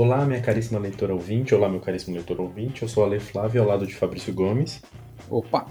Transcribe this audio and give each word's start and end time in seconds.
Olá, 0.00 0.24
minha 0.24 0.40
caríssima 0.40 0.78
leitora 0.78 1.12
ouvinte, 1.12 1.52
olá, 1.56 1.68
meu 1.68 1.80
caríssimo 1.80 2.14
leitor 2.14 2.40
ouvinte, 2.40 2.82
eu 2.82 2.88
sou 2.88 3.04
Ale 3.04 3.18
Flávio, 3.18 3.62
ao 3.62 3.66
lado 3.66 3.84
de 3.84 3.96
Fabrício 3.96 4.32
Gomes. 4.32 4.80
Opa! 5.28 5.66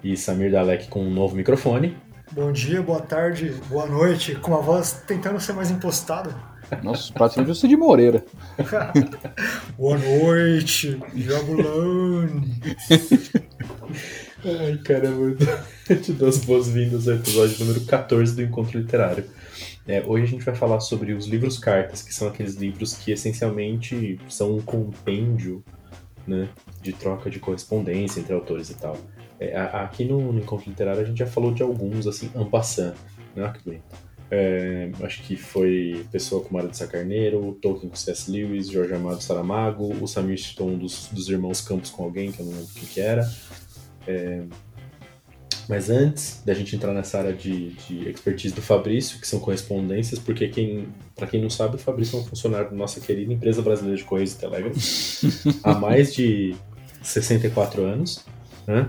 E 0.00 0.16
Samir 0.16 0.52
Dalek 0.52 0.86
com 0.86 1.02
um 1.02 1.10
novo 1.12 1.34
microfone. 1.34 1.96
Bom 2.30 2.52
dia, 2.52 2.80
boa 2.80 3.00
tarde, 3.00 3.52
boa 3.68 3.86
noite, 3.86 4.36
com 4.36 4.54
a 4.54 4.60
voz 4.60 5.02
tentando 5.08 5.40
ser 5.40 5.54
mais 5.54 5.72
impostada. 5.72 6.32
Nossa, 6.84 7.12
praticamente 7.12 7.64
eu 7.64 7.68
de 7.68 7.76
Moreira. 7.76 8.24
boa 9.76 9.98
noite, 9.98 11.00
Jabulani. 11.12 12.62
Ai, 14.44 14.78
caramba, 14.84 15.36
eu 15.90 16.00
te 16.00 16.12
dou 16.12 16.28
as 16.28 16.38
boas-vindas 16.38 17.08
ao 17.08 17.16
episódio 17.16 17.58
número 17.58 17.80
14 17.86 18.36
do 18.36 18.42
Encontro 18.42 18.78
Literário. 18.78 19.24
É, 19.86 20.02
hoje 20.06 20.24
a 20.24 20.28
gente 20.28 20.44
vai 20.44 20.54
falar 20.54 20.80
sobre 20.80 21.12
os 21.12 21.26
livros 21.26 21.58
cartas, 21.58 22.02
que 22.02 22.14
são 22.14 22.28
aqueles 22.28 22.54
livros 22.54 22.94
que 22.94 23.10
essencialmente 23.10 24.18
são 24.28 24.56
um 24.56 24.60
compêndio 24.60 25.64
né, 26.26 26.48
de 26.80 26.92
troca 26.92 27.28
de 27.28 27.40
correspondência 27.40 28.20
entre 28.20 28.32
autores 28.32 28.70
e 28.70 28.74
tal. 28.74 28.96
É, 29.40 29.56
aqui 29.56 30.04
no, 30.04 30.32
no, 30.32 30.38
Encontro 30.38 30.68
Literário 30.68 31.00
a 31.00 31.04
gente 31.04 31.18
já 31.18 31.26
falou 31.26 31.52
de 31.52 31.62
alguns, 31.62 32.06
assim, 32.06 32.30
en 32.36 32.44
passant, 32.44 32.94
né? 33.34 33.52
Que 33.56 33.64
bonito. 33.64 33.84
É, 34.30 34.90
acho 35.02 35.22
que 35.24 35.36
foi 35.36 36.06
Pessoa 36.10 36.42
com 36.42 36.54
Mara 36.54 36.68
de 36.68 36.76
Sacarneiro, 36.76 37.58
Tolkien 37.60 37.90
com 37.90 37.96
C.S. 37.96 38.30
Lewis, 38.30 38.70
Jorge 38.70 38.94
Amado 38.94 39.20
Saramago, 39.20 39.92
o 40.00 40.06
Samir 40.06 40.40
citou 40.40 40.70
um 40.70 40.78
dos, 40.78 41.08
dos 41.08 41.28
irmãos 41.28 41.60
Campos 41.60 41.90
com 41.90 42.04
alguém, 42.04 42.32
que 42.32 42.40
eu 42.40 42.46
não 42.46 42.52
lembro 42.52 42.72
quem 42.72 42.88
que 42.88 43.00
era. 43.00 43.30
É, 44.06 44.42
mas 45.68 45.90
antes 45.90 46.42
da 46.44 46.54
gente 46.54 46.74
entrar 46.74 46.92
nessa 46.92 47.18
área 47.18 47.32
de, 47.32 47.70
de 47.70 48.08
expertise 48.08 48.54
do 48.54 48.62
Fabrício, 48.62 49.20
que 49.20 49.26
são 49.26 49.40
correspondências, 49.40 50.18
porque 50.18 50.48
quem, 50.48 50.88
para 51.14 51.26
quem 51.26 51.40
não 51.40 51.50
sabe, 51.50 51.76
o 51.76 51.78
Fabrício 51.78 52.18
é 52.18 52.22
um 52.22 52.24
funcionário 52.24 52.70
da 52.70 52.76
nossa 52.76 53.00
querida 53.00 53.32
empresa 53.32 53.62
brasileira 53.62 53.96
de 53.96 54.04
Correios 54.04 54.32
e 54.32 54.38
Telégrafos 54.38 55.22
há 55.62 55.74
mais 55.74 56.14
de 56.14 56.54
64 57.02 57.84
anos. 57.84 58.24
Né? 58.66 58.88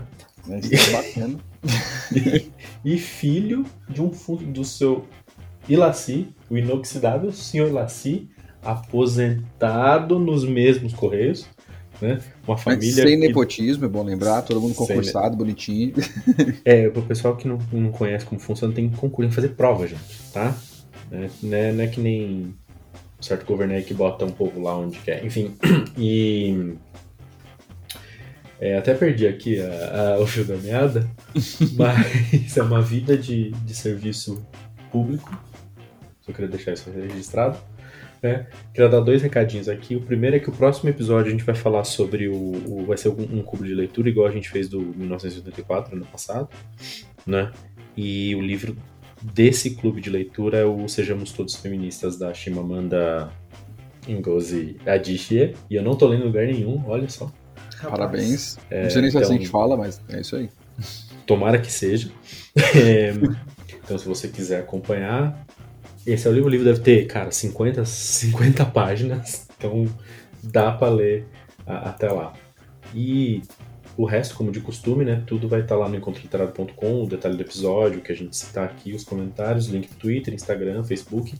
E, 2.12 2.50
e, 2.84 2.98
filho 2.98 3.64
de 3.88 4.02
um 4.02 4.10
do 4.52 4.64
seu 4.64 5.06
Ilaci, 5.68 6.28
o 6.50 6.56
inoxidável 6.56 7.32
senhor 7.32 7.68
Ilaci, 7.68 8.28
aposentado 8.62 10.18
nos 10.18 10.44
mesmos 10.44 10.92
Correios, 10.92 11.46
né? 12.04 12.20
Uma 12.46 12.56
família. 12.56 13.02
sem 13.02 13.16
nepotismo, 13.16 13.84
é 13.84 13.88
bom 13.88 14.02
lembrar, 14.02 14.42
todo 14.42 14.60
mundo 14.60 14.74
concursado, 14.74 15.30
sem... 15.30 15.36
bonitinho. 15.36 15.94
É, 16.64 16.88
pro 16.88 17.02
pessoal 17.02 17.36
que 17.36 17.46
não, 17.46 17.58
não 17.72 17.90
conhece 17.90 18.24
como 18.24 18.40
funciona, 18.40 18.72
tem 18.72 18.88
que 18.88 18.96
concluir 18.96 19.30
fazer 19.30 19.50
prova, 19.50 19.86
gente, 19.86 20.02
tá? 20.32 20.56
É, 21.10 21.28
não, 21.42 21.56
é, 21.56 21.72
não 21.72 21.84
é 21.84 21.86
que 21.86 22.00
nem 22.00 22.54
um 23.18 23.22
certo 23.22 23.44
governo 23.46 23.74
aí 23.74 23.82
que 23.82 23.94
bota 23.94 24.24
um 24.24 24.30
povo 24.30 24.62
lá 24.62 24.76
onde 24.76 24.98
quer. 24.98 25.24
Enfim, 25.24 25.54
e. 25.98 26.74
É, 28.60 28.78
até 28.78 28.94
perdi 28.94 29.26
aqui 29.26 29.60
a, 29.60 30.14
a, 30.14 30.20
o 30.20 30.26
fio 30.26 30.44
da 30.44 30.56
meada, 30.56 31.08
mas 31.76 32.56
é 32.56 32.62
uma 32.62 32.80
vida 32.80 33.16
de, 33.16 33.50
de 33.50 33.74
serviço 33.74 34.46
público. 34.90 35.36
Só 36.22 36.32
queria 36.32 36.48
deixar 36.48 36.72
isso 36.72 36.90
registrado 36.90 37.58
né? 38.24 38.46
Queria 38.72 38.88
dar 38.88 39.00
dois 39.00 39.20
recadinhos 39.20 39.68
aqui. 39.68 39.94
O 39.94 40.00
primeiro 40.00 40.36
é 40.36 40.40
que 40.40 40.48
o 40.48 40.52
próximo 40.52 40.88
episódio 40.88 41.28
a 41.28 41.30
gente 41.30 41.44
vai 41.44 41.54
falar 41.54 41.84
sobre 41.84 42.26
o. 42.26 42.34
o 42.34 42.86
vai 42.86 42.96
ser 42.96 43.10
um, 43.10 43.38
um 43.38 43.42
cubo 43.42 43.64
de 43.64 43.74
leitura, 43.74 44.08
igual 44.08 44.26
a 44.26 44.30
gente 44.30 44.48
fez 44.48 44.66
do 44.66 44.80
1984, 44.80 45.94
ano 45.94 46.06
passado, 46.06 46.48
né? 47.26 47.52
E 47.94 48.34
o 48.34 48.40
livro 48.40 48.74
desse 49.22 49.74
clube 49.74 50.00
de 50.00 50.08
leitura 50.08 50.56
é 50.56 50.64
o 50.64 50.88
Sejamos 50.88 51.32
Todos 51.32 51.54
Feministas, 51.56 52.16
da 52.18 52.32
Shimamanda 52.32 53.30
Ngozi 54.08 54.78
Adichie. 54.86 55.54
E 55.68 55.74
eu 55.74 55.82
não 55.82 55.94
tô 55.94 56.08
lendo 56.08 56.22
em 56.22 56.26
lugar 56.26 56.46
nenhum, 56.46 56.82
olha 56.86 57.08
só. 57.10 57.30
Parabéns. 57.82 58.56
É, 58.70 58.84
não 58.84 58.90
sei 58.90 59.02
nem 59.02 59.10
se 59.10 59.18
é 59.18 59.20
assim 59.20 59.34
então, 59.34 59.44
que 59.44 59.50
fala, 59.50 59.76
mas 59.76 60.00
é 60.08 60.20
isso 60.20 60.34
aí. 60.36 60.48
Tomara 61.26 61.58
que 61.58 61.70
seja. 61.70 62.10
É, 62.56 63.12
então, 63.84 63.98
se 63.98 64.06
você 64.06 64.28
quiser 64.28 64.60
acompanhar, 64.60 65.44
esse 66.06 66.26
é 66.26 66.30
o 66.30 66.34
livro, 66.34 66.48
o 66.48 66.50
livro 66.50 66.66
deve 66.66 66.80
ter, 66.80 67.06
cara, 67.06 67.30
50, 67.30 67.84
50 67.84 68.64
páginas, 68.66 69.46
então 69.56 69.86
dá 70.42 70.72
para 70.72 70.92
ler 70.92 71.26
a, 71.66 71.90
até 71.90 72.10
lá. 72.10 72.32
E 72.94 73.42
o 73.96 74.04
resto, 74.04 74.34
como 74.34 74.50
de 74.50 74.60
costume, 74.60 75.04
né, 75.04 75.22
tudo 75.26 75.48
vai 75.48 75.60
estar 75.60 75.76
tá 75.76 75.80
lá 75.80 75.88
no 75.88 75.96
encontroliterado.com, 75.96 77.02
o 77.02 77.06
detalhe 77.06 77.36
do 77.36 77.42
episódio, 77.42 78.00
que 78.00 78.12
a 78.12 78.16
gente 78.16 78.36
citar 78.36 78.64
aqui, 78.64 78.92
os 78.92 79.04
comentários, 79.04 79.66
link 79.66 79.88
do 79.88 79.96
Twitter, 79.96 80.34
Instagram, 80.34 80.82
Facebook. 80.84 81.34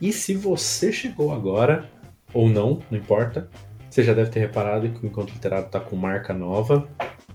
E 0.00 0.12
se 0.12 0.34
você 0.34 0.92
chegou 0.92 1.32
agora, 1.32 1.88
ou 2.32 2.48
não, 2.48 2.80
não 2.90 2.98
importa, 2.98 3.48
você 3.90 4.02
já 4.02 4.12
deve 4.12 4.30
ter 4.30 4.40
reparado 4.40 4.88
que 4.90 5.04
o 5.04 5.06
Encontro 5.06 5.34
Literário 5.34 5.66
está 5.66 5.80
com 5.80 5.96
marca 5.96 6.32
nova, 6.32 6.86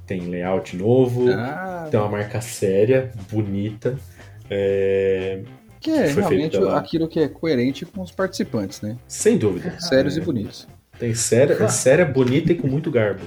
tem 0.06 0.22
layout 0.22 0.76
novo, 0.76 1.30
ah, 1.32 1.88
tem 1.90 2.00
uma 2.00 2.10
marca 2.10 2.40
séria, 2.40 3.12
bonita. 3.32 3.98
É, 4.50 5.42
que 5.82 5.90
é 5.90 6.08
que 6.08 6.20
realmente 6.20 6.52
pela... 6.52 6.78
aquilo 6.78 7.08
que 7.08 7.20
é 7.20 7.28
coerente 7.28 7.86
com 7.86 8.02
os 8.02 8.12
participantes, 8.12 8.82
né? 8.82 8.98
Sem 9.08 9.38
dúvida. 9.38 9.80
Sérios 9.80 10.16
e 10.16 10.22
bonitos. 10.22 10.68
Tem 11.00 11.16
séria, 11.16 11.54
é 11.54 11.68
séria, 11.68 12.06
bonita 12.06 12.52
e 12.52 12.56
com 12.56 12.68
muito 12.68 12.92
garbo. 12.92 13.24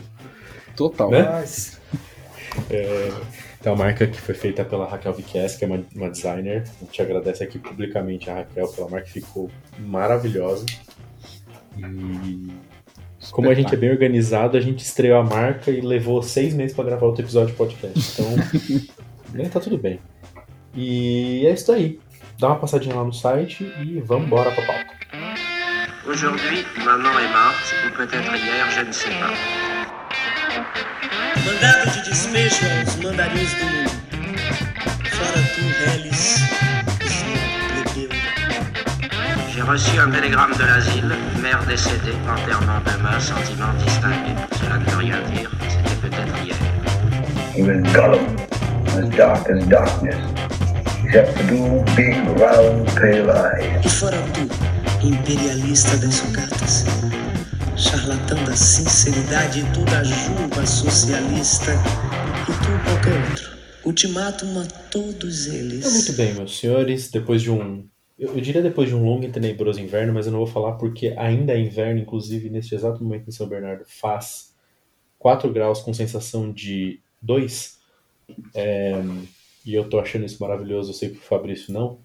Total. 0.76 1.10
Né? 1.10 1.44
É, 2.70 3.12
tem 3.60 3.72
uma 3.72 3.84
marca 3.84 4.06
que 4.06 4.20
foi 4.20 4.34
feita 4.34 4.64
pela 4.64 4.86
Raquel 4.86 5.12
Viques, 5.12 5.56
que 5.56 5.64
é 5.64 5.66
uma, 5.66 5.84
uma 5.96 6.08
designer. 6.08 6.62
A 6.80 6.84
gente 6.84 7.02
agradece 7.02 7.42
aqui 7.42 7.58
publicamente 7.58 8.30
a 8.30 8.34
Raquel 8.34 8.68
pela 8.68 8.88
marca 8.88 9.06
que 9.06 9.20
ficou 9.20 9.50
maravilhosa. 9.76 10.64
E 11.76 12.52
como 13.32 13.50
a 13.50 13.54
gente 13.54 13.74
é 13.74 13.76
bem 13.76 13.90
organizado, 13.90 14.56
a 14.56 14.60
gente 14.60 14.84
estreou 14.84 15.18
a 15.18 15.24
marca 15.24 15.72
e 15.72 15.80
levou 15.80 16.22
seis 16.22 16.54
meses 16.54 16.76
para 16.76 16.84
gravar 16.84 17.06
outro 17.06 17.24
episódio 17.24 17.50
de 17.50 17.58
podcast. 17.58 18.22
Então, 18.22 18.36
né, 19.34 19.48
tá 19.48 19.58
tudo 19.58 19.76
bem. 19.76 19.98
E 20.76 21.44
é 21.46 21.52
isso 21.52 21.72
aí 21.72 21.98
dá 22.38 22.48
uma 22.48 22.56
passadinha 22.56 22.94
lá 22.94 23.04
no 23.04 23.12
site 23.12 23.64
e 23.80 24.00
vamos 24.00 24.26
embora 24.26 24.50
pra 24.50 24.64
pauta. 24.64 24.94
Aujourd'hui, 26.06 26.66
maman 26.84 27.18
est 27.18 27.32
morte, 27.32 27.74
ou 27.86 27.90
peut-être 27.96 28.34
hier, 28.36 28.70
je 28.70 28.82
ne 28.82 28.92
sais 28.92 29.10
pas. 29.18 29.32
Mandado 31.44 31.90
de 31.90 32.00
despejo 32.04 32.66
aos 32.66 32.96
mandarins 32.96 33.54
do 33.54 33.64
mundo. 33.64 33.90
Fora 35.10 35.40
tu, 35.54 35.62
Hellis, 35.88 36.40
plebeu. 37.94 38.18
J'ai 39.50 39.62
reçu 39.62 39.98
un 39.98 40.10
télégramme 40.10 40.52
de 40.52 40.64
l'asile, 40.64 41.16
mère 41.40 41.64
décédée, 41.64 42.16
enterrement 42.28 42.80
demain, 42.84 43.18
sentiment 43.18 43.72
distingué. 43.78 44.34
Cela 44.60 44.76
ne 44.76 44.84
veut 44.84 44.98
rien 44.98 45.20
dire, 45.32 45.50
c'était 45.68 46.08
peut-être 46.08 46.36
hier. 46.44 46.56
He 47.56 47.62
was 47.62 47.80
Gollum, 47.94 48.36
as 48.98 49.08
dark 49.16 49.48
as 49.48 49.64
darkness. 49.66 50.43
Big 51.94 52.16
round 52.40 52.90
pale 52.94 53.30
eyes. 53.30 53.86
E 53.86 53.88
fora 53.88 54.16
tu, 54.32 55.06
imperialista 55.06 55.96
das 55.98 56.14
sucatas, 56.14 56.84
charlatão 57.76 58.42
da 58.44 58.56
sinceridade 58.56 59.60
e 59.60 59.72
toda 59.72 59.98
a 59.98 60.02
juba 60.02 60.66
socialista 60.66 61.70
e 61.72 62.52
tu 62.52 62.84
qualquer 62.84 63.30
outro. 63.30 63.54
Ultimátum 63.84 64.60
a 64.60 64.64
todos 64.90 65.46
eles. 65.46 65.92
muito 65.92 66.12
bem, 66.14 66.34
meus 66.34 66.58
senhores, 66.58 67.10
depois 67.10 67.42
de 67.42 67.50
um 67.50 67.86
eu, 68.18 68.40
diria 68.40 68.62
depois 68.62 68.88
de 68.88 68.94
um 68.94 69.04
longo 69.04 69.24
e 69.24 69.30
tenebroso 69.30 69.80
inverno, 69.80 70.14
mas 70.14 70.26
eu 70.26 70.32
não 70.32 70.38
vou 70.38 70.48
falar 70.48 70.72
porque 70.72 71.14
ainda 71.16 71.52
é 71.52 71.60
inverno, 71.60 72.00
inclusive 72.00 72.48
neste 72.48 72.74
exato 72.74 73.02
momento 73.02 73.28
em 73.28 73.32
São 73.32 73.46
Bernardo 73.46 73.84
faz 73.86 74.52
4 75.18 75.52
graus 75.52 75.80
com 75.80 75.92
sensação 75.92 76.52
de 76.52 77.00
2. 77.20 77.78
É, 78.54 78.94
e 79.64 79.74
eu 79.74 79.88
tô 79.88 79.98
achando 79.98 80.24
isso 80.24 80.42
maravilhoso, 80.42 80.90
eu 80.90 80.94
sei 80.94 81.10
que 81.10 81.18
o 81.18 81.20
Fabrício 81.20 81.72
não. 81.72 82.00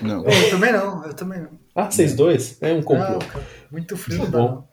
Não. 0.00 0.24
Eu 0.24 0.50
também 0.50 0.72
não, 0.72 1.04
eu 1.04 1.14
também 1.14 1.40
não. 1.40 1.58
Ah, 1.74 1.90
vocês 1.90 2.14
dois? 2.14 2.60
É 2.62 2.72
um 2.72 2.82
complô. 2.82 3.18
Não, 3.18 3.42
muito 3.70 3.96
frio. 3.96 4.24
Tá 4.24 4.26
bom. 4.26 4.68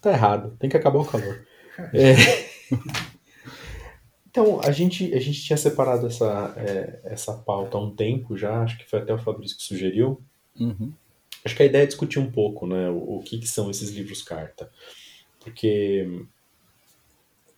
Tá 0.00 0.12
errado, 0.12 0.56
tem 0.58 0.70
que 0.70 0.76
acabar 0.76 0.98
o 0.98 1.04
calor. 1.04 1.46
É... 1.94 2.16
Então, 4.30 4.60
a 4.62 4.70
gente, 4.70 5.12
a 5.14 5.18
gente 5.18 5.42
tinha 5.42 5.56
separado 5.56 6.06
essa, 6.06 6.54
é, 6.56 7.00
essa 7.04 7.32
pauta 7.32 7.76
há 7.76 7.80
um 7.80 7.94
tempo 7.94 8.36
já, 8.36 8.62
acho 8.62 8.78
que 8.78 8.88
foi 8.88 9.00
até 9.00 9.12
o 9.12 9.18
Fabrício 9.18 9.56
que 9.56 9.64
sugeriu. 9.64 10.22
Uhum. 10.60 10.92
Acho 11.44 11.56
que 11.56 11.62
a 11.62 11.66
ideia 11.66 11.82
é 11.82 11.86
discutir 11.86 12.20
um 12.20 12.30
pouco 12.30 12.66
né, 12.66 12.88
o, 12.88 13.16
o 13.16 13.22
que, 13.22 13.38
que 13.38 13.48
são 13.48 13.70
esses 13.70 13.90
livros 13.90 14.22
carta. 14.22 14.70
Porque 15.40 16.26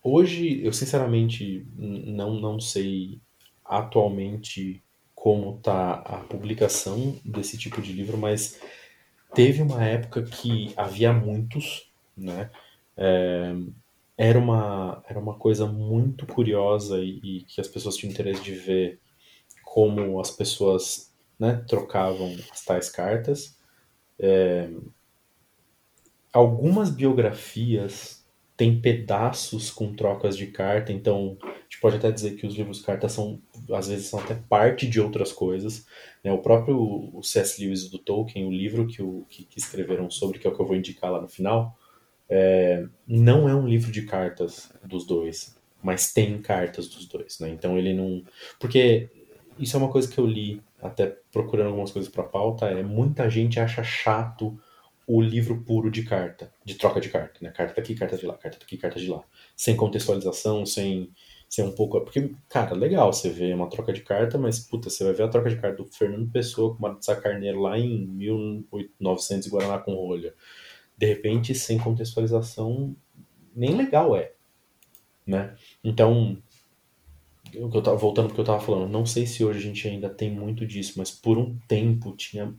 hoje, 0.01 0.65
eu 0.65 0.73
sinceramente 0.73 1.67
não, 1.75 2.39
não 2.39 2.59
sei 2.59 3.19
atualmente 3.65 4.83
como 5.15 5.57
está 5.57 5.93
a 5.93 6.17
publicação 6.17 7.19
desse 7.23 7.57
tipo 7.57 7.81
de 7.81 7.93
livro, 7.93 8.17
mas 8.17 8.59
teve 9.33 9.61
uma 9.61 9.83
época 9.83 10.23
que 10.23 10.73
havia 10.75 11.13
muitos, 11.13 11.91
né? 12.17 12.49
É, 12.97 13.53
era, 14.17 14.37
uma, 14.37 15.03
era 15.07 15.19
uma 15.19 15.35
coisa 15.35 15.65
muito 15.65 16.25
curiosa 16.25 16.99
e, 16.99 17.19
e, 17.23 17.41
que 17.43 17.61
as 17.61 17.67
pessoas 17.67 17.95
tinham 17.95 18.11
interesse 18.11 18.41
de 18.41 18.53
ver 18.53 18.99
como 19.63 20.19
as 20.19 20.31
pessoas 20.31 21.13
né, 21.39 21.63
trocavam 21.67 22.35
as 22.51 22.63
tais 22.63 22.89
cartas. 22.89 23.57
É, 24.19 24.69
algumas 26.31 26.89
biografias 26.89 28.20
têm 28.55 28.79
pedaços 28.79 29.71
com 29.71 29.93
trocas 29.93 30.37
de 30.37 30.47
carta, 30.47 30.91
então 30.91 31.37
a 31.41 31.63
gente 31.63 31.79
pode 31.81 31.97
até 31.97 32.11
dizer 32.11 32.35
que 32.35 32.45
os 32.45 32.55
livros 32.55 32.81
cartas 32.81 33.11
são, 33.11 33.41
às 33.71 33.87
vezes, 33.87 34.07
são 34.07 34.19
até 34.19 34.35
parte 34.35 34.87
de 34.87 34.99
outras 34.99 35.31
coisas. 35.31 35.85
Né? 36.23 36.31
O 36.31 36.39
próprio 36.39 37.19
C.S. 37.23 37.63
Lewis 37.63 37.89
do 37.89 37.97
Tolkien, 37.97 38.45
o 38.45 38.51
livro 38.51 38.87
que, 38.87 39.01
o, 39.01 39.25
que, 39.29 39.45
que, 39.45 39.57
escreveram 39.57 40.09
sobre, 40.09 40.37
que 40.37 40.45
é 40.45 40.49
o 40.49 40.55
que 40.55 40.61
eu 40.61 40.67
vou 40.67 40.75
indicar 40.75 41.11
lá 41.11 41.21
no 41.21 41.27
final, 41.27 41.77
é, 42.29 42.85
não 43.07 43.49
é 43.49 43.55
um 43.55 43.67
livro 43.67 43.91
de 43.91 44.03
cartas 44.03 44.71
dos 44.83 45.05
dois, 45.05 45.57
mas 45.81 46.13
tem 46.13 46.41
cartas 46.41 46.87
dos 46.87 47.05
dois, 47.05 47.39
né? 47.39 47.49
Então 47.49 47.77
ele 47.77 47.93
não. 47.93 48.23
Porque 48.59 49.09
isso 49.57 49.75
é 49.75 49.79
uma 49.79 49.89
coisa 49.89 50.09
que 50.09 50.17
eu 50.17 50.25
li, 50.25 50.61
até 50.81 51.17
procurando 51.31 51.67
algumas 51.67 51.91
coisas 51.91 52.11
para 52.11 52.23
pauta, 52.23 52.67
é 52.67 52.83
muita 52.83 53.29
gente 53.29 53.59
acha 53.59 53.83
chato 53.83 54.57
o 55.07 55.21
livro 55.21 55.63
puro 55.63 55.89
de 55.91 56.03
carta, 56.03 56.53
de 56.63 56.75
troca 56.75 57.01
de 57.01 57.09
carta, 57.09 57.39
né? 57.41 57.51
Carta 57.51 57.73
daqui, 57.75 57.95
carta 57.95 58.17
de 58.17 58.25
lá, 58.25 58.37
carta 58.37 58.59
daqui, 58.59 58.77
carta 58.77 58.99
de 58.99 59.07
lá. 59.07 59.23
Sem 59.55 59.75
contextualização, 59.75 60.65
sem 60.65 61.11
ser 61.49 61.63
um 61.63 61.71
pouco. 61.71 61.99
Porque, 62.01 62.31
cara, 62.47 62.73
legal 62.73 63.11
você 63.11 63.29
ver 63.29 63.53
uma 63.53 63.69
troca 63.69 63.91
de 63.91 64.01
carta, 64.01 64.37
mas, 64.37 64.59
puta, 64.59 64.89
você 64.89 65.03
vai 65.03 65.13
ver 65.13 65.23
a 65.23 65.27
troca 65.27 65.49
de 65.49 65.57
carta 65.57 65.83
do 65.83 65.85
Fernando 65.85 66.31
Pessoa 66.31 66.71
com 66.71 66.79
o 66.79 66.81
Marta 66.81 67.15
Carneiro 67.15 67.59
lá 67.59 67.77
em 67.77 68.07
1900 68.07 69.49
Guaraná 69.49 69.77
com 69.79 69.93
rolha. 69.93 70.33
De 70.97 71.05
repente, 71.05 71.53
sem 71.53 71.77
contextualização, 71.77 72.95
nem 73.55 73.75
legal 73.75 74.15
é. 74.15 74.33
Né? 75.25 75.55
Então, 75.83 76.37
eu, 77.53 77.69
eu 77.73 77.81
tava, 77.81 77.97
voltando 77.97 78.27
porque 78.27 78.41
eu 78.41 78.45
tava 78.45 78.61
falando, 78.61 78.89
não 78.89 79.05
sei 79.05 79.25
se 79.25 79.43
hoje 79.43 79.59
a 79.59 79.61
gente 79.61 79.87
ainda 79.87 80.09
tem 80.09 80.31
muito 80.31 80.65
disso, 80.65 80.93
mas 80.97 81.11
por 81.11 81.37
um 81.37 81.57
tempo 81.67 82.15
tinha 82.15 82.53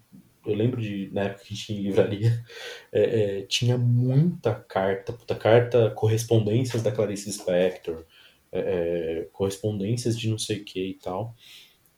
eu 0.44 0.54
lembro 0.54 0.80
de, 0.80 1.10
na 1.12 1.22
época 1.24 1.44
que 1.44 1.54
tinha 1.54 1.80
livraria, 1.80 2.44
é, 2.92 3.00
é, 3.02 3.42
tinha 3.42 3.78
muita 3.78 4.54
carta, 4.54 5.12
puta 5.12 5.34
carta, 5.34 5.90
correspondências 5.90 6.82
da 6.82 6.92
Clarice 6.92 7.32
Spector, 7.32 8.04
é, 8.50 8.58
é, 8.60 9.28
correspondências 9.32 10.18
de 10.18 10.28
não 10.28 10.38
sei 10.38 10.58
o 10.58 10.64
que 10.64 10.88
e 10.88 10.94
tal. 10.94 11.34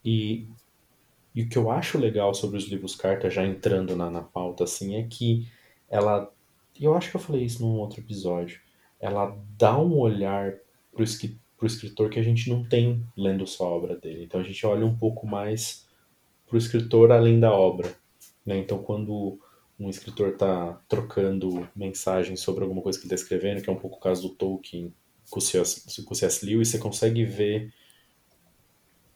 E, 0.04 0.48
e 1.34 1.42
o 1.42 1.48
que 1.48 1.56
eu 1.56 1.70
acho 1.70 1.98
legal 1.98 2.34
sobre 2.34 2.56
os 2.56 2.64
livros 2.68 2.94
carta, 2.94 3.30
já 3.30 3.44
entrando 3.44 3.96
na, 3.96 4.10
na 4.10 4.22
pauta, 4.22 4.64
assim, 4.64 4.96
é 4.96 5.02
que 5.02 5.48
ela, 5.88 6.32
eu 6.80 6.94
acho 6.94 7.10
que 7.10 7.16
eu 7.16 7.20
falei 7.20 7.44
isso 7.44 7.62
num 7.62 7.78
outro 7.78 8.00
episódio, 8.00 8.60
ela 9.00 9.36
dá 9.58 9.78
um 9.78 9.98
olhar 9.98 10.54
pro, 10.92 11.04
pro 11.56 11.66
escritor 11.66 12.10
que 12.10 12.18
a 12.18 12.22
gente 12.22 12.48
não 12.48 12.64
tem 12.64 13.04
lendo 13.16 13.46
só 13.46 13.66
a 13.66 13.72
obra 13.72 13.96
dele. 13.96 14.24
Então 14.24 14.40
a 14.40 14.44
gente 14.44 14.64
olha 14.66 14.86
um 14.86 14.96
pouco 14.96 15.26
mais 15.26 15.88
pro 16.46 16.58
escritor 16.58 17.10
além 17.10 17.40
da 17.40 17.52
obra. 17.52 17.94
Né? 18.44 18.58
Então 18.58 18.82
quando 18.82 19.38
um 19.78 19.88
escritor 19.88 20.30
está 20.30 20.80
trocando 20.88 21.68
mensagens 21.74 22.40
sobre 22.40 22.62
alguma 22.62 22.82
coisa 22.82 22.98
que 22.98 23.06
ele 23.06 23.14
está 23.14 23.22
escrevendo, 23.22 23.62
que 23.62 23.68
é 23.68 23.72
um 23.72 23.78
pouco 23.78 23.96
o 23.96 24.00
caso 24.00 24.28
do 24.28 24.34
Tolkien 24.34 24.92
com 25.30 25.38
o 25.38 25.42
C.S. 25.42 26.46
Lewis, 26.46 26.68
você 26.68 26.78
consegue 26.78 27.24
ver 27.24 27.72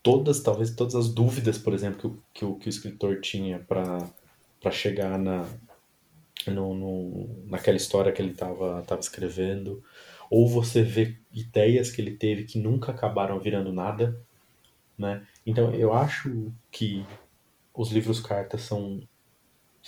todas, 0.03 0.41
talvez 0.41 0.75
todas 0.75 0.95
as 0.95 1.09
dúvidas, 1.09 1.59
por 1.59 1.75
exemplo, 1.75 2.01
que 2.01 2.07
o, 2.07 2.23
que 2.33 2.45
o, 2.45 2.55
que 2.57 2.69
o 2.69 2.71
escritor 2.71 3.21
tinha 3.21 3.59
para 3.61 4.71
chegar 4.71 5.19
na, 5.19 5.47
no, 6.47 6.75
no, 6.75 7.45
naquela 7.47 7.77
história 7.77 8.13
que 8.13 8.23
ele 8.23 8.33
estava 8.33 8.83
tava 8.83 9.01
escrevendo, 9.01 9.83
ou 10.31 10.49
você 10.49 10.83
vê 10.83 11.19
ideias 11.33 11.91
que 11.91 12.01
ele 12.01 12.17
teve 12.17 12.45
que 12.45 12.59
nunca 12.59 12.93
acabaram 12.93 13.39
virando 13.39 13.73
nada, 13.73 14.21
né? 14.97 15.27
Então 15.47 15.73
eu 15.75 15.93
acho 15.93 16.53
que 16.71 17.05
os 17.75 17.91
livros 17.93 18.21
cartas 18.21 18.63
são 18.63 19.01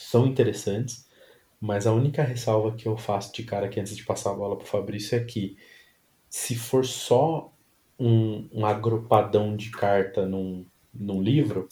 são 0.01 0.27
interessantes, 0.27 1.07
mas 1.61 1.87
a 1.87 1.93
única 1.93 2.23
ressalva 2.23 2.75
que 2.75 2.87
eu 2.87 2.97
faço 2.97 3.33
de 3.35 3.43
cara 3.43 3.67
aqui 3.67 3.79
antes 3.79 3.95
de 3.95 4.05
passar 4.05 4.31
a 4.31 4.35
bola 4.35 4.57
para 4.57 4.65
o 4.65 4.69
Fabrício 4.69 5.17
é 5.17 5.23
que 5.23 5.57
se 6.29 6.55
for 6.55 6.87
só 6.87 7.53
um, 7.99 8.49
um 8.51 8.65
agrupadão 8.65 9.55
de 9.55 9.71
carta 9.71 10.27
num, 10.27 10.65
num 10.93 11.23
livro, 11.23 11.69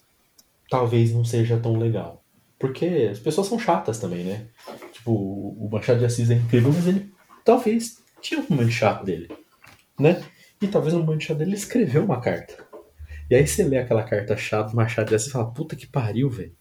talvez 0.69 1.13
não 1.15 1.25
seja 1.25 1.59
tão 1.59 1.79
legal. 1.79 2.23
Porque 2.59 3.09
as 3.11 3.19
pessoas 3.19 3.47
são 3.47 3.59
chatas 3.59 3.99
também, 3.99 4.25
né? 4.25 4.49
Tipo, 4.93 5.13
o 5.13 5.69
Machado 5.73 6.01
de 6.01 6.05
Assis 6.05 6.31
é 6.31 6.35
incrível, 6.35 6.73
mas 6.73 6.87
ele 6.87 7.11
talvez 7.45 8.03
tinha 8.21 8.41
um 8.41 8.47
momento 8.51 8.73
chato 8.73 9.05
dele, 9.05 9.29
né? 9.99 10.23
E 10.61 10.67
talvez 10.67 10.93
no 10.93 11.01
momento 11.03 11.23
chato 11.23 11.39
dele 11.39 11.53
ele 11.53 11.57
escreveu 11.57 12.05
uma 12.05 12.21
carta. 12.21 12.67
E 13.31 13.35
aí 13.35 13.47
você 13.47 13.63
lê 13.63 13.79
aquela 13.79 14.03
carta 14.03 14.37
chata, 14.37 14.75
Machado 14.75 15.09
de 15.09 15.15
Assis 15.15 15.29
e 15.29 15.33
fala, 15.33 15.51
puta 15.51 15.77
que 15.77 15.87
pariu, 15.87 16.29
velho. 16.29 16.58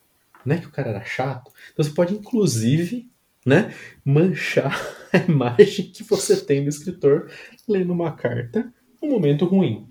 Não 0.48 0.56
é 0.56 0.60
que 0.60 0.68
o 0.68 0.72
cara 0.72 0.92
era 0.92 1.04
chato? 1.04 1.52
Então 1.74 1.84
você 1.84 1.92
pode, 1.92 2.14
inclusive, 2.14 3.12
né, 3.46 3.74
manchar 4.06 4.80
a 5.12 5.18
imagem 5.18 5.92
que 5.92 6.04
você 6.04 6.40
tem 6.40 6.64
do 6.64 6.70
escritor 6.70 7.30
lendo 7.68 7.92
uma 7.92 8.14
carta 8.14 8.74
num 9.04 9.10
momento 9.10 9.44
ruim. 9.44 9.86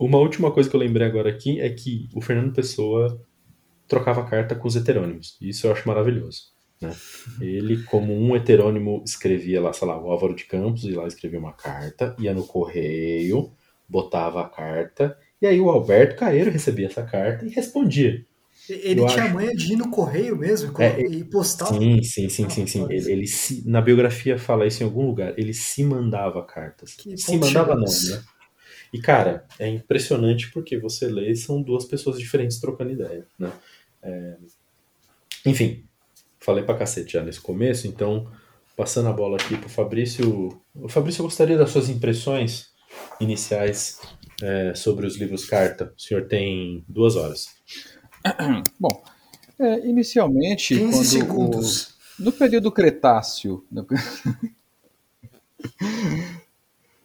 Uma 0.00 0.18
última 0.18 0.50
coisa 0.50 0.68
que 0.68 0.74
eu 0.74 0.80
lembrei 0.80 1.06
agora 1.06 1.30
aqui 1.30 1.60
é 1.60 1.70
que 1.70 2.08
o 2.12 2.20
Fernando 2.20 2.52
Pessoa 2.52 3.24
trocava 3.86 4.24
carta 4.24 4.56
com 4.56 4.66
os 4.66 4.74
heterônimos. 4.74 5.38
Isso 5.40 5.68
eu 5.68 5.72
acho 5.72 5.86
maravilhoso. 5.86 6.52
Né? 6.80 6.92
Ele, 7.40 7.84
como 7.84 8.12
um 8.12 8.34
heterônimo, 8.34 9.02
escrevia 9.06 9.60
lá, 9.60 9.72
sei 9.72 9.86
lá, 9.86 9.96
o 9.96 10.10
Álvaro 10.10 10.34
de 10.34 10.44
Campos, 10.44 10.82
e 10.84 10.90
lá 10.90 11.06
escrevia 11.06 11.38
uma 11.38 11.52
carta, 11.52 12.16
ia 12.18 12.34
no 12.34 12.44
correio, 12.44 13.52
botava 13.88 14.42
a 14.42 14.48
carta, 14.48 15.16
e 15.40 15.46
aí 15.46 15.60
o 15.60 15.70
Alberto 15.70 16.16
Caeiro 16.16 16.50
recebia 16.50 16.86
essa 16.86 17.04
carta 17.04 17.46
e 17.46 17.48
respondia. 17.48 18.26
Ele 18.68 19.00
eu 19.00 19.06
tinha 19.06 19.24
acho... 19.24 19.34
manha 19.34 19.54
de 19.54 19.72
ir 19.72 19.76
no 19.76 19.90
correio 19.90 20.36
mesmo 20.36 20.72
é, 20.80 21.00
e 21.00 21.24
postar. 21.24 21.66
Sim, 21.66 22.02
sim, 22.02 22.28
sim, 22.28 22.48
sim, 22.48 22.66
sim. 22.66 22.86
Ele, 22.90 23.12
ele 23.12 23.26
se, 23.26 23.68
na 23.68 23.80
biografia 23.80 24.38
fala 24.38 24.66
isso 24.66 24.82
em 24.82 24.86
algum 24.86 25.06
lugar. 25.06 25.32
Ele 25.38 25.54
se 25.54 25.82
mandava 25.84 26.44
cartas. 26.44 26.94
Que 26.94 27.16
se 27.16 27.36
mandava 27.36 27.74
não, 27.74 27.84
né? 27.84 28.22
E 28.92 29.00
cara, 29.00 29.44
é 29.58 29.68
impressionante 29.68 30.50
porque 30.50 30.78
você 30.78 31.08
lê 31.08 31.34
são 31.34 31.62
duas 31.62 31.84
pessoas 31.84 32.18
diferentes 32.18 32.58
trocando 32.58 32.92
ideia, 32.92 33.26
né? 33.38 33.52
É... 34.02 34.36
Enfim, 35.44 35.84
falei 36.38 36.64
pra 36.64 36.76
cacete 36.76 37.12
já 37.12 37.22
nesse 37.22 37.40
começo, 37.40 37.86
então 37.86 38.30
passando 38.76 39.08
a 39.08 39.12
bola 39.12 39.36
aqui 39.36 39.56
pro 39.56 39.68
Fabrício. 39.68 40.60
O 40.74 40.88
Fabrício, 40.88 41.20
eu 41.20 41.24
gostaria 41.24 41.58
das 41.58 41.70
suas 41.70 41.88
impressões 41.88 42.68
iniciais 43.20 44.00
é, 44.40 44.72
sobre 44.74 45.06
os 45.06 45.16
livros 45.16 45.44
carta. 45.44 45.92
O 45.96 46.00
senhor 46.00 46.26
tem 46.26 46.84
duas 46.88 47.16
horas. 47.16 47.57
Bom, 48.78 49.02
é, 49.58 49.86
inicialmente, 49.86 50.76
15 50.76 50.90
quando 50.92 51.04
segundos. 51.04 51.98
O, 52.18 52.24
no 52.24 52.32
período 52.32 52.70
Cretáceo. 52.72 53.64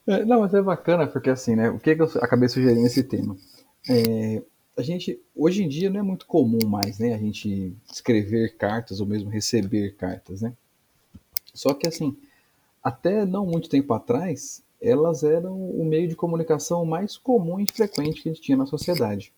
É, 0.05 0.25
não, 0.25 0.41
mas 0.41 0.53
é 0.53 0.61
bacana 0.61 1.07
porque 1.07 1.29
assim, 1.29 1.55
né? 1.55 1.69
O 1.69 1.79
que, 1.79 1.91
é 1.91 1.95
que 1.95 2.01
eu 2.01 2.11
acabei 2.21 2.49
sugerindo 2.49 2.85
esse 2.85 3.03
tema? 3.03 3.37
É, 3.89 4.43
a 4.75 4.81
gente 4.81 5.19
hoje 5.35 5.63
em 5.63 5.67
dia 5.69 5.89
não 5.89 5.99
é 5.99 6.03
muito 6.03 6.25
comum 6.25 6.65
mais, 6.67 6.99
né? 6.99 7.13
A 7.13 7.17
gente 7.17 7.73
escrever 7.89 8.57
cartas 8.57 8.99
ou 8.99 9.07
mesmo 9.07 9.29
receber 9.29 9.95
cartas, 9.95 10.41
né? 10.41 10.53
Só 11.53 11.73
que 11.73 11.87
assim, 11.87 12.17
até 12.83 13.25
não 13.25 13.45
muito 13.45 13.69
tempo 13.69 13.93
atrás, 13.93 14.61
elas 14.81 15.23
eram 15.23 15.55
o 15.55 15.85
meio 15.85 16.09
de 16.09 16.15
comunicação 16.15 16.85
mais 16.85 17.15
comum 17.15 17.59
e 17.59 17.65
frequente 17.71 18.21
que 18.21 18.29
a 18.29 18.33
gente 18.33 18.43
tinha 18.43 18.57
na 18.57 18.65
sociedade. 18.65 19.31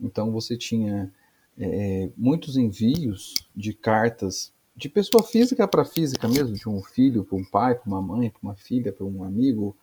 Então 0.00 0.30
você 0.30 0.56
tinha 0.56 1.12
é, 1.58 2.10
muitos 2.16 2.56
envios 2.56 3.34
de 3.54 3.72
cartas 3.72 4.52
de 4.76 4.88
pessoa 4.90 5.22
física 5.22 5.66
para 5.66 5.84
física 5.84 6.28
mesmo, 6.28 6.54
de 6.54 6.68
um 6.68 6.82
filho 6.82 7.24
para 7.24 7.36
um 7.36 7.44
pai, 7.44 7.74
para 7.74 7.86
uma 7.88 8.02
mãe, 8.02 8.28
para 8.28 8.40
uma 8.42 8.54
filha, 8.54 8.92
para 8.92 9.06
um 9.06 9.24
amigo, 9.24 9.74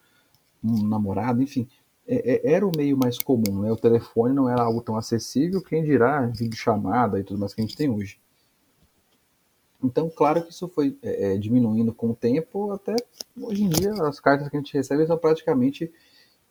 um 0.63 0.87
namorado, 0.87 1.41
enfim. 1.41 1.67
É, 2.07 2.49
é, 2.49 2.53
era 2.53 2.67
o 2.67 2.71
meio 2.75 2.95
mais 2.95 3.17
comum, 3.17 3.61
né? 3.61 3.71
O 3.71 3.77
telefone 3.77 4.35
não 4.35 4.47
era 4.47 4.61
algo 4.61 4.81
tão 4.81 4.95
acessível, 4.95 5.63
quem 5.63 5.83
dirá 5.83 6.25
vídeo 6.27 6.57
chamada 6.57 7.19
e 7.19 7.23
tudo 7.23 7.39
mais 7.39 7.53
que 7.53 7.61
a 7.61 7.63
gente 7.63 7.77
tem 7.77 7.89
hoje. 7.89 8.19
Então, 9.83 10.09
claro 10.09 10.43
que 10.43 10.51
isso 10.51 10.67
foi 10.69 10.97
é, 11.01 11.33
é, 11.33 11.37
diminuindo 11.37 11.93
com 11.93 12.11
o 12.11 12.15
tempo, 12.15 12.71
até 12.71 12.95
hoje 13.35 13.63
em 13.63 13.69
dia 13.69 13.91
as 14.03 14.19
cartas 14.19 14.47
que 14.47 14.55
a 14.55 14.59
gente 14.59 14.73
recebe 14.73 15.05
são 15.07 15.17
praticamente 15.17 15.91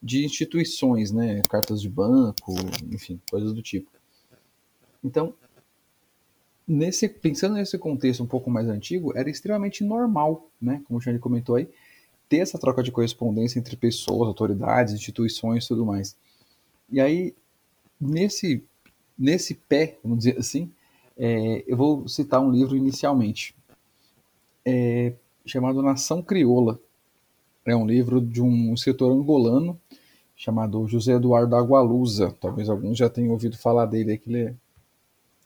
de 0.03 0.25
instituições, 0.25 1.13
né? 1.13 1.43
Cartas 1.49 1.81
de 1.81 1.89
banco, 1.89 2.55
enfim, 2.91 3.21
coisas 3.31 3.53
do 3.53 3.63
tipo. 3.63 3.91
Então, 5.05 5.35
nesse, 6.67 7.09
pensando 7.09 7.55
nesse 7.55 7.79
contexto 7.79 8.23
um 8.23 8.27
pouco 8.27 8.51
mais 8.51 8.69
antigo, 8.69 9.17
era 9.17 9.31
extremamente 9.31 9.85
normal, 9.85 10.51
né? 10.61 10.83
Como 10.87 10.99
o 10.99 11.01
Xande 11.01 11.19
comentou 11.19 11.55
aí, 11.55 11.69
ter 12.29 12.39
essa 12.39 12.59
troca 12.59 12.83
de 12.83 12.91
correspondência 12.91 13.59
entre 13.59 13.77
pessoas, 13.77 14.27
autoridades, 14.27 14.95
instituições 14.95 15.65
e 15.65 15.69
tudo 15.69 15.87
mais. 15.87 16.17
E 16.91 17.01
aí, 17.01 17.35
nesse, 18.01 18.65
nesse 19.17 19.55
pé, 19.55 19.99
vamos 20.03 20.19
dizer 20.19 20.39
assim, 20.39 20.73
é, 21.17 21.63
eu 21.67 21.77
vou 21.77 22.09
citar 22.09 22.41
um 22.41 22.51
livro 22.51 22.77
inicialmente, 22.77 23.55
é, 24.65 25.13
chamado 25.45 25.83
Nação 25.83 26.23
Crioula, 26.23 26.81
é 27.65 27.77
um 27.77 27.87
livro 27.87 28.21
de 28.21 28.43
um 28.43 28.75
escritor 28.75 29.13
angolano 29.13 29.81
chamado 30.35 30.87
José 30.89 31.13
Eduardo 31.13 31.55
Agualusa. 31.55 32.35
Talvez 32.41 32.69
alguns 32.69 32.99
já 32.99 33.09
tenham 33.09 33.31
ouvido 33.31 33.57
falar 33.57 33.87
dele, 33.87 34.19
que 34.19 34.29
ele 34.31 34.43
é 34.43 34.55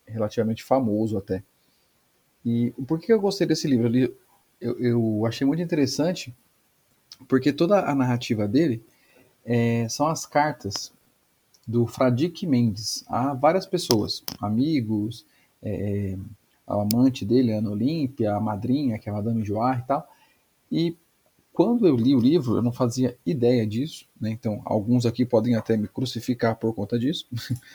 relativamente 0.06 0.62
famoso 0.62 1.18
até. 1.18 1.42
E 2.44 2.72
por 2.86 2.98
que 2.98 3.12
eu 3.12 3.20
gostei 3.20 3.46
desse 3.46 3.66
livro? 3.66 3.90
Eu, 4.60 4.80
eu 4.80 5.26
achei 5.26 5.46
muito 5.46 5.62
interessante 5.62 6.34
porque 7.28 7.52
toda 7.52 7.80
a 7.80 7.94
narrativa 7.94 8.46
dele 8.46 8.82
é, 9.44 9.88
são 9.88 10.06
as 10.06 10.24
cartas 10.24 10.92
do 11.66 11.86
Fradique 11.86 12.46
Mendes 12.46 13.04
a 13.08 13.34
várias 13.34 13.66
pessoas, 13.66 14.22
amigos, 14.40 15.26
é, 15.62 16.16
a 16.66 16.74
amante 16.80 17.24
dele, 17.24 17.52
a 17.52 17.58
Ana 17.58 17.70
Olímpia, 17.70 18.34
a 18.34 18.40
madrinha, 18.40 18.98
que 18.98 19.08
é 19.08 19.12
a 19.12 19.16
Madame 19.16 19.44
Joar 19.44 19.80
e 19.80 19.86
tal. 19.86 20.08
E 20.70 20.96
quando 21.56 21.88
eu 21.88 21.96
li 21.96 22.14
o 22.14 22.20
livro, 22.20 22.56
eu 22.56 22.62
não 22.62 22.70
fazia 22.70 23.16
ideia 23.24 23.66
disso, 23.66 24.06
né? 24.20 24.28
Então, 24.28 24.60
alguns 24.66 25.06
aqui 25.06 25.24
podem 25.24 25.54
até 25.54 25.74
me 25.74 25.88
crucificar 25.88 26.54
por 26.54 26.74
conta 26.74 26.98
disso. 26.98 27.26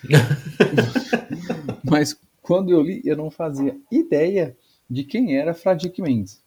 Mas 1.84 2.16
quando 2.44 2.70
eu 2.70 2.80
li, 2.80 3.02
eu 3.04 3.18
não 3.18 3.32
fazia 3.32 3.76
ideia 3.92 4.56
de 4.88 5.04
quem 5.04 5.36
era 5.36 5.56
Fradique 5.56 6.00
Mendes. 6.00 6.44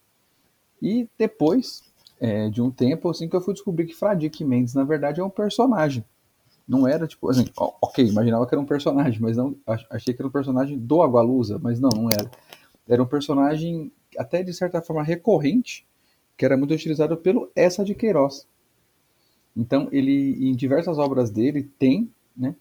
E 0.80 1.08
depois 1.18 1.82
é, 2.20 2.48
de 2.48 2.62
um 2.62 2.70
tempo, 2.70 3.10
assim, 3.10 3.28
que 3.28 3.34
eu 3.34 3.40
fui 3.40 3.52
descobrir 3.52 3.86
que 3.86 3.96
Fradique 3.96 4.44
Mendes, 4.44 4.72
na 4.72 4.84
verdade, 4.84 5.20
é 5.20 5.24
um 5.24 5.28
personagem. 5.28 6.04
Não 6.68 6.86
era, 6.86 7.04
tipo, 7.04 7.28
assim, 7.28 7.46
ok, 7.56 8.06
imaginava 8.06 8.46
que 8.46 8.54
era 8.54 8.62
um 8.62 8.64
personagem, 8.64 9.20
mas 9.20 9.36
não, 9.36 9.56
achei 9.90 10.14
que 10.14 10.22
era 10.22 10.28
um 10.28 10.32
personagem 10.32 10.78
do 10.78 11.02
Agualusa, 11.02 11.58
mas 11.60 11.80
não, 11.80 11.90
não 11.90 12.08
era. 12.08 12.30
Era 12.88 13.02
um 13.02 13.06
personagem, 13.06 13.90
até 14.16 14.44
de 14.44 14.54
certa 14.54 14.80
forma, 14.80 15.02
recorrente, 15.02 15.84
que 16.36 16.44
era 16.44 16.56
muito 16.56 16.74
utilizado 16.74 17.16
pelo 17.16 17.50
Essa 17.54 17.84
de 17.84 17.94
Queiroz. 17.94 18.46
Então, 19.56 19.88
ele, 19.92 20.48
em 20.48 20.54
diversas 20.54 20.98
obras 20.98 21.30
dele, 21.30 21.70
tem, 21.78 22.10
né? 22.36 22.56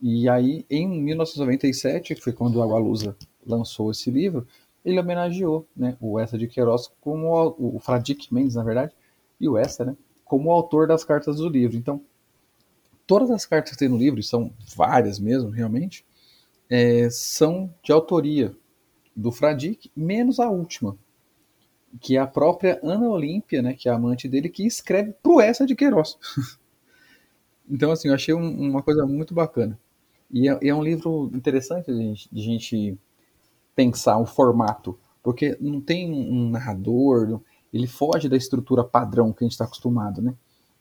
E 0.00 0.28
aí, 0.28 0.66
em 0.68 0.88
1997, 0.88 2.14
que 2.14 2.20
foi 2.20 2.32
quando 2.32 2.56
o 2.56 2.62
Agualusa 2.62 3.16
lançou 3.46 3.90
esse 3.90 4.10
livro, 4.10 4.46
ele 4.84 4.98
homenageou 4.98 5.66
né, 5.76 5.96
o 6.00 6.18
Essa 6.18 6.36
de 6.36 6.48
Queiroz 6.48 6.90
como 7.00 7.28
o, 7.28 7.76
o 7.76 7.78
Fradique 7.78 8.32
Mendes, 8.34 8.56
na 8.56 8.64
verdade, 8.64 8.92
e 9.40 9.48
o 9.48 9.56
Essa, 9.56 9.84
né, 9.84 9.96
como 10.24 10.50
autor 10.50 10.88
das 10.88 11.04
cartas 11.04 11.36
do 11.36 11.48
livro. 11.48 11.76
Então, 11.76 12.00
todas 13.06 13.30
as 13.30 13.46
cartas 13.46 13.72
que 13.72 13.78
tem 13.78 13.88
no 13.88 13.96
livro, 13.96 14.22
são 14.22 14.52
várias 14.74 15.18
mesmo, 15.20 15.50
realmente, 15.50 16.04
é, 16.68 17.08
são 17.10 17.72
de 17.82 17.92
autoria 17.92 18.56
do 19.14 19.30
Fradique, 19.30 19.90
menos 19.94 20.40
a 20.40 20.48
última, 20.48 20.96
que 22.00 22.16
é 22.16 22.20
a 22.20 22.26
própria 22.26 22.80
Ana 22.82 23.08
Olímpia, 23.08 23.62
né, 23.62 23.74
que 23.74 23.88
é 23.88 23.92
a 23.92 23.96
amante 23.96 24.28
dele, 24.28 24.48
que 24.48 24.66
escreve 24.66 25.12
pro 25.22 25.40
Essa 25.40 25.66
de 25.66 25.74
Queiroz. 25.74 26.16
então, 27.68 27.90
assim, 27.90 28.08
eu 28.08 28.14
achei 28.14 28.34
um, 28.34 28.70
uma 28.70 28.82
coisa 28.82 29.06
muito 29.06 29.34
bacana. 29.34 29.78
E 30.30 30.48
é, 30.48 30.58
é 30.68 30.74
um 30.74 30.82
livro 30.82 31.30
interessante 31.34 31.92
de 31.92 31.98
gente, 31.98 32.28
de 32.32 32.42
gente 32.42 32.98
pensar 33.76 34.18
um 34.18 34.26
formato, 34.26 34.98
porque 35.22 35.56
não 35.60 35.80
tem 35.80 36.10
um 36.10 36.50
narrador, 36.50 37.40
ele 37.72 37.86
foge 37.86 38.28
da 38.28 38.36
estrutura 38.36 38.82
padrão 38.84 39.32
que 39.32 39.44
a 39.44 39.46
gente 39.46 39.52
está 39.52 39.64
acostumado, 39.64 40.20
né? 40.20 40.34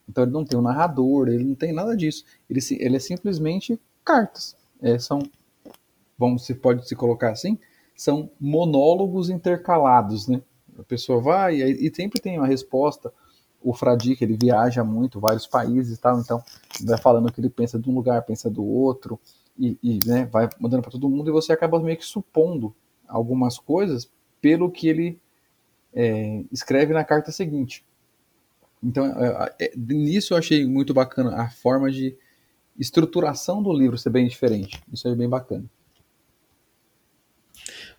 Então 0.08 0.24
ele 0.24 0.32
não 0.32 0.44
tem 0.44 0.60
um 0.60 0.64
narrador, 0.64 1.30
ele 1.30 1.44
não 1.44 1.56
tem 1.56 1.72
nada 1.72 1.96
disso. 1.96 2.26
Ele, 2.50 2.60
ele 2.80 2.96
é 2.98 3.00
simplesmente 3.00 3.80
cartas. 4.04 4.56
É, 4.82 4.98
são, 4.98 5.22
vamos 6.18 6.46
se 6.46 6.56
pode 6.56 6.88
se 6.88 6.96
colocar 6.96 7.32
assim, 7.32 7.58
são 7.96 8.30
monólogos 8.40 9.30
intercalados, 9.30 10.28
né? 10.28 10.42
A 10.82 10.84
pessoa 10.84 11.22
vai 11.22 11.62
e, 11.62 11.88
e 11.88 11.96
sempre 11.96 12.20
tem 12.20 12.38
uma 12.38 12.48
resposta. 12.48 13.14
O 13.64 13.74
Fradique, 13.74 14.24
ele 14.24 14.38
viaja 14.42 14.84
muito, 14.84 15.20
vários 15.20 15.46
países 15.46 15.98
e 15.98 16.02
tal, 16.02 16.20
então 16.20 16.44
vai 16.84 16.98
falando 16.98 17.32
que 17.32 17.40
ele 17.40 17.50
pensa 17.50 17.78
de 17.78 17.90
um 17.90 17.94
lugar, 17.94 18.22
pensa 18.24 18.50
do 18.50 18.66
outro, 18.66 19.20
e, 19.58 19.78
e 19.84 20.00
né, 20.06 20.26
vai 20.26 20.50
mandando 20.60 20.82
para 20.82 20.92
todo 20.92 21.08
mundo, 21.08 21.30
e 21.30 21.34
você 21.34 21.54
acaba 21.54 21.80
meio 21.80 21.98
que 21.98 22.06
supondo 22.06 22.74
algumas 23.08 23.60
coisas 23.60 24.10
pelo 24.42 24.72
que 24.72 24.88
ele 24.88 25.20
é, 25.94 26.44
escreve 26.52 26.94
na 26.94 27.04
carta 27.04 27.32
seguinte. 27.32 27.86
Então, 28.84 29.06
é, 29.06 29.54
é, 29.60 29.72
nisso 29.76 30.34
eu 30.34 30.38
achei 30.38 30.66
muito 30.66 30.94
bacana 30.94 31.40
a 31.40 31.50
forma 31.50 31.92
de 31.92 32.18
estruturação 32.80 33.62
do 33.62 33.72
livro 33.72 33.98
ser 33.98 34.10
bem 34.10 34.28
diferente. 34.28 34.82
Isso 34.92 35.08
é 35.08 35.16
bem 35.16 35.30
bacana. 35.30 35.66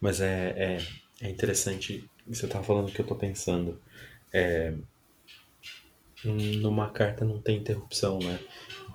Mas 0.00 0.20
é, 0.20 0.54
é, 0.56 1.26
é 1.26 1.30
interessante, 1.30 2.08
você 2.26 2.46
estava 2.46 2.64
falando 2.64 2.88
o 2.88 2.92
que 2.92 3.00
eu 3.00 3.04
estou 3.04 3.16
pensando. 3.16 3.80
É, 4.32 4.74
numa 6.24 6.90
carta 6.90 7.24
não 7.24 7.40
tem 7.40 7.58
interrupção, 7.58 8.18
né? 8.18 8.38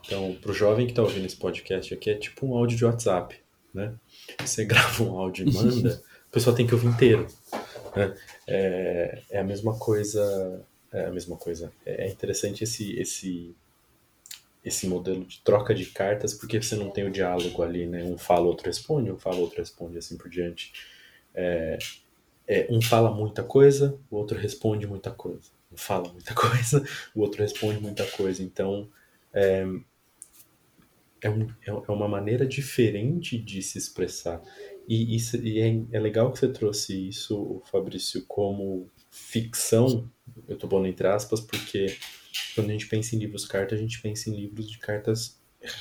Então, 0.05 0.36
para 0.41 0.51
o 0.51 0.53
jovem 0.53 0.86
que 0.86 0.93
está 0.93 1.01
ouvindo 1.01 1.25
esse 1.25 1.36
podcast 1.36 1.93
aqui, 1.93 2.10
é 2.10 2.15
tipo 2.15 2.48
um 2.48 2.55
áudio 2.55 2.77
de 2.77 2.86
WhatsApp, 2.86 3.36
né? 3.74 3.93
Você 4.39 4.63
grava 4.65 5.03
um 5.03 5.17
áudio 5.19 5.48
e 5.48 5.53
manda, 5.53 6.01
a 6.29 6.34
pessoa 6.34 6.55
tem 6.55 6.65
que 6.65 6.74
ouvir 6.74 6.88
inteiro. 6.88 7.27
Né? 7.96 8.15
É, 8.48 9.22
é 9.31 9.39
a 9.39 9.43
mesma 9.43 9.77
coisa 9.77 10.65
é 10.91 11.05
a 11.05 11.12
mesma 11.12 11.36
coisa. 11.36 11.72
É, 11.86 12.05
é 12.05 12.10
interessante 12.10 12.63
esse, 12.63 12.98
esse, 13.00 13.55
esse 14.63 14.88
modelo 14.88 15.25
de 15.25 15.39
troca 15.41 15.74
de 15.74 15.86
cartas, 15.86 16.34
porque 16.34 16.62
você 16.62 16.75
não 16.75 16.89
tem 16.89 17.05
o 17.05 17.12
diálogo 17.12 17.62
ali, 17.62 17.86
né? 17.86 18.03
Um 18.03 18.17
fala, 18.17 18.46
outro 18.46 18.67
responde, 18.67 19.12
um 19.12 19.17
fala, 19.17 19.38
outro 19.38 19.60
responde, 19.60 19.98
assim 19.98 20.17
por 20.17 20.29
diante. 20.29 20.72
É, 21.34 21.77
é, 22.48 22.68
um 22.70 22.82
fala 22.82 23.12
muita 23.12 23.44
coisa, 23.44 24.00
o 24.10 24.16
outro 24.16 24.38
responde 24.38 24.88
muita 24.88 25.12
coisa. 25.12 25.51
Um 25.72 25.77
fala 25.77 26.12
muita 26.12 26.34
coisa, 26.36 26.84
o 27.13 27.22
outro 27.22 27.42
responde 27.42 27.80
muita 27.80 28.06
coisa. 28.06 28.42
Então, 28.42 28.89
é, 29.34 29.66
é, 31.22 31.30
um, 31.30 31.44
é, 31.44 31.70
é 31.70 31.92
uma 31.92 32.08
maneira 32.08 32.46
diferente 32.46 33.38
de 33.38 33.62
se 33.62 33.77
expressar. 33.77 34.42
E, 34.88 35.16
isso, 35.16 35.36
e 35.36 35.60
é, 35.60 35.82
é 35.92 36.00
legal 36.00 36.32
que 36.32 36.39
você 36.39 36.48
trouxe 36.48 37.10
isso, 37.10 37.62
Fabrício, 37.70 38.24
como 38.25 38.89
ficção, 39.12 40.10
eu 40.48 40.56
estou 40.56 40.70
pondo 40.70 40.88
entre 40.88 41.08
aspas, 41.08 41.42
porque 41.42 41.98
quando 42.56 42.70
a 42.70 42.72
gente 42.74 42.88
pensa 42.88 43.16
em 43.16 43.20
livros 43.20 43.46
cartas, 43.46 43.77
a 43.77 43.82
gente 43.82 44.01
pensa 44.01 44.30
em 44.30 44.36
livros 44.36 44.70
de 44.70 44.77
cartas 44.77 45.38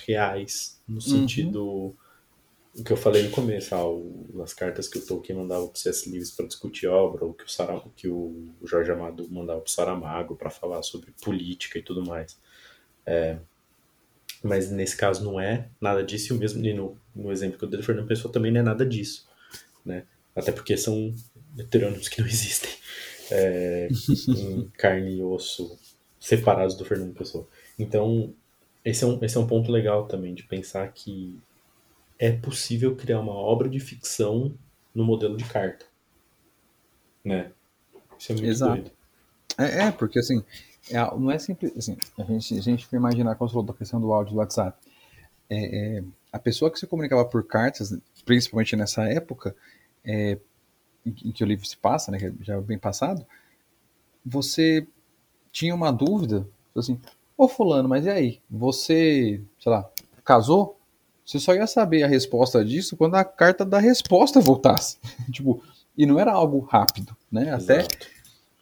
reais, 0.06 0.80
no 0.88 0.96
uhum. 0.96 1.00
sentido 1.00 1.64
uhum. 1.64 1.94
O 2.78 2.84
que 2.84 2.92
eu 2.92 2.96
falei 2.96 3.22
no 3.22 3.30
começo, 3.30 3.74
ah, 3.74 4.42
as 4.42 4.52
cartas 4.52 4.86
que 4.86 4.98
o 4.98 5.04
Tolkien 5.04 5.38
mandava 5.38 5.66
para 5.66 5.80
C.S. 5.80 6.10
Lewis 6.10 6.30
para 6.30 6.46
discutir 6.46 6.86
obra, 6.86 7.24
ou 7.24 7.32
que 7.32 7.44
o, 7.44 7.48
Sara, 7.48 7.82
que 7.96 8.06
o 8.06 8.54
Jorge 8.62 8.90
Amado 8.90 9.26
mandava 9.30 9.60
para 9.60 9.68
o 9.68 9.70
Saramago 9.70 10.36
para 10.36 10.50
falar 10.50 10.82
sobre 10.82 11.10
política 11.22 11.78
e 11.78 11.82
tudo 11.82 12.04
mais. 12.04 12.38
É, 13.06 13.38
mas 14.42 14.70
nesse 14.70 14.96
caso 14.96 15.24
não 15.24 15.40
é 15.40 15.68
nada 15.80 16.04
disso, 16.04 16.32
e 16.32 16.36
o 16.36 16.38
mesmo 16.38 16.62
no, 16.62 16.98
no 17.14 17.32
exemplo 17.32 17.58
que 17.58 17.64
eu 17.64 17.68
dei 17.68 17.80
do 17.80 17.86
Fernando 17.86 18.08
Pessoa 18.08 18.32
também 18.32 18.52
não 18.52 18.60
é 18.60 18.64
nada 18.64 18.84
disso, 18.84 19.26
né? 19.84 20.04
Até 20.34 20.52
porque 20.52 20.76
são 20.76 21.14
heterônimos 21.58 22.08
que 22.08 22.20
não 22.20 22.28
existem 22.28 22.70
é, 23.30 23.88
em 24.28 24.68
carne 24.76 25.16
e 25.16 25.22
osso 25.22 25.78
separados 26.20 26.76
do 26.76 26.84
Fernando 26.84 27.14
Pessoa. 27.14 27.48
Então, 27.78 28.34
esse 28.84 29.02
é, 29.02 29.06
um, 29.06 29.24
esse 29.24 29.36
é 29.36 29.40
um 29.40 29.46
ponto 29.46 29.72
legal 29.72 30.06
também, 30.06 30.34
de 30.34 30.42
pensar 30.42 30.92
que 30.92 31.38
é 32.18 32.32
possível 32.32 32.96
criar 32.96 33.20
uma 33.20 33.34
obra 33.34 33.68
de 33.68 33.78
ficção 33.78 34.56
no 34.94 35.04
modelo 35.04 35.36
de 35.36 35.44
carta. 35.44 35.86
Né? 37.24 37.52
Isso 38.18 38.32
é 38.32 38.34
muito 38.34 38.48
Exato. 38.48 38.72
doido. 38.74 38.90
É, 39.58 39.86
é, 39.86 39.92
porque 39.92 40.18
assim, 40.18 40.44
é, 40.90 40.98
não 41.18 41.30
é 41.30 41.38
simples. 41.38 41.72
Assim, 41.76 41.96
a 42.18 42.22
gente, 42.24 42.58
a 42.58 42.62
gente 42.62 42.88
imaginar, 42.94 43.34
como 43.34 43.48
você 43.48 43.52
falou 43.52 43.66
da 43.66 43.74
questão 43.74 44.00
do 44.00 44.12
áudio 44.12 44.34
do 44.34 44.38
WhatsApp. 44.38 44.78
É, 45.48 45.98
é, 45.98 46.04
a 46.32 46.38
pessoa 46.38 46.70
que 46.70 46.78
se 46.78 46.86
comunicava 46.86 47.24
por 47.24 47.44
cartas, 47.46 47.96
principalmente 48.24 48.76
nessa 48.76 49.04
época, 49.04 49.54
é, 50.04 50.38
em 51.04 51.32
que 51.32 51.44
o 51.44 51.46
livro 51.46 51.66
se 51.66 51.76
passa, 51.76 52.10
né, 52.10 52.18
que 52.18 52.32
já 52.44 52.54
é 52.56 52.60
bem 52.60 52.78
passado, 52.78 53.24
você 54.24 54.86
tinha 55.52 55.74
uma 55.74 55.92
dúvida, 55.92 56.46
assim, 56.74 57.00
ô 57.36 57.48
fulano, 57.48 57.88
mas 57.88 58.06
e 58.06 58.10
aí? 58.10 58.40
Você, 58.50 59.40
sei 59.58 59.72
lá, 59.72 59.88
casou? 60.24 60.75
Você 61.26 61.40
só 61.40 61.54
ia 61.54 61.66
saber 61.66 62.04
a 62.04 62.06
resposta 62.06 62.64
disso 62.64 62.96
quando 62.96 63.16
a 63.16 63.24
carta 63.24 63.64
da 63.64 63.80
resposta 63.80 64.40
voltasse. 64.40 64.98
tipo, 65.32 65.60
e 65.98 66.06
não 66.06 66.20
era 66.20 66.32
algo 66.32 66.60
rápido, 66.60 67.16
né? 67.30 67.54
Exato. 67.54 67.64
Até 67.64 67.88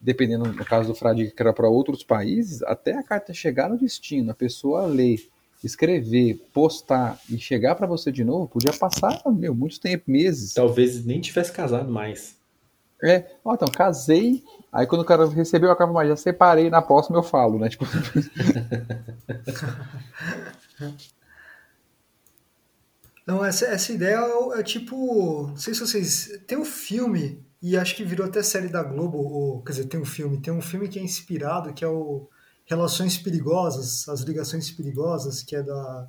dependendo 0.05 0.53
no 0.53 0.65
caso 0.67 0.89
do 0.89 0.95
Fradique 0.95 1.35
que 1.35 1.43
era 1.43 1.53
para 1.53 1.67
outros 1.67 2.05
países, 2.05 2.63
até 2.65 2.93
a 2.93 3.03
carta 3.03 3.33
chegar 3.33 3.71
no 3.71 3.79
destino, 3.79 4.31
a 4.31 4.35
pessoa 4.35 4.85
ler, 4.85 5.19
escrever, 5.63 6.35
postar 6.53 7.19
e 7.31 7.39
chegar 7.39 7.75
para 7.75 7.87
você 7.87 8.13
de 8.13 8.23
novo, 8.23 8.47
podia 8.47 8.75
passar, 8.75 9.23
meu, 9.27 9.55
muito 9.55 9.81
tempo, 9.81 10.05
meses. 10.07 10.53
Talvez 10.53 11.03
nem 11.07 11.23
tivesse 11.23 11.51
casado 11.51 11.91
mais. 11.91 12.37
É, 13.03 13.25
ó, 13.43 13.55
então, 13.55 13.69
casei, 13.69 14.45
aí 14.71 14.87
quando 14.87 15.01
o 15.01 15.07
cara 15.07 15.27
recebeu 15.27 15.71
a 15.71 15.77
capa 15.77 15.93
mais, 15.93 16.11
já 16.11 16.17
separei, 16.17 16.69
na 16.69 16.83
próxima 16.83 17.17
eu 17.17 17.23
falo, 17.23 17.59
né? 17.59 17.71
Tipo... 17.71 17.87
Não, 23.27 23.45
essa, 23.45 23.67
essa 23.67 23.93
ideia 23.93 24.19
é, 24.19 24.61
é, 24.61 24.63
tipo. 24.63 25.49
Não 25.49 25.57
sei 25.57 25.75
se 25.75 25.81
vocês. 25.81 26.43
Tem 26.47 26.59
um 26.59 26.65
filme, 26.65 27.45
e 27.63 27.77
acho 27.77 27.97
que 27.97 28.05
virou 28.05 28.27
até 28.27 28.43
série 28.43 28.69
da 28.69 28.83
Globo, 28.83 29.19
ou, 29.19 29.63
quer 29.63 29.73
dizer, 29.73 29.85
tem 29.87 30.01
um 30.01 30.05
filme. 30.05 30.41
Tem 30.41 30.53
um 30.53 30.61
filme 30.61 30.89
que 30.89 30.99
é 30.99 31.03
inspirado, 31.03 31.73
que 31.73 31.85
é 31.85 31.89
o 31.89 32.29
Relações 32.67 33.17
Perigosas, 33.19 34.09
As 34.09 34.21
Ligações 34.21 34.71
Perigosas, 34.71 35.43
que 35.43 35.57
é 35.57 35.63
da. 35.63 36.09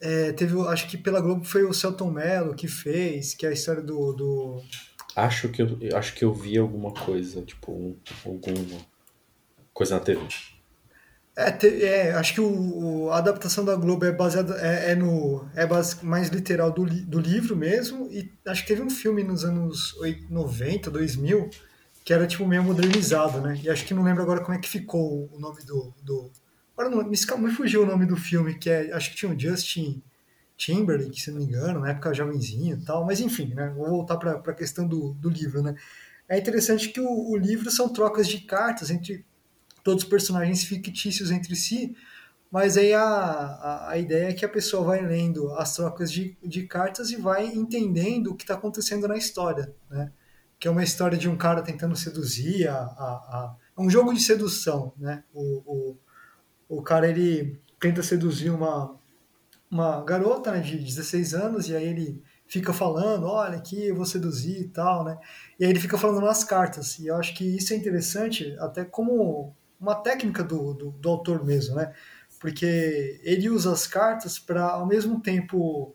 É, 0.00 0.32
teve, 0.32 0.58
acho 0.68 0.88
que 0.88 0.96
pela 0.96 1.20
Globo 1.20 1.44
foi 1.44 1.64
o 1.64 1.74
Celton 1.74 2.10
Mello 2.10 2.54
que 2.54 2.68
fez, 2.68 3.34
que 3.34 3.44
é 3.44 3.48
a 3.48 3.52
história 3.52 3.82
do, 3.82 4.12
do 4.12 4.62
Acho 5.16 5.48
que 5.48 5.60
eu, 5.60 5.78
acho 5.96 6.14
que 6.14 6.24
eu 6.24 6.32
vi 6.32 6.56
alguma 6.56 6.92
coisa, 6.94 7.42
tipo, 7.42 7.72
um, 7.72 7.96
alguma 8.24 8.80
coisa 9.72 9.96
na 9.96 10.00
TV. 10.00 10.24
É, 11.38 11.52
te, 11.52 11.84
é 11.84 12.10
acho 12.14 12.34
que 12.34 12.40
o, 12.40 13.10
a 13.12 13.18
adaptação 13.18 13.64
da 13.64 13.76
Globo 13.76 14.04
é 14.04 14.10
baseada 14.10 14.56
é, 14.60 14.90
é 14.90 14.94
no 14.96 15.48
é 15.54 15.64
base, 15.64 16.04
mais 16.04 16.30
literal 16.30 16.72
do, 16.72 16.84
do 16.84 17.20
livro 17.20 17.54
mesmo 17.54 18.08
e 18.10 18.28
acho 18.44 18.62
que 18.62 18.68
teve 18.74 18.82
um 18.82 18.90
filme 18.90 19.22
nos 19.22 19.44
anos 19.44 19.94
90, 20.28 20.90
2000 20.90 21.48
que 22.04 22.12
era 22.12 22.26
tipo 22.26 22.44
meio 22.44 22.64
modernizado, 22.64 23.40
né? 23.40 23.56
E 23.62 23.70
acho 23.70 23.84
que 23.86 23.94
não 23.94 24.02
lembro 24.02 24.20
agora 24.20 24.40
como 24.40 24.58
é 24.58 24.60
que 24.60 24.68
ficou 24.68 25.30
o 25.32 25.38
nome 25.38 25.62
do, 25.62 25.94
do 26.02 26.28
agora 26.76 26.90
não 26.90 27.04
me, 27.04 27.16
me 27.16 27.50
fugiu 27.52 27.84
o 27.84 27.86
nome 27.86 28.04
do 28.04 28.16
filme 28.16 28.58
que 28.58 28.68
é 28.68 28.92
acho 28.92 29.10
que 29.10 29.16
tinha 29.18 29.30
o 29.30 29.38
Justin 29.38 30.02
Timberlake, 30.56 31.20
se 31.20 31.30
não 31.30 31.38
me 31.38 31.44
engano, 31.44 31.78
na 31.78 31.90
época 31.90 32.12
jovenzinho 32.12 32.78
e 32.78 32.84
tal, 32.84 33.06
mas 33.06 33.20
enfim, 33.20 33.54
né? 33.54 33.72
Vou 33.76 33.86
voltar 33.88 34.16
para 34.16 34.32
a 34.32 34.54
questão 34.54 34.88
do, 34.88 35.12
do 35.12 35.30
livro, 35.30 35.62
né? 35.62 35.76
É 36.28 36.36
interessante 36.36 36.88
que 36.88 37.00
o, 37.00 37.30
o 37.30 37.36
livro 37.36 37.70
são 37.70 37.88
trocas 37.88 38.26
de 38.26 38.40
cartas 38.40 38.90
entre 38.90 39.24
todos 39.82 40.04
os 40.04 40.08
personagens 40.08 40.64
fictícios 40.64 41.30
entre 41.30 41.54
si, 41.56 41.96
mas 42.50 42.78
aí 42.78 42.94
a, 42.94 43.02
a, 43.02 43.90
a, 43.90 43.98
ideia 43.98 44.30
é 44.30 44.32
que 44.32 44.44
a 44.44 44.48
pessoa 44.48 44.82
vai 44.82 45.04
lendo 45.04 45.52
as 45.54 45.76
trocas 45.76 46.10
de, 46.10 46.36
de 46.42 46.66
cartas 46.66 47.10
e 47.10 47.16
vai 47.16 47.46
entendendo 47.46 48.28
o 48.28 48.34
que 48.34 48.44
está 48.44 48.54
acontecendo 48.54 49.06
na 49.06 49.16
história, 49.16 49.74
né? 49.90 50.10
Que 50.58 50.66
é 50.66 50.70
uma 50.70 50.82
história 50.82 51.16
de 51.16 51.28
um 51.28 51.36
cara 51.36 51.62
tentando 51.62 51.94
seduzir, 51.94 52.66
a, 52.68 52.78
a, 52.78 53.54
é 53.76 53.80
um 53.80 53.90
jogo 53.90 54.14
de 54.14 54.20
sedução, 54.20 54.92
né? 54.96 55.22
O, 55.32 55.96
o, 56.68 56.78
o 56.78 56.82
cara, 56.82 57.08
ele 57.08 57.60
tenta 57.78 58.02
seduzir 58.02 58.50
uma, 58.50 58.96
uma 59.70 60.02
garota 60.02 60.50
né, 60.50 60.60
de 60.60 60.78
16 60.78 61.34
anos 61.34 61.68
e 61.68 61.76
aí 61.76 61.86
ele 61.86 62.22
fica 62.46 62.72
falando, 62.72 63.26
olha 63.26 63.58
aqui, 63.58 63.86
eu 63.86 63.94
vou 63.94 64.06
seduzir 64.06 64.62
e 64.62 64.68
tal, 64.68 65.04
né? 65.04 65.18
E 65.60 65.64
aí 65.64 65.70
ele 65.70 65.78
fica 65.78 65.98
falando 65.98 66.24
nas 66.24 66.42
cartas. 66.42 66.98
E 66.98 67.08
eu 67.08 67.16
acho 67.16 67.34
que 67.34 67.44
isso 67.44 67.74
é 67.74 67.76
interessante 67.76 68.56
até 68.58 68.84
como 68.84 69.54
uma 69.80 69.94
técnica 69.94 70.42
do, 70.42 70.74
do, 70.74 70.90
do 70.90 71.08
autor 71.08 71.44
mesmo, 71.44 71.76
né? 71.76 71.92
Porque 72.40 73.20
ele 73.22 73.48
usa 73.48 73.72
as 73.72 73.86
cartas 73.86 74.38
para, 74.38 74.64
ao 74.64 74.86
mesmo 74.86 75.20
tempo, 75.20 75.94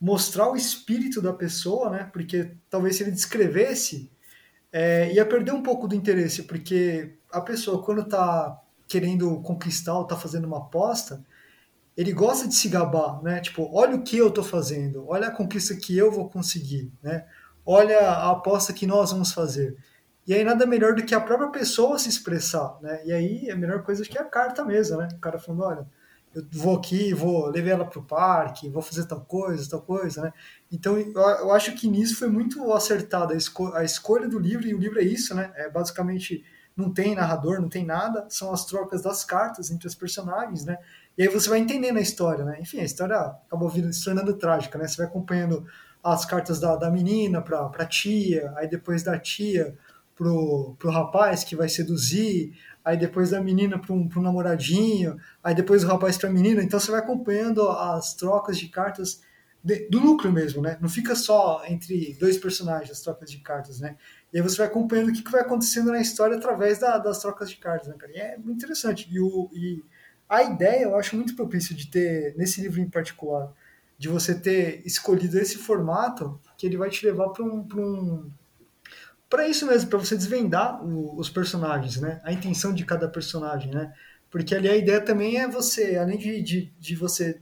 mostrar 0.00 0.50
o 0.50 0.56
espírito 0.56 1.22
da 1.22 1.32
pessoa, 1.32 1.90
né? 1.90 2.10
Porque 2.12 2.52
talvez 2.68 2.96
se 2.96 3.02
ele 3.02 3.10
descrevesse, 3.10 4.10
é, 4.72 5.12
ia 5.12 5.24
perder 5.24 5.52
um 5.52 5.62
pouco 5.62 5.86
do 5.86 5.94
interesse, 5.94 6.42
porque 6.42 7.16
a 7.30 7.40
pessoa, 7.40 7.82
quando 7.82 8.02
está 8.02 8.60
querendo 8.88 9.40
conquistar 9.40 9.94
ou 9.94 10.02
está 10.02 10.16
fazendo 10.16 10.46
uma 10.46 10.58
aposta, 10.58 11.24
ele 11.96 12.12
gosta 12.12 12.48
de 12.48 12.54
se 12.54 12.68
gabar, 12.68 13.22
né? 13.22 13.40
Tipo, 13.40 13.70
olha 13.72 13.96
o 13.96 14.02
que 14.02 14.16
eu 14.16 14.28
estou 14.28 14.44
fazendo, 14.44 15.08
olha 15.08 15.28
a 15.28 15.30
conquista 15.30 15.74
que 15.76 15.96
eu 15.96 16.10
vou 16.10 16.28
conseguir, 16.28 16.92
né? 17.02 17.24
Olha 17.64 18.00
a 18.00 18.30
aposta 18.32 18.72
que 18.72 18.86
nós 18.86 19.12
vamos 19.12 19.32
fazer. 19.32 19.76
E 20.26 20.32
aí 20.32 20.42
nada 20.42 20.66
melhor 20.66 20.94
do 20.94 21.04
que 21.04 21.14
a 21.14 21.20
própria 21.20 21.50
pessoa 21.50 21.98
se 21.98 22.08
expressar, 22.08 22.78
né? 22.80 23.02
E 23.04 23.12
aí 23.12 23.50
a 23.50 23.56
melhor 23.56 23.82
coisa 23.82 24.04
que 24.04 24.16
é 24.16 24.20
a 24.20 24.24
carta 24.24 24.64
mesmo, 24.64 24.96
né? 24.96 25.08
O 25.12 25.18
cara 25.18 25.38
falando, 25.38 25.64
olha, 25.64 25.86
eu 26.34 26.44
vou 26.52 26.76
aqui, 26.76 27.14
vou 27.14 27.46
levar 27.46 27.70
ela 27.70 27.84
para 27.84 27.98
o 27.98 28.04
parque, 28.04 28.68
vou 28.68 28.82
fazer 28.82 29.06
tal 29.06 29.20
coisa, 29.20 29.70
tal 29.70 29.82
coisa, 29.82 30.22
né? 30.22 30.32
Então 30.72 30.98
eu 30.98 31.52
acho 31.52 31.74
que 31.74 31.86
nisso 31.88 32.16
foi 32.16 32.28
muito 32.28 32.72
acertada 32.72 33.34
esco 33.34 33.72
a 33.74 33.84
escolha 33.84 34.28
do 34.28 34.38
livro, 34.38 34.66
e 34.66 34.74
o 34.74 34.78
livro 34.78 34.98
é 34.98 35.04
isso, 35.04 35.34
né? 35.34 35.52
É 35.54 35.70
basicamente 35.70 36.44
não 36.76 36.92
tem 36.92 37.14
narrador, 37.14 37.60
não 37.60 37.68
tem 37.68 37.84
nada, 37.84 38.26
são 38.28 38.52
as 38.52 38.64
trocas 38.64 39.02
das 39.02 39.24
cartas 39.24 39.70
entre 39.70 39.86
os 39.86 39.94
personagens, 39.94 40.64
né? 40.64 40.76
E 41.16 41.22
aí 41.22 41.28
você 41.28 41.48
vai 41.48 41.60
entendendo 41.60 41.98
a 41.98 42.00
história, 42.00 42.44
né? 42.44 42.58
Enfim, 42.60 42.80
a 42.80 42.84
história 42.84 43.16
acabou 43.16 43.68
vindo, 43.68 43.92
se 43.92 44.04
tornando 44.04 44.34
trágica, 44.34 44.76
né? 44.76 44.88
Você 44.88 44.96
vai 44.96 45.06
acompanhando 45.06 45.64
as 46.02 46.24
cartas 46.24 46.58
da, 46.58 46.74
da 46.74 46.90
menina 46.90 47.40
para 47.40 47.70
a 47.78 47.86
tia, 47.86 48.52
aí 48.56 48.68
depois 48.68 49.02
da 49.04 49.18
tia 49.18 49.78
pro, 50.14 50.76
pro 50.78 50.90
rapaz 50.90 51.44
que 51.44 51.56
vai 51.56 51.68
seduzir, 51.68 52.56
aí 52.84 52.96
depois 52.96 53.30
da 53.30 53.40
menina 53.40 53.80
um, 53.90 54.08
pro 54.08 54.22
namoradinho, 54.22 55.16
aí 55.42 55.54
depois 55.54 55.82
o 55.82 55.86
rapaz 55.86 56.16
para 56.16 56.28
a 56.28 56.32
menina. 56.32 56.62
Então 56.62 56.78
você 56.78 56.90
vai 56.90 57.00
acompanhando 57.00 57.68
as 57.68 58.14
trocas 58.14 58.58
de 58.58 58.68
cartas 58.68 59.20
de, 59.62 59.88
do 59.88 59.98
núcleo 60.00 60.32
mesmo, 60.32 60.60
né? 60.60 60.76
Não 60.80 60.88
fica 60.88 61.16
só 61.16 61.62
entre 61.66 62.14
dois 62.20 62.36
personagens 62.36 62.90
as 62.90 63.00
trocas 63.00 63.30
de 63.30 63.38
cartas, 63.38 63.80
né? 63.80 63.96
E 64.32 64.36
aí 64.36 64.42
você 64.42 64.58
vai 64.58 64.66
acompanhando 64.66 65.08
o 65.08 65.12
que, 65.12 65.22
que 65.22 65.30
vai 65.30 65.40
acontecendo 65.40 65.90
na 65.90 66.00
história 66.00 66.36
através 66.36 66.78
da, 66.78 66.98
das 66.98 67.18
trocas 67.20 67.48
de 67.48 67.56
cartas, 67.56 67.88
né, 67.88 67.94
cara? 67.96 68.12
E 68.12 68.16
é 68.16 68.36
muito 68.36 68.58
interessante. 68.58 69.08
E, 69.10 69.18
o, 69.18 69.48
e 69.54 69.82
a 70.28 70.42
ideia 70.42 70.82
eu 70.82 70.96
acho 70.96 71.16
muito 71.16 71.34
propício 71.34 71.74
de 71.74 71.86
ter, 71.86 72.36
nesse 72.36 72.60
livro 72.60 72.80
em 72.80 72.90
particular, 72.90 73.50
de 73.96 74.08
você 74.08 74.34
ter 74.34 74.82
escolhido 74.84 75.38
esse 75.38 75.56
formato 75.56 76.38
que 76.58 76.66
ele 76.66 76.76
vai 76.76 76.90
te 76.90 77.06
levar 77.06 77.30
para 77.30 77.44
um, 77.44 77.66
um 77.74 78.30
para 79.34 79.48
isso 79.48 79.66
mesmo, 79.66 79.90
para 79.90 79.98
você 79.98 80.14
desvendar 80.14 80.80
o, 80.86 81.18
os 81.18 81.28
personagens, 81.28 82.00
né? 82.00 82.20
A 82.22 82.32
intenção 82.32 82.72
de 82.72 82.84
cada 82.84 83.08
personagem, 83.08 83.68
né? 83.68 83.92
Porque 84.30 84.54
ali 84.54 84.68
a 84.68 84.76
ideia 84.76 85.00
também 85.00 85.40
é 85.40 85.48
você, 85.48 85.96
além 85.96 86.16
de, 86.16 86.40
de, 86.40 86.72
de 86.78 86.94
você 86.94 87.40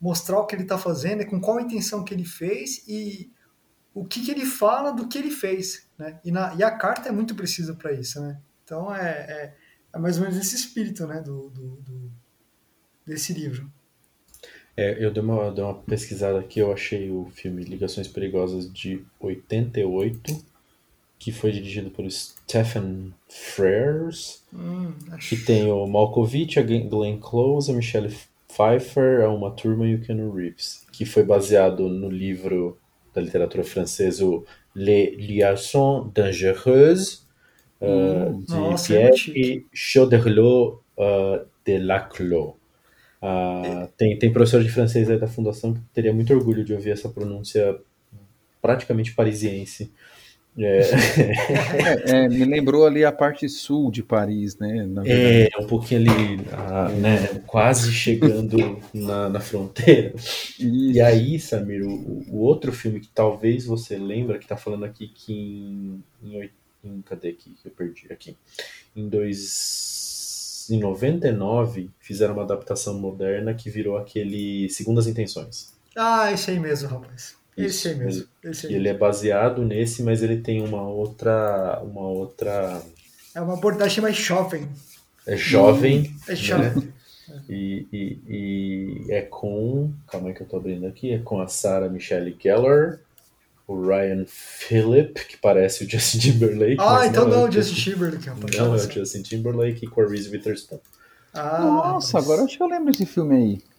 mostrar 0.00 0.38
o 0.38 0.46
que 0.46 0.54
ele 0.54 0.62
está 0.62 0.78
fazendo, 0.78 1.22
é 1.22 1.24
com 1.24 1.40
qual 1.40 1.58
intenção 1.58 2.04
que 2.04 2.14
ele 2.14 2.24
fez 2.24 2.86
e 2.86 3.28
o 3.92 4.04
que, 4.04 4.24
que 4.24 4.30
ele 4.30 4.46
fala 4.46 4.92
do 4.92 5.08
que 5.08 5.18
ele 5.18 5.32
fez, 5.32 5.88
né? 5.98 6.20
E, 6.24 6.30
na, 6.30 6.54
e 6.54 6.62
a 6.62 6.70
carta 6.70 7.08
é 7.08 7.12
muito 7.12 7.34
precisa 7.34 7.74
para 7.74 7.90
isso, 7.90 8.20
né? 8.20 8.40
Então 8.62 8.94
é, 8.94 9.10
é, 9.10 9.54
é, 9.94 9.98
mais 9.98 10.18
ou 10.18 10.22
menos 10.22 10.38
esse 10.38 10.54
espírito, 10.54 11.08
né? 11.08 11.20
Do, 11.20 11.50
do, 11.50 11.76
do 11.78 12.12
desse 13.04 13.32
livro. 13.32 13.68
É, 14.76 15.04
eu 15.04 15.12
dei 15.12 15.20
uma, 15.20 15.50
dei 15.50 15.64
uma 15.64 15.74
pesquisada 15.74 16.38
aqui, 16.38 16.60
eu 16.60 16.72
achei 16.72 17.10
o 17.10 17.28
filme 17.34 17.64
Ligações 17.64 18.06
Perigosas 18.06 18.72
de 18.72 19.04
88 19.18 20.51
que 21.22 21.30
foi 21.30 21.52
dirigido 21.52 21.88
por 21.88 22.04
Stephen 22.10 23.14
Frears, 23.28 24.42
hum, 24.52 24.92
que 25.20 25.36
tem 25.36 25.70
o 25.70 25.86
Malkovich, 25.86 26.58
a 26.58 26.62
Glenn 26.62 27.20
Close, 27.20 27.70
a 27.70 27.74
Michelle 27.74 28.12
Pfeiffer, 28.48 29.22
a 29.22 29.28
Uma 29.28 29.52
Turma 29.52 29.86
e 29.86 29.94
o 29.94 30.00
Keanu 30.00 30.34
Reeves, 30.34 30.84
que 30.90 31.04
foi 31.04 31.22
baseado 31.22 31.88
no 31.88 32.10
livro 32.10 32.76
da 33.14 33.20
literatura 33.20 33.62
francesa 33.62 34.24
Les 34.74 35.16
Liaisons 35.16 36.10
Dangereuses, 36.12 37.24
uh, 37.80 38.28
hum, 38.28 38.40
de 38.40 38.54
nossa, 38.54 38.88
Pierre 38.88 39.32
e 39.36 39.66
Chauderlot 39.72 40.78
uh, 40.98 41.46
de 41.64 41.78
Laclos. 41.78 42.54
Uh, 43.22 43.86
tem, 43.96 44.18
tem 44.18 44.32
professor 44.32 44.60
de 44.60 44.70
francês 44.70 45.08
aí 45.08 45.20
da 45.20 45.28
fundação 45.28 45.72
que 45.72 45.80
teria 45.94 46.12
muito 46.12 46.34
orgulho 46.34 46.64
de 46.64 46.74
ouvir 46.74 46.90
essa 46.90 47.08
pronúncia 47.08 47.78
praticamente 48.60 49.14
parisiense 49.14 49.92
é. 50.58 50.80
é, 50.80 52.24
é, 52.24 52.28
me 52.28 52.44
lembrou 52.44 52.86
ali 52.86 53.04
a 53.04 53.12
parte 53.12 53.48
sul 53.48 53.90
de 53.90 54.02
Paris, 54.02 54.58
né? 54.58 54.86
é, 55.06 55.48
um 55.58 55.66
pouquinho 55.66 56.00
ali, 56.00 56.40
a, 56.52 56.88
né? 56.90 57.42
Quase 57.46 57.90
chegando 57.90 58.78
na, 58.92 59.30
na 59.30 59.40
fronteira. 59.40 60.12
Isso. 60.14 60.62
E 60.62 61.00
aí, 61.00 61.40
Samir, 61.40 61.82
o, 61.82 62.22
o, 62.28 62.40
outro 62.40 62.70
filme 62.70 63.00
que 63.00 63.08
talvez 63.08 63.64
você 63.64 63.96
lembra, 63.96 64.38
que 64.38 64.46
tá 64.46 64.56
falando 64.56 64.84
aqui 64.84 65.08
que 65.08 65.32
em, 65.32 66.04
em, 66.22 66.50
em 66.84 67.00
cadê 67.02 67.30
aqui 67.30 67.54
que 67.62 67.68
eu 67.68 67.72
perdi 67.72 68.12
aqui? 68.12 68.36
Em 68.94 69.08
dois, 69.08 70.66
em 70.70 70.78
99 70.78 71.90
fizeram 71.98 72.34
uma 72.34 72.42
adaptação 72.42 72.98
moderna 72.98 73.54
que 73.54 73.70
virou 73.70 73.96
aquele 73.96 74.68
Segundas 74.68 75.06
Intenções. 75.06 75.72
Ah, 75.96 76.30
esse 76.30 76.50
aí 76.50 76.60
mesmo, 76.60 76.88
rapaz. 76.88 77.40
Esse 77.56 77.88
aí 77.88 77.94
mesmo. 77.96 78.26
Esse 78.42 78.66
aí. 78.66 78.74
Ele 78.74 78.88
é 78.88 78.94
baseado 78.94 79.64
nesse, 79.64 80.02
mas 80.02 80.22
ele 80.22 80.38
tem 80.38 80.62
uma 80.62 80.82
outra, 80.82 81.80
uma 81.82 82.08
outra. 82.08 82.82
É 83.34 83.40
uma 83.40 83.54
abordagem 83.54 84.02
mais 84.02 84.16
jovem. 84.16 84.68
É 85.26 85.36
jovem. 85.36 86.14
É 86.26 86.34
jovem. 86.34 86.70
Né? 86.70 86.92
E, 87.48 87.86
e, 87.92 88.18
e, 88.28 89.06
é 89.10 89.22
com. 89.22 89.92
Calma 90.10 90.28
aí 90.28 90.34
que 90.34 90.42
eu 90.42 90.48
tô 90.48 90.56
abrindo 90.56 90.86
aqui. 90.86 91.12
É 91.12 91.18
com 91.18 91.40
a 91.40 91.46
Sarah 91.46 91.88
Michelle 91.88 92.36
Gellar, 92.38 92.98
o 93.66 93.80
Ryan 93.80 94.24
Phillip, 94.26 95.14
que 95.26 95.36
parece 95.36 95.84
o 95.84 95.90
Justin 95.90 96.18
Timberlake. 96.18 96.76
Ah, 96.78 97.06
então 97.06 97.28
não, 97.28 97.46
é 97.46 97.48
o 97.48 97.52
Justin 97.52 97.74
Timberlake. 97.74 98.28
Rapaz. 98.28 98.56
Não, 98.56 98.74
é 98.74 98.76
o 98.76 98.90
Justin 98.90 99.22
Timberlake 99.22 99.84
e 99.84 99.88
com 99.88 100.00
a 100.00 100.08
Reese 100.08 100.30
Witherspoon. 100.30 100.80
Ah, 101.32 101.60
Nossa, 101.60 102.12
mas... 102.14 102.24
agora 102.24 102.42
acho 102.42 102.56
que 102.56 102.62
eu 102.62 102.68
lembro 102.68 102.92
desse 102.92 103.06
filme 103.06 103.36
aí. 103.36 103.71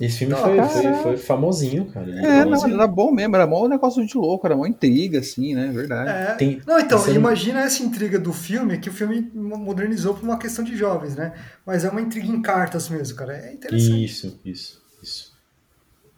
Esse 0.00 0.18
filme 0.18 0.34
foi, 0.34 0.60
foi, 0.62 0.94
foi, 0.94 1.16
famosinho, 1.16 1.86
cara. 1.86 2.10
É, 2.10 2.44
não, 2.44 2.66
era 2.66 2.86
bom 2.86 3.12
mesmo, 3.12 3.36
era 3.36 3.46
mó 3.46 3.64
um 3.64 3.68
negócio 3.68 4.04
de 4.04 4.16
louco, 4.18 4.44
era 4.44 4.56
uma 4.56 4.68
intriga, 4.68 5.20
assim, 5.20 5.54
né? 5.54 5.70
Verdade. 5.72 6.10
É. 6.10 6.34
Tem, 6.34 6.60
não, 6.66 6.80
então, 6.80 7.08
imagina 7.14 7.60
essa 7.60 7.80
intriga 7.82 8.18
do 8.18 8.32
filme, 8.32 8.78
que 8.78 8.88
o 8.88 8.92
filme 8.92 9.30
modernizou 9.32 10.14
por 10.14 10.24
uma 10.24 10.36
questão 10.36 10.64
de 10.64 10.76
jovens, 10.76 11.14
né? 11.14 11.32
Mas 11.64 11.84
é 11.84 11.90
uma 11.90 12.00
intriga 12.00 12.26
em 12.26 12.42
cartas 12.42 12.88
mesmo, 12.88 13.16
cara. 13.16 13.36
É 13.36 13.52
interessante. 13.52 14.04
Isso, 14.04 14.40
isso, 14.44 14.82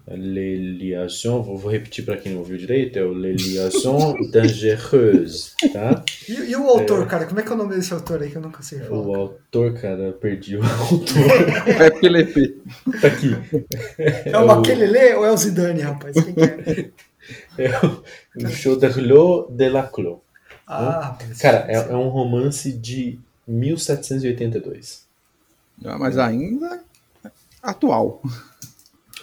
liaisons, 0.08 1.44
vou, 1.44 1.58
vou 1.58 1.70
repetir 1.70 2.04
para 2.04 2.16
quem 2.16 2.32
não 2.32 2.38
ouviu 2.40 2.56
direito, 2.56 2.98
é 2.98 3.02
o 3.02 3.12
Les 3.12 3.42
liaisons 3.42 4.14
dangereuses, 4.30 5.54
tá? 5.72 6.04
E, 6.28 6.32
e, 6.32 6.56
o 6.56 6.68
autor, 6.68 7.02
é, 7.02 7.06
cara, 7.06 7.26
como 7.26 7.40
é 7.40 7.42
que 7.42 7.48
é 7.50 7.54
o 7.54 7.58
nome 7.58 7.74
desse 7.74 7.92
autor 7.92 8.22
aí 8.22 8.30
que 8.30 8.36
eu 8.36 8.42
nunca 8.42 8.62
sei 8.62 8.78
falar? 8.80 9.00
O 9.00 9.14
autor, 9.14 9.74
cara, 9.74 10.12
perdi 10.12 10.56
o 10.56 10.62
autor. 10.64 11.66
é 11.66 11.86
aquele 11.86 12.24
Tá 13.00 13.08
aqui. 13.08 13.36
É, 13.98 14.30
é 14.30 14.38
o 14.38 14.46
Maquelele 14.46 15.14
ou 15.14 15.24
é 15.24 15.32
o 15.32 15.36
Zidane, 15.36 15.80
rapaz? 15.80 16.14
Quem 16.14 16.34
é? 16.44 16.90
É 17.58 18.46
o 18.46 18.48
Chauderlot 18.48 19.52
de 19.52 19.68
la 19.68 19.82
Clos. 19.84 20.18
Ah, 20.68 21.16
Cara, 21.40 21.64
é, 21.68 21.74
é 21.74 21.96
um 21.96 22.08
romance 22.08 22.72
de 22.72 23.18
1782. 23.46 25.04
Ah, 25.84 25.98
mas 25.98 26.18
ainda 26.18 26.80
atual. 27.62 28.22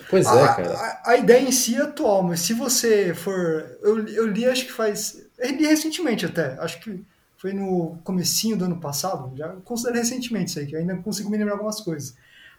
Pois 0.09 0.25
é, 0.25 0.29
a, 0.29 0.53
cara. 0.53 0.73
a, 0.73 1.11
a 1.11 1.17
ideia 1.17 1.41
em 1.41 1.51
si 1.51 1.75
é 1.75 1.81
atual, 1.81 2.23
mas 2.23 2.41
se 2.41 2.53
você 2.53 3.13
for. 3.13 3.33
Eu, 3.81 4.07
eu 4.07 4.27
li, 4.27 4.45
acho 4.45 4.65
que 4.65 4.71
faz. 4.71 5.21
Eu 5.37 5.51
li 5.51 5.65
recentemente 5.65 6.25
até. 6.25 6.57
Acho 6.59 6.79
que 6.79 7.03
foi 7.37 7.53
no 7.53 7.97
comecinho 8.03 8.55
do 8.55 8.65
ano 8.65 8.79
passado. 8.79 9.35
Já 9.35 9.49
considero 9.65 9.97
recentemente 9.97 10.51
isso 10.51 10.59
aí, 10.59 10.65
que 10.65 10.75
eu 10.75 10.79
ainda 10.79 10.95
consigo 10.97 11.29
me 11.29 11.37
lembrar 11.37 11.53
algumas 11.53 11.81
coisas. 11.81 12.15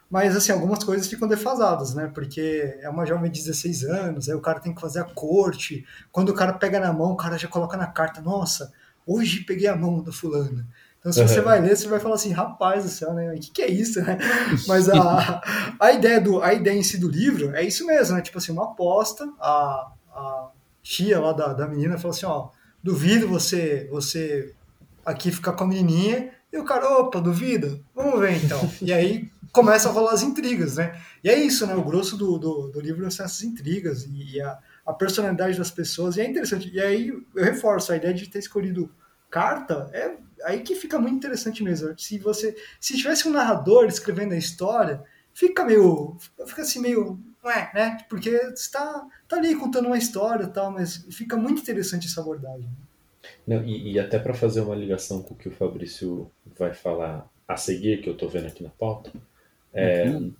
Mas, 0.09 0.35
assim, 0.35 0.51
algumas 0.51 0.83
coisas 0.83 1.07
ficam 1.07 1.27
defasadas, 1.27 1.95
né? 1.95 2.11
Porque 2.13 2.77
é 2.79 2.89
uma 2.89 3.05
jovem 3.05 3.31
de 3.31 3.39
16 3.39 3.83
anos, 3.85 4.29
aí 4.29 4.35
o 4.35 4.41
cara 4.41 4.59
tem 4.59 4.73
que 4.73 4.79
fazer 4.79 4.99
a 4.99 5.03
corte. 5.03 5.85
Quando 6.11 6.29
o 6.29 6.33
cara 6.33 6.53
pega 6.53 6.79
na 6.79 6.93
mão, 6.93 7.13
o 7.13 7.17
cara 7.17 7.37
já 7.37 7.47
coloca 7.47 7.75
na 7.75 7.87
carta: 7.87 8.21
Nossa, 8.21 8.71
hoje 9.05 9.43
peguei 9.43 9.67
a 9.67 9.75
mão 9.75 10.03
da 10.03 10.11
fulana. 10.11 10.65
Então, 11.05 11.13
se 11.13 11.21
você 11.21 11.37
Uhum. 11.37 11.45
vai 11.45 11.61
ler, 11.61 11.77
você 11.77 11.87
vai 11.87 11.99
falar 11.99 12.15
assim, 12.15 12.31
rapaz 12.31 12.83
do 12.83 12.89
céu, 12.89 13.13
né? 13.13 13.31
O 13.31 13.39
que, 13.39 13.51
que 13.51 13.61
é 13.61 13.69
isso, 13.69 14.01
né? 14.01 14.17
Mas 14.67 14.89
a, 14.89 15.39
a, 15.79 15.91
ideia 15.91 16.19
do, 16.19 16.41
a 16.41 16.51
ideia 16.51 16.75
em 16.75 16.81
si 16.81 16.97
do 16.97 17.07
livro 17.07 17.55
é 17.55 17.63
isso 17.63 17.85
mesmo, 17.85 18.15
né? 18.15 18.23
Tipo 18.23 18.39
assim, 18.39 18.51
uma 18.51 18.63
aposta, 18.71 19.31
a, 19.39 19.91
a 20.11 20.49
tia 20.81 21.19
lá 21.19 21.31
da, 21.31 21.53
da 21.53 21.67
menina 21.67 21.95
falou 21.99 22.09
assim, 22.09 22.25
ó, 22.25 22.49
duvido 22.81 23.27
você, 23.27 23.87
você 23.91 24.51
aqui 25.05 25.31
ficar 25.31 25.51
com 25.51 25.63
a 25.65 25.67
menininha, 25.67 26.31
e 26.51 26.57
o 26.57 26.65
cara, 26.65 26.89
opa, 26.97 27.21
duvida? 27.21 27.79
Vamos 27.93 28.19
ver 28.19 28.43
então. 28.43 28.59
E 28.81 28.91
aí 28.91 29.29
começa 29.51 29.87
a 29.87 29.91
rolar 29.91 30.11
as 30.13 30.23
intrigas, 30.23 30.77
né? 30.77 30.99
E 31.23 31.29
é 31.29 31.37
isso, 31.37 31.67
né? 31.67 31.75
O 31.75 31.83
grosso 31.83 32.17
do, 32.17 32.39
do, 32.39 32.69
do 32.69 32.81
livro 32.81 32.99
são 33.11 33.27
essas 33.27 33.43
intrigas 33.43 34.05
e, 34.05 34.37
e 34.37 34.41
a, 34.41 34.57
a 34.87 34.91
personalidade 34.91 35.55
das 35.55 35.69
pessoas, 35.69 36.17
e 36.17 36.21
é 36.21 36.25
interessante. 36.27 36.71
E 36.73 36.81
aí 36.81 37.09
eu 37.09 37.43
reforço, 37.43 37.93
a 37.93 37.95
ideia 37.95 38.13
de 38.13 38.27
ter 38.27 38.39
escolhido 38.39 38.89
carta 39.29 39.87
é 39.93 40.24
aí 40.43 40.61
que 40.61 40.75
fica 40.75 40.99
muito 40.99 41.15
interessante 41.15 41.63
mesmo. 41.63 41.93
Se 41.97 42.17
você 42.19 42.55
se 42.79 42.95
tivesse 42.97 43.27
um 43.27 43.31
narrador 43.31 43.85
escrevendo 43.85 44.33
a 44.33 44.37
história, 44.37 45.03
fica 45.33 45.63
meio 45.65 46.17
fica 46.47 46.61
assim 46.61 46.79
meio 46.79 47.19
ué, 47.43 47.71
né? 47.73 47.97
Porque 48.09 48.29
está 48.29 49.05
tá 49.27 49.37
ali 49.37 49.55
contando 49.55 49.85
uma 49.87 49.97
história 49.97 50.43
e 50.45 50.49
tal, 50.49 50.71
mas 50.71 51.05
fica 51.11 51.37
muito 51.37 51.61
interessante 51.61 52.07
essa 52.07 52.21
abordagem. 52.21 52.67
Não, 53.45 53.63
e, 53.63 53.93
e 53.93 53.99
até 53.99 54.17
para 54.19 54.33
fazer 54.33 54.61
uma 54.61 54.75
ligação 54.75 55.21
com 55.21 55.33
o 55.33 55.37
que 55.37 55.47
o 55.47 55.51
Fabrício 55.51 56.29
vai 56.57 56.73
falar 56.73 57.27
a 57.47 57.57
seguir, 57.57 58.01
que 58.01 58.09
eu 58.09 58.17
tô 58.17 58.27
vendo 58.27 58.47
aqui 58.47 58.63
na 58.63 58.69
pauta, 58.69 59.11
é, 59.73 60.05
Uhum. 60.05 60.33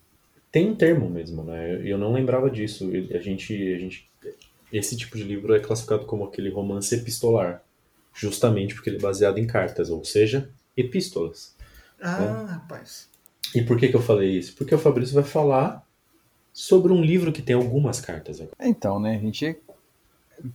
tem 0.51 0.69
um 0.69 0.75
termo 0.75 1.09
mesmo, 1.09 1.43
né? 1.43 1.73
Eu, 1.75 1.85
eu 1.85 1.97
não 1.97 2.13
lembrava 2.13 2.49
disso. 2.49 2.89
A 3.13 3.19
gente, 3.19 3.53
a 3.73 3.77
gente, 3.77 4.09
esse 4.71 4.95
tipo 4.95 5.17
de 5.17 5.23
livro 5.23 5.53
é 5.53 5.59
classificado 5.59 6.05
como 6.05 6.23
aquele 6.23 6.49
romance 6.49 6.95
epistolar, 6.95 7.61
justamente 8.15 8.73
porque 8.73 8.89
ele 8.89 8.97
é 8.97 9.01
baseado 9.01 9.37
em 9.37 9.45
cartas, 9.45 9.89
ou 9.89 10.03
seja, 10.03 10.49
epístolas. 10.75 11.55
Ah, 12.01 12.45
rapaz. 12.49 13.09
E 13.53 13.61
por 13.61 13.77
que, 13.77 13.89
que 13.89 13.95
eu 13.95 14.01
falei 14.01 14.37
isso? 14.37 14.55
Porque 14.55 14.73
o 14.73 14.79
Fabrício 14.79 15.13
vai 15.13 15.23
falar 15.23 15.85
sobre 16.53 16.93
um 16.93 17.01
livro 17.01 17.31
que 17.31 17.41
tem 17.41 17.55
algumas 17.55 17.99
cartas. 17.99 18.39
agora. 18.39 18.55
Então, 18.61 18.99
né, 18.99 19.15
a 19.15 19.19
gente 19.19 19.57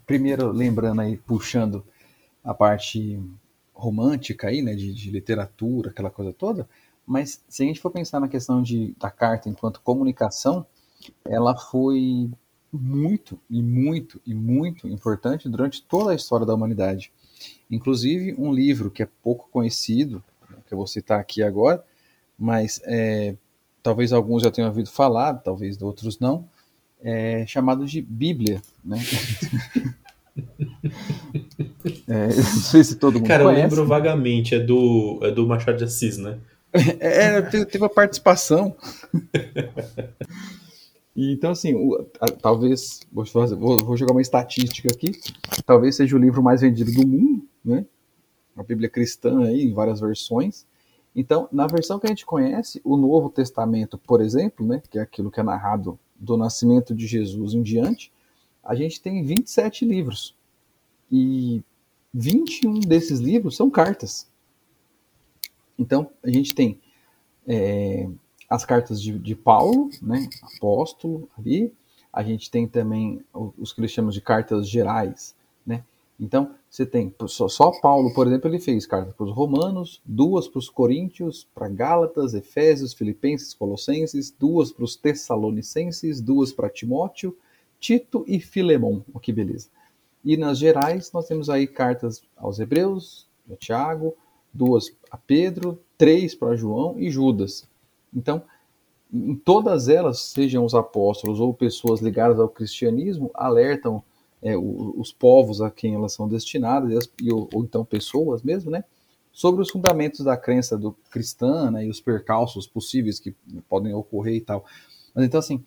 primeiro 0.07 0.51
lembrando 0.51 1.01
aí, 1.01 1.17
puxando 1.17 1.85
a 2.43 2.55
parte 2.55 3.21
romântica 3.75 4.49
aí, 4.49 4.63
né, 4.63 4.75
de, 4.75 4.93
de 4.93 5.11
literatura, 5.11 5.91
aquela 5.91 6.11
coisa 6.11 6.33
toda, 6.33 6.69
mas 7.07 7.43
se 7.49 7.63
a 7.63 7.67
gente 7.67 7.81
for 7.81 7.91
pensar 7.91 8.21
na 8.21 8.29
questão 8.29 8.63
de, 8.63 8.95
da 8.99 9.11
carta 9.11 9.49
enquanto 9.49 9.81
comunicação, 9.81 10.67
ela 11.25 11.57
foi 11.57 12.31
muito 12.73 13.39
e 13.49 13.63
muito 13.63 14.21
e 14.25 14.35
muito 14.35 14.87
importante 14.87 15.49
durante 15.49 15.83
toda 15.83 16.13
a 16.13 16.15
história 16.15 16.47
da 16.47 16.55
humanidade. 16.55 17.13
Inclusive 17.71 18.35
um 18.39 18.53
livro 18.53 18.91
que 18.91 19.03
é 19.03 19.09
pouco 19.23 19.49
conhecido, 19.51 20.23
que 20.67 20.75
eu 20.75 20.79
vou 20.79 20.87
citar 20.87 21.21
aqui 21.21 21.43
agora, 21.43 21.85
mas 22.39 22.81
é, 22.85 23.35
talvez 23.83 24.13
alguns 24.13 24.43
já 24.43 24.51
tenham 24.51 24.69
ouvido 24.69 24.91
falar, 24.91 25.35
talvez 25.35 25.81
outros 25.81 26.19
não, 26.19 26.49
é 27.03 27.45
chamado 27.47 27.87
de 27.87 28.01
Bíblia, 28.01 28.63
né? 28.85 28.99
É, 32.09 32.27
não 32.29 32.63
sei 32.63 32.85
se 32.85 32.97
todo 32.97 33.15
mundo 33.15 33.27
Cara, 33.27 33.43
eu 33.43 33.49
conhece. 33.49 33.63
lembro 33.63 33.87
vagamente, 33.87 34.55
é 34.55 34.61
do, 34.61 35.19
é 35.23 35.31
do 35.31 35.47
Machado 35.47 35.79
de 35.79 35.85
Assis, 35.85 36.19
né? 36.19 36.39
É, 37.01 37.43
teve, 37.43 37.65
teve 37.67 37.85
a 37.85 37.89
participação. 37.89 38.77
E, 41.15 41.33
então, 41.33 41.51
assim, 41.51 41.75
o- 41.75 42.07
a- 42.21 42.27
talvez, 42.31 43.01
vou, 43.13 43.27
fazer- 43.27 43.57
vou- 43.57 43.79
vou 43.79 43.97
jogar 43.97 44.13
uma 44.13 44.23
estatística 44.23 44.89
aqui, 44.93 45.13
talvez 45.67 45.97
seja 45.97 46.17
o 46.17 46.19
livro 46.19 46.43
mais 46.43 46.61
vendido 46.61 46.93
do 46.93 47.07
mundo, 47.07 47.47
né? 47.65 47.85
A 48.57 48.63
Bíblia 48.63 48.89
cristã 48.89 49.41
aí, 49.45 49.65
em 49.65 49.73
várias 49.73 50.01
versões. 50.01 50.67
Então, 51.15 51.49
na 51.51 51.67
versão 51.67 51.99
que 51.99 52.07
a 52.07 52.11
gente 52.11 52.25
conhece, 52.25 52.81
o 52.85 52.97
Novo 52.97 53.29
Testamento, 53.31 53.99
por 53.99 54.21
exemplo, 54.21 54.65
né, 54.65 54.81
que 54.91 54.99
é 54.99 55.03
aquilo 55.03 55.31
que 55.31 55.41
é 55.41 55.43
narrado 55.43 55.99
do 56.15 56.37
nascimento 56.37 56.95
de 56.95 57.07
Jesus 57.07 57.55
em 57.55 57.63
diante, 57.63 58.13
a 58.63 58.75
gente 58.75 59.01
tem 59.01 59.25
27 59.25 59.85
livros. 59.85 60.37
E 61.11 61.63
21 62.15 62.79
desses 62.81 63.19
livros 63.19 63.57
são 63.57 63.69
cartas. 63.71 64.31
Então, 65.79 66.11
a 66.23 66.31
gente 66.31 66.55
tem 66.55 66.79
é, 67.47 68.09
as 68.51 68.65
cartas 68.65 69.01
de, 69.01 69.17
de 69.17 69.37
Paulo, 69.37 69.89
né, 70.03 70.29
apóstolo 70.57 71.29
ali. 71.39 71.73
A 72.13 72.25
gente 72.25 72.51
tem 72.51 72.67
também 72.67 73.25
os 73.33 73.73
que 73.73 73.81
eles 73.81 73.93
chamam 73.93 74.11
de 74.11 74.21
cartas 74.21 74.69
gerais, 74.69 75.37
né. 75.65 75.85
Então, 76.19 76.55
você 76.69 76.85
tem 76.85 77.15
só, 77.29 77.49
só 77.49 77.71
Paulo, 77.81 78.13
por 78.13 78.27
exemplo, 78.27 78.51
ele 78.51 78.59
fez 78.59 78.85
cartas 78.85 79.15
para 79.15 79.25
os 79.25 79.33
romanos, 79.33 80.03
duas 80.05 80.49
para 80.49 80.59
os 80.59 80.69
coríntios, 80.69 81.47
para 81.55 81.69
Gálatas, 81.69 82.35
Efésios, 82.35 82.93
Filipenses, 82.93 83.55
Colossenses, 83.55 84.35
duas 84.37 84.71
para 84.71 84.85
os 84.85 84.97
tessalonicenses, 84.97 86.21
duas 86.21 86.53
para 86.53 86.69
Timóteo, 86.69 87.35
Tito 87.79 88.25
e 88.27 88.39
Filemon. 88.39 89.01
Oh, 89.15 89.21
que 89.21 89.33
beleza. 89.33 89.69
E 90.23 90.37
nas 90.37 90.59
gerais, 90.59 91.11
nós 91.13 91.27
temos 91.27 91.49
aí 91.49 91.67
cartas 91.67 92.23
aos 92.37 92.59
Hebreus, 92.59 93.27
a 93.51 93.57
Tiago, 93.57 94.15
duas 94.53 94.93
a 95.11 95.17
Pedro, 95.17 95.81
três 95.97 96.35
para 96.35 96.55
João 96.55 96.99
e 96.99 97.09
Judas. 97.11 97.70
Então, 98.15 98.43
em 99.13 99.35
todas 99.35 99.89
elas, 99.89 100.21
sejam 100.21 100.65
os 100.65 100.75
apóstolos 100.75 101.41
ou 101.41 101.55
pessoas 101.55 102.01
ligadas 102.01 102.39
ao 102.39 102.49
cristianismo, 102.49 103.31
alertam 103.35 104.03
é, 104.43 104.57
os 104.57 105.13
povos 105.13 105.61
a 105.61 105.71
quem 105.71 105.95
elas 105.95 106.15
são 106.15 106.29
destinadas, 106.29 106.91
e 106.93 106.97
as- 106.97 107.11
e, 107.23 107.33
ou, 107.33 107.49
ou 107.53 107.65
então 107.65 107.85
pessoas 107.85 108.43
mesmo, 108.43 108.71
né, 108.71 108.85
sobre 109.33 109.63
os 109.63 109.71
fundamentos 109.71 110.25
da 110.25 110.37
crença 110.37 110.79
do 110.79 110.93
cristã 111.11 111.71
né, 111.71 111.87
e 111.87 111.91
os 111.91 112.01
percalços 112.01 112.67
possíveis 112.67 113.21
que 113.21 113.35
podem 113.69 113.95
ocorrer 113.95 114.37
e 114.37 114.41
tal. 114.41 114.65
Mas 115.15 115.25
então, 115.27 115.41
assim, 115.41 115.63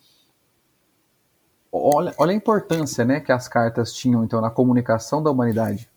olha, 1.74 2.14
olha 2.18 2.32
a 2.32 2.36
importância 2.36 3.04
né, 3.04 3.20
que 3.20 3.32
as 3.32 3.48
cartas 3.50 3.94
tinham 3.94 4.24
então 4.24 4.40
na 4.40 4.50
comunicação 4.50 5.22
da 5.22 5.30
humanidade. 5.32 5.90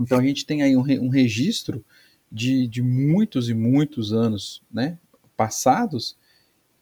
Então 0.00 0.18
a 0.18 0.22
gente 0.22 0.44
tem 0.44 0.62
aí 0.62 0.76
um, 0.76 0.80
um 1.02 1.08
registro 1.08 1.84
de, 2.30 2.66
de 2.66 2.82
muitos 2.82 3.48
e 3.48 3.54
muitos 3.54 4.12
anos 4.12 4.62
né, 4.72 4.98
passados 5.36 6.16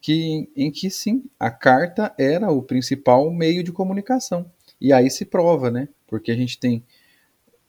que, 0.01 0.51
em 0.55 0.71
que 0.71 0.91
sim, 0.91 1.25
a 1.41 1.51
carta 1.51 2.15
era 2.19 2.51
o 2.51 2.63
principal 2.63 3.31
meio 3.31 3.65
de 3.65 3.73
comunicação. 3.73 4.51
E 4.81 4.93
aí 4.93 5.11
se 5.11 5.25
prova, 5.25 5.71
né? 5.71 5.89
Porque 6.07 6.31
a 6.31 6.37
gente 6.37 6.59
tem. 6.59 6.85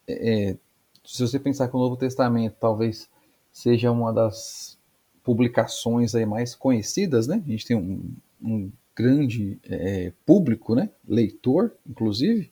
é, 0.07 0.57
se 1.05 1.21
você 1.21 1.39
pensar 1.39 1.67
que 1.69 1.75
o 1.75 1.79
Novo 1.79 1.95
Testamento 1.95 2.55
talvez 2.59 3.09
seja 3.51 3.89
uma 3.91 4.11
das 4.11 4.77
publicações 5.23 6.13
aí 6.13 6.25
mais 6.25 6.53
conhecidas, 6.53 7.25
né? 7.25 7.41
A 7.45 7.49
gente 7.49 7.65
tem 7.65 7.77
um, 7.77 8.13
um 8.41 8.71
grande 8.95 9.57
é, 9.63 10.11
público, 10.25 10.75
né? 10.75 10.89
Leitor, 11.07 11.71
inclusive. 11.87 12.51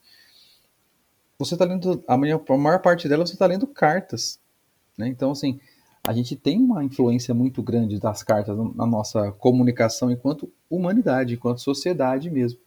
Você 1.38 1.56
está 1.56 1.66
lendo, 1.66 2.04
a 2.08 2.18
maior, 2.18 2.44
a 2.48 2.58
maior 2.58 2.82
parte 2.82 3.10
dela 3.10 3.26
você 3.26 3.34
está 3.34 3.46
lendo 3.46 3.68
cartas, 3.68 4.40
né? 4.98 5.08
Então, 5.08 5.32
assim, 5.32 5.60
a 6.06 6.12
gente 6.12 6.36
tem 6.36 6.60
uma 6.60 6.84
influência 6.84 7.34
muito 7.34 7.64
grande 7.64 7.98
das 7.98 8.24
cartas 8.24 8.58
na 8.76 8.86
nossa 8.86 9.32
comunicação 9.32 10.12
enquanto 10.12 10.52
humanidade, 10.70 11.36
enquanto 11.36 11.62
sociedade 11.62 12.30
mesmo. 12.30 12.60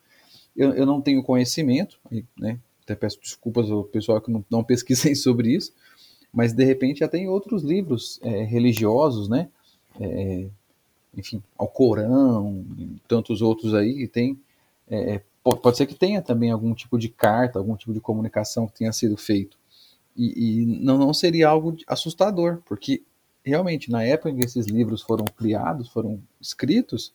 Eu, 0.57 0.73
eu 0.73 0.87
não 0.87 1.03
tenho 1.03 1.23
conhecimento, 1.23 1.99
né? 2.39 2.59
Até 2.83 2.95
peço 2.95 3.21
desculpas 3.21 3.71
ao 3.71 3.85
pessoal 3.85 4.21
que 4.21 4.31
não, 4.31 4.45
não 4.51 4.65
pesquisei 4.65 5.15
sobre 5.17 5.55
isso, 5.55 5.73
mas 6.33 6.55
de 6.55 6.65
repente 6.65 7.01
já 7.01 7.09
tem 7.09 7.29
outros 7.29 7.63
livros 7.63 8.19
é, 8.23 8.43
religiosos, 8.43 9.29
né? 9.29 9.49
É, 10.01 10.47
enfim, 11.15 11.43
ao 11.59 11.69
Corão, 11.69 12.65
e 12.79 12.97
tantos 13.07 13.43
outros 13.43 13.75
aí 13.75 14.09
tem. 14.09 14.39
É, 14.89 15.21
pode, 15.43 15.61
pode 15.61 15.77
ser 15.77 15.87
que 15.87 15.95
tenha 15.95 16.23
também 16.23 16.51
algum 16.51 16.73
tipo 16.75 16.99
de 16.99 17.11
carta, 17.11 17.59
algum 17.59 17.77
tipo 17.77 17.93
de 17.93 18.01
comunicação 18.01 18.67
que 18.67 18.79
tenha 18.79 18.93
sido 18.93 19.17
feito. 19.17 19.59
E, 20.17 20.63
e 20.63 20.67
não, 20.67 20.97
não 20.97 21.13
seria 21.13 21.49
algo 21.49 21.77
assustador, 21.87 22.63
porque 22.65 23.03
realmente 23.47 23.91
na 23.91 24.03
época 24.03 24.31
em 24.31 24.37
que 24.37 24.45
esses 24.45 24.67
livros 24.67 25.01
foram 25.03 25.25
criados, 25.25 25.89
foram 25.89 26.21
escritos, 26.41 27.15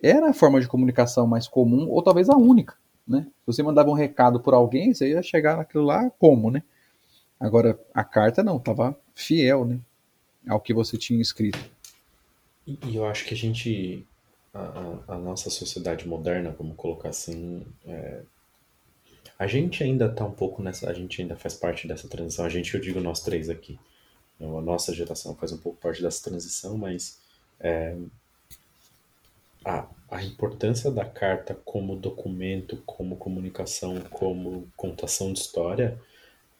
era 0.00 0.30
a 0.30 0.34
forma 0.34 0.60
de 0.60 0.68
comunicação 0.68 1.26
mais 1.26 1.48
comum, 1.48 1.88
ou 1.90 2.02
talvez 2.02 2.28
a 2.28 2.36
única. 2.36 2.76
né? 3.06 3.26
Se 3.40 3.46
você 3.46 3.62
mandava 3.62 3.90
um 3.90 3.94
recado 3.94 4.38
por 4.38 4.54
alguém, 4.54 4.94
você 4.94 5.10
ia 5.10 5.22
chegar 5.22 5.56
naquilo 5.56 5.84
lá 5.84 6.08
como, 6.18 6.50
né? 6.50 6.62
Agora, 7.40 7.78
a 7.92 8.04
carta 8.04 8.42
não, 8.42 8.56
estava 8.56 8.96
fiel, 9.14 9.64
né? 9.64 9.80
Ao 10.48 10.60
que 10.60 10.72
você 10.72 10.96
tinha 10.96 11.20
escrito. 11.20 11.58
E, 12.66 12.78
e 12.86 12.96
eu 12.96 13.04
acho 13.06 13.24
que 13.24 13.34
a 13.34 13.36
gente, 13.36 14.06
a, 14.52 14.98
a, 15.08 15.18
nossa 15.18 15.50
sociedade 15.50 16.06
moderna, 16.06 16.54
vamos 16.56 16.76
colocar 16.76 17.08
assim, 17.08 17.66
é, 17.86 18.22
a 19.38 19.46
gente 19.46 19.82
ainda 19.82 20.06
está 20.06 20.24
um 20.24 20.30
pouco 20.30 20.62
nessa, 20.62 20.88
a 20.88 20.94
gente 20.94 21.20
ainda 21.20 21.34
faz 21.36 21.54
parte 21.54 21.88
dessa 21.88 22.08
transição. 22.08 22.44
A 22.44 22.48
gente, 22.48 22.72
eu 22.74 22.80
digo 22.80 23.00
nós 23.00 23.20
três 23.20 23.50
aqui, 23.50 23.78
a 24.40 24.60
nossa 24.60 24.92
geração 24.92 25.34
faz 25.34 25.52
um 25.52 25.58
pouco 25.58 25.80
parte 25.80 26.02
dessa 26.02 26.22
transição, 26.22 26.76
mas 26.76 27.18
é, 27.60 27.96
a, 29.64 29.86
a 30.10 30.22
importância 30.22 30.90
da 30.90 31.04
carta 31.04 31.54
como 31.64 31.96
documento, 31.96 32.82
como 32.84 33.16
comunicação, 33.16 34.00
como 34.10 34.68
contação 34.76 35.32
de 35.32 35.40
história 35.40 35.98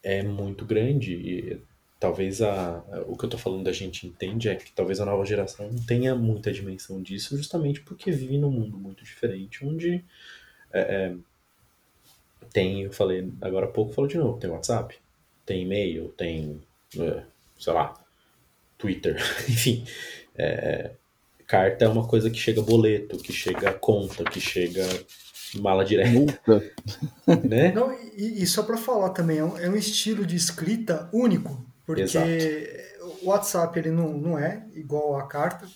é 0.03 0.23
muito 0.23 0.65
grande. 0.65 1.15
E 1.15 1.61
talvez 2.01 2.43
a, 2.43 2.83
o 3.07 3.17
que 3.17 3.25
eu 3.25 3.29
estou 3.29 3.41
falando 3.41 3.69
a 3.69 3.73
gente 3.73 4.07
entende 4.07 4.49
é 4.49 4.55
que 4.55 4.73
talvez 4.73 5.01
a 5.01 5.05
nova 5.05 5.25
geração 5.25 5.71
não 5.71 5.83
tenha 5.85 6.15
muita 6.15 6.53
dimensão 6.53 7.03
disso, 7.03 7.37
justamente 7.37 7.81
porque 7.81 8.11
vive 8.11 8.39
num 8.39 8.51
mundo 8.51 8.77
muito 8.77 9.05
diferente, 9.05 9.65
onde 9.65 10.05
é, 10.73 10.81
é, 10.81 11.15
tem, 12.53 12.83
eu 12.83 12.93
falei 12.93 13.33
agora 13.41 13.67
há 13.67 13.71
pouco, 13.71 13.93
falou 13.93 14.09
de 14.09 14.19
novo, 14.19 14.39
tem 14.39 14.51
WhatsApp, 14.51 14.97
tem 15.47 15.63
e-mail, 15.63 16.09
tem, 16.17 16.61
é, 16.99 17.25
sei 17.59 17.73
lá, 17.73 17.95
Twitter, 18.79 19.17
enfim. 19.49 19.87
É, 20.37 20.93
carta 21.47 21.85
é 21.85 21.89
uma 21.89 22.07
coisa 22.07 22.31
que 22.31 22.39
chega 22.39 22.63
boleto, 22.63 23.19
que 23.19 23.33
chega 23.33 23.73
conta, 23.73 24.25
que 24.25 24.41
chega 24.41 24.87
mala 25.61 25.85
direta. 25.85 26.11
Multa. 26.11 26.73
Né? 27.49 27.73
Não, 27.73 27.91
e, 28.17 28.43
e 28.43 28.47
só 28.47 28.63
para 28.63 28.77
falar 28.77 29.11
também, 29.11 29.39
é 29.39 29.45
um, 29.45 29.59
é 29.59 29.69
um, 29.69 29.77
estilo 29.77 30.27
de 30.27 30.37
escrita 30.37 31.09
único, 31.11 31.65
porque 31.87 32.03
Exato. 32.03 32.29
o 33.23 33.29
WhatsApp 33.29 33.79
ele 33.79 33.91
não, 33.91 34.13
não 34.13 34.39
é 34.39 34.67
igual 34.75 35.17
a 35.17 35.27
carta. 35.27 35.67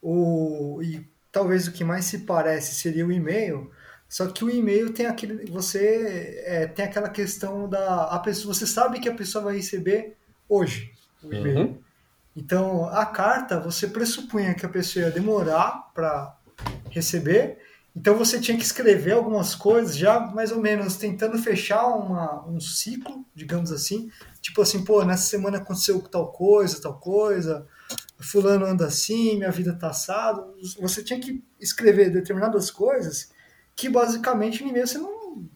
O, 0.00 0.80
e 0.80 1.04
talvez 1.32 1.66
o 1.66 1.72
que 1.72 1.82
mais 1.82 2.04
se 2.04 2.20
parece 2.20 2.74
seria 2.76 3.04
o 3.04 3.10
e-mail, 3.10 3.70
só 4.08 4.26
que 4.26 4.44
o 4.44 4.50
e-mail 4.50 4.92
tem 4.92 5.06
aquele. 5.06 5.46
Você 5.50 6.42
é, 6.44 6.66
tem 6.66 6.84
aquela 6.84 7.08
questão 7.08 7.68
da. 7.68 8.04
A 8.06 8.18
pessoa, 8.18 8.52
você 8.52 8.66
sabe 8.66 8.98
que 8.98 9.08
a 9.08 9.14
pessoa 9.14 9.44
vai 9.44 9.56
receber 9.56 10.16
hoje 10.50 10.92
o 11.22 11.32
e-mail. 11.32 11.58
Uhum. 11.58 11.78
Então, 12.36 12.86
a 12.86 13.06
carta, 13.06 13.58
você 13.58 13.86
pressupunha 13.86 14.54
que 14.54 14.66
a 14.66 14.68
pessoa 14.68 15.06
ia 15.06 15.10
demorar 15.10 15.90
para 15.94 16.36
receber, 16.90 17.58
então 17.94 18.16
você 18.16 18.40
tinha 18.40 18.56
que 18.56 18.62
escrever 18.62 19.12
algumas 19.12 19.54
coisas, 19.54 19.96
já 19.96 20.20
mais 20.20 20.52
ou 20.52 20.60
menos 20.60 20.96
tentando 20.96 21.38
fechar 21.38 21.86
uma, 21.86 22.46
um 22.46 22.60
ciclo, 22.60 23.26
digamos 23.34 23.72
assim. 23.72 24.10
Tipo 24.40 24.62
assim, 24.62 24.84
pô, 24.84 25.04
nessa 25.04 25.24
semana 25.24 25.58
aconteceu 25.58 26.00
tal 26.02 26.30
coisa, 26.30 26.80
tal 26.80 26.98
coisa, 26.98 27.66
fulano 28.20 28.64
anda 28.64 28.86
assim, 28.86 29.36
minha 29.36 29.50
vida 29.50 29.74
tá 29.74 29.90
assado. 29.90 30.54
Você 30.80 31.02
tinha 31.02 31.18
que 31.18 31.42
escrever 31.58 32.10
determinadas 32.10 32.70
coisas 32.70 33.32
que 33.74 33.88
basicamente 33.88 34.62
no 34.62 34.70
e-mail 34.70 34.86
você 34.86 34.98
não, 34.98 35.48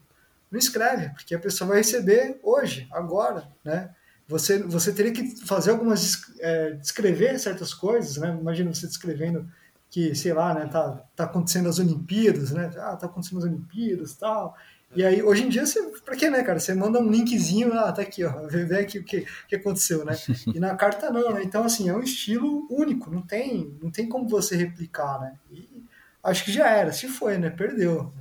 não 0.51 0.59
escreve, 0.59 1.11
porque 1.11 1.35
a 1.35 1.39
pessoa 1.39 1.69
vai 1.69 1.79
receber 1.79 2.41
hoje, 2.43 2.89
agora, 2.91 3.49
né? 3.63 3.95
Você, 4.27 4.63
você 4.63 4.93
teria 4.93 5.13
que 5.13 5.37
fazer 5.47 5.71
algumas, 5.71 6.23
é, 6.41 6.73
descrever 6.73 7.39
certas 7.39 7.75
coisas, 7.75 8.17
né? 8.17 8.37
Imagina 8.41 8.73
você 8.73 8.87
descrevendo 8.87 9.47
que, 9.91 10.15
sei 10.15 10.33
lá, 10.33 10.55
né, 10.55 10.67
tá, 10.67 11.05
tá 11.15 11.25
acontecendo 11.25 11.69
as 11.69 11.79
Olimpíadas, 11.79 12.51
né? 12.51 12.71
Ah, 12.79 12.97
tá 12.97 13.07
acontecendo 13.07 13.39
as 13.39 13.45
Olimpíadas 13.45 14.15
tal. 14.15 14.57
E 14.97 15.05
aí, 15.05 15.23
hoje 15.23 15.45
em 15.45 15.49
dia, 15.49 15.67
você, 15.67 15.83
pra 16.05 16.17
quê, 16.17 16.31
né, 16.31 16.43
cara? 16.43 16.59
Você 16.59 16.73
manda 16.73 17.01
um 17.01 17.11
linkzinho, 17.11 17.73
ah, 17.75 17.93
tá 17.93 18.03
aqui, 18.03 18.25
ó, 18.25 18.47
vê, 18.47 18.79
aqui 18.79 18.99
o 18.99 19.05
que, 19.05 19.27
que 19.49 19.57
aconteceu, 19.57 20.05
né? 20.05 20.17
E 20.55 20.61
na 20.61 20.75
carta 20.77 21.11
não, 21.11 21.35
né? 21.35 21.43
Então, 21.43 21.65
assim, 21.65 21.89
é 21.89 21.95
um 21.95 22.01
estilo 22.01 22.67
único, 22.71 23.11
não 23.11 23.23
tem, 23.23 23.77
não 23.83 23.91
tem 23.91 24.09
como 24.09 24.29
você 24.29 24.57
replicar, 24.57 25.21
né? 25.21 25.37
E, 25.51 25.83
acho 26.23 26.45
que 26.45 26.53
já 26.53 26.69
era. 26.71 26.93
Se 26.93 27.09
foi, 27.09 27.39
né? 27.39 27.51
Perdeu. 27.51 28.13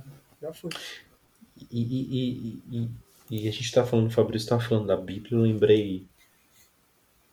Já 0.42 0.52
foi. 0.52 0.70
E, 1.70 1.80
e, 1.80 2.62
e, 2.70 2.90
e 3.30 3.48
a 3.48 3.52
gente 3.52 3.72
tá 3.72 3.84
falando, 3.84 4.08
o 4.08 4.12
Fabrício 4.12 4.48
tá 4.48 4.60
falando 4.60 4.86
da 4.86 4.96
Bíblia, 4.96 5.34
eu 5.34 5.42
lembrei. 5.42 6.06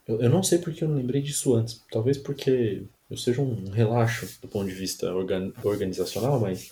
Eu, 0.08 0.21
eu 0.21 0.30
não 0.30 0.41
sei 0.41 0.58
porque 0.58 0.84
eu 0.84 0.88
não 0.88 0.95
lembrei 0.95 1.21
disso 1.21 1.54
antes. 1.56 1.84
Talvez 1.91 2.17
porque 2.17 2.84
eu 3.10 3.17
seja 3.17 3.41
um 3.41 3.69
relaxo 3.69 4.27
do 4.41 4.47
ponto 4.47 4.67
de 4.67 4.75
vista 4.75 5.13
organ, 5.13 5.51
organizacional, 5.63 6.39
mas. 6.39 6.71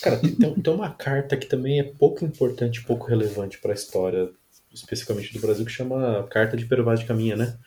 Cara, 0.00 0.18
tem, 0.18 0.36
tem 0.36 0.72
uma 0.72 0.90
carta 0.90 1.36
que 1.36 1.46
também 1.46 1.80
é 1.80 1.84
pouco 1.84 2.24
importante, 2.24 2.84
pouco 2.84 3.06
relevante 3.06 3.58
para 3.58 3.72
a 3.72 3.74
história, 3.74 4.30
especificamente 4.72 5.32
do 5.32 5.40
Brasil, 5.40 5.64
que 5.64 5.72
chama 5.72 6.24
Carta 6.30 6.56
de 6.56 6.64
Pero 6.64 6.94
de 6.94 7.04
Caminha, 7.04 7.34
né? 7.34 7.58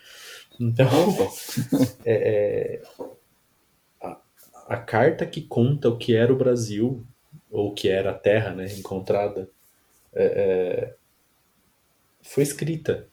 Então, 0.57 0.87
é, 2.05 2.81
é, 2.81 2.81
a 4.67 4.77
carta 4.77 5.25
que 5.25 5.41
conta 5.41 5.89
o 5.89 5.97
que 5.97 6.15
era 6.15 6.31
o 6.31 6.37
Brasil, 6.37 7.05
ou 7.49 7.69
o 7.69 7.73
que 7.73 7.89
era 7.89 8.11
a 8.11 8.17
terra 8.17 8.53
né, 8.53 8.67
encontrada, 8.77 9.49
é, 10.17 10.25
é, 10.25 10.93
foi 12.21 12.43
escrita. 12.43 13.07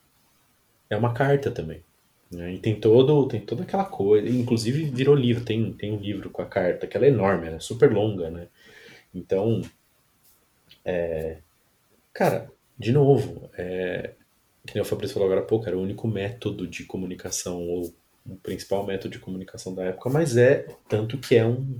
É 0.88 0.96
uma 0.96 1.12
carta 1.12 1.50
também. 1.50 1.82
Né? 2.30 2.54
E 2.54 2.58
tem, 2.58 2.78
todo, 2.78 3.28
tem 3.28 3.40
toda 3.40 3.62
aquela 3.62 3.84
coisa. 3.84 4.28
Inclusive 4.28 4.84
virou 4.84 5.14
livro, 5.14 5.44
tem, 5.44 5.72
tem 5.72 5.92
um 5.92 5.98
livro 5.98 6.30
com 6.30 6.42
a 6.42 6.46
carta, 6.46 6.86
que 6.86 6.96
ela 6.96 7.06
é 7.06 7.10
enorme, 7.10 7.48
é 7.48 7.60
super 7.60 7.92
longa. 7.92 8.30
Né? 8.30 8.48
Então, 9.14 9.62
é, 10.84 11.38
cara, 12.12 12.50
de 12.78 12.92
novo, 12.92 13.48
é, 13.56 14.12
que 14.66 14.74
nem 14.74 14.82
o 14.82 14.86
Fabrício 14.86 15.14
falou 15.14 15.26
agora 15.26 15.42
há 15.42 15.48
pouco, 15.48 15.66
era 15.66 15.76
o 15.76 15.82
único 15.82 16.08
método 16.08 16.66
de 16.66 16.84
comunicação 16.84 17.62
ou 17.68 17.94
o 18.26 18.36
principal 18.36 18.86
método 18.86 19.10
de 19.10 19.18
comunicação 19.18 19.74
da 19.74 19.84
época, 19.84 20.08
mas 20.08 20.36
é 20.36 20.66
tanto 20.88 21.18
que 21.18 21.36
é 21.36 21.44
um, 21.44 21.78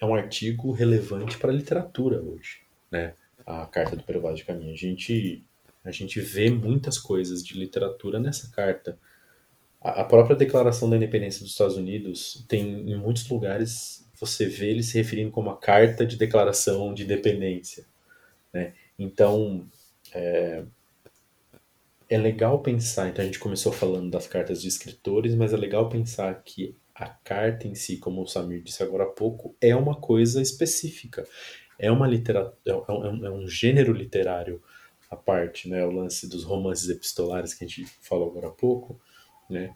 é 0.00 0.06
um 0.06 0.14
artigo 0.14 0.70
relevante 0.70 1.36
para 1.36 1.50
a 1.50 1.54
literatura 1.54 2.22
hoje, 2.22 2.60
né? 2.90 3.14
A 3.48 3.66
Carta 3.66 3.96
do 3.96 4.02
Privado 4.02 4.36
de 4.36 4.44
Caminho. 4.44 4.72
A 4.72 4.76
gente, 4.76 5.42
a 5.82 5.90
gente 5.90 6.20
vê 6.20 6.50
muitas 6.50 6.98
coisas 6.98 7.42
de 7.42 7.54
literatura 7.58 8.20
nessa 8.20 8.50
carta. 8.50 8.98
A, 9.80 10.02
a 10.02 10.04
própria 10.04 10.36
Declaração 10.36 10.90
da 10.90 10.96
Independência 10.96 11.40
dos 11.40 11.52
Estados 11.52 11.76
Unidos 11.76 12.44
tem, 12.46 12.90
em 12.90 12.96
muitos 12.96 13.26
lugares, 13.28 14.06
você 14.20 14.46
vê 14.46 14.70
ele 14.70 14.82
se 14.82 14.98
referindo 14.98 15.30
como 15.30 15.48
a 15.48 15.56
Carta 15.56 16.04
de 16.04 16.16
Declaração 16.16 16.92
de 16.92 17.04
Independência, 17.04 17.86
né? 18.52 18.74
Então, 18.98 19.66
é, 20.12 20.64
é 22.10 22.18
legal 22.18 22.60
pensar, 22.60 23.08
então 23.08 23.22
a 23.22 23.26
gente 23.26 23.38
começou 23.38 23.72
falando 23.72 24.10
das 24.10 24.26
cartas 24.26 24.60
de 24.60 24.68
escritores, 24.68 25.34
mas 25.34 25.54
é 25.54 25.56
legal 25.56 25.88
pensar 25.88 26.42
que 26.42 26.76
a 26.94 27.06
carta 27.06 27.68
em 27.68 27.74
si, 27.74 27.96
como 27.96 28.22
o 28.22 28.26
Samir 28.26 28.62
disse 28.62 28.82
agora 28.82 29.04
há 29.04 29.08
pouco, 29.08 29.54
é 29.60 29.74
uma 29.74 29.94
coisa 29.94 30.42
específica. 30.42 31.26
É 31.78 31.90
uma 31.90 32.06
literatura, 32.06 32.56
é, 32.66 32.70
é 32.70 32.92
um, 32.92 33.26
é 33.26 33.30
um 33.30 33.48
gênero 33.48 33.92
literário 33.92 34.62
à 35.10 35.16
parte, 35.16 35.68
né? 35.68 35.84
O 35.84 35.90
lance 35.90 36.28
dos 36.28 36.44
romances 36.44 36.88
epistolares 36.88 37.54
que 37.54 37.64
a 37.64 37.68
gente 37.68 37.86
falou 38.02 38.30
agora 38.30 38.48
há 38.48 38.52
pouco, 38.52 39.00
né? 39.48 39.74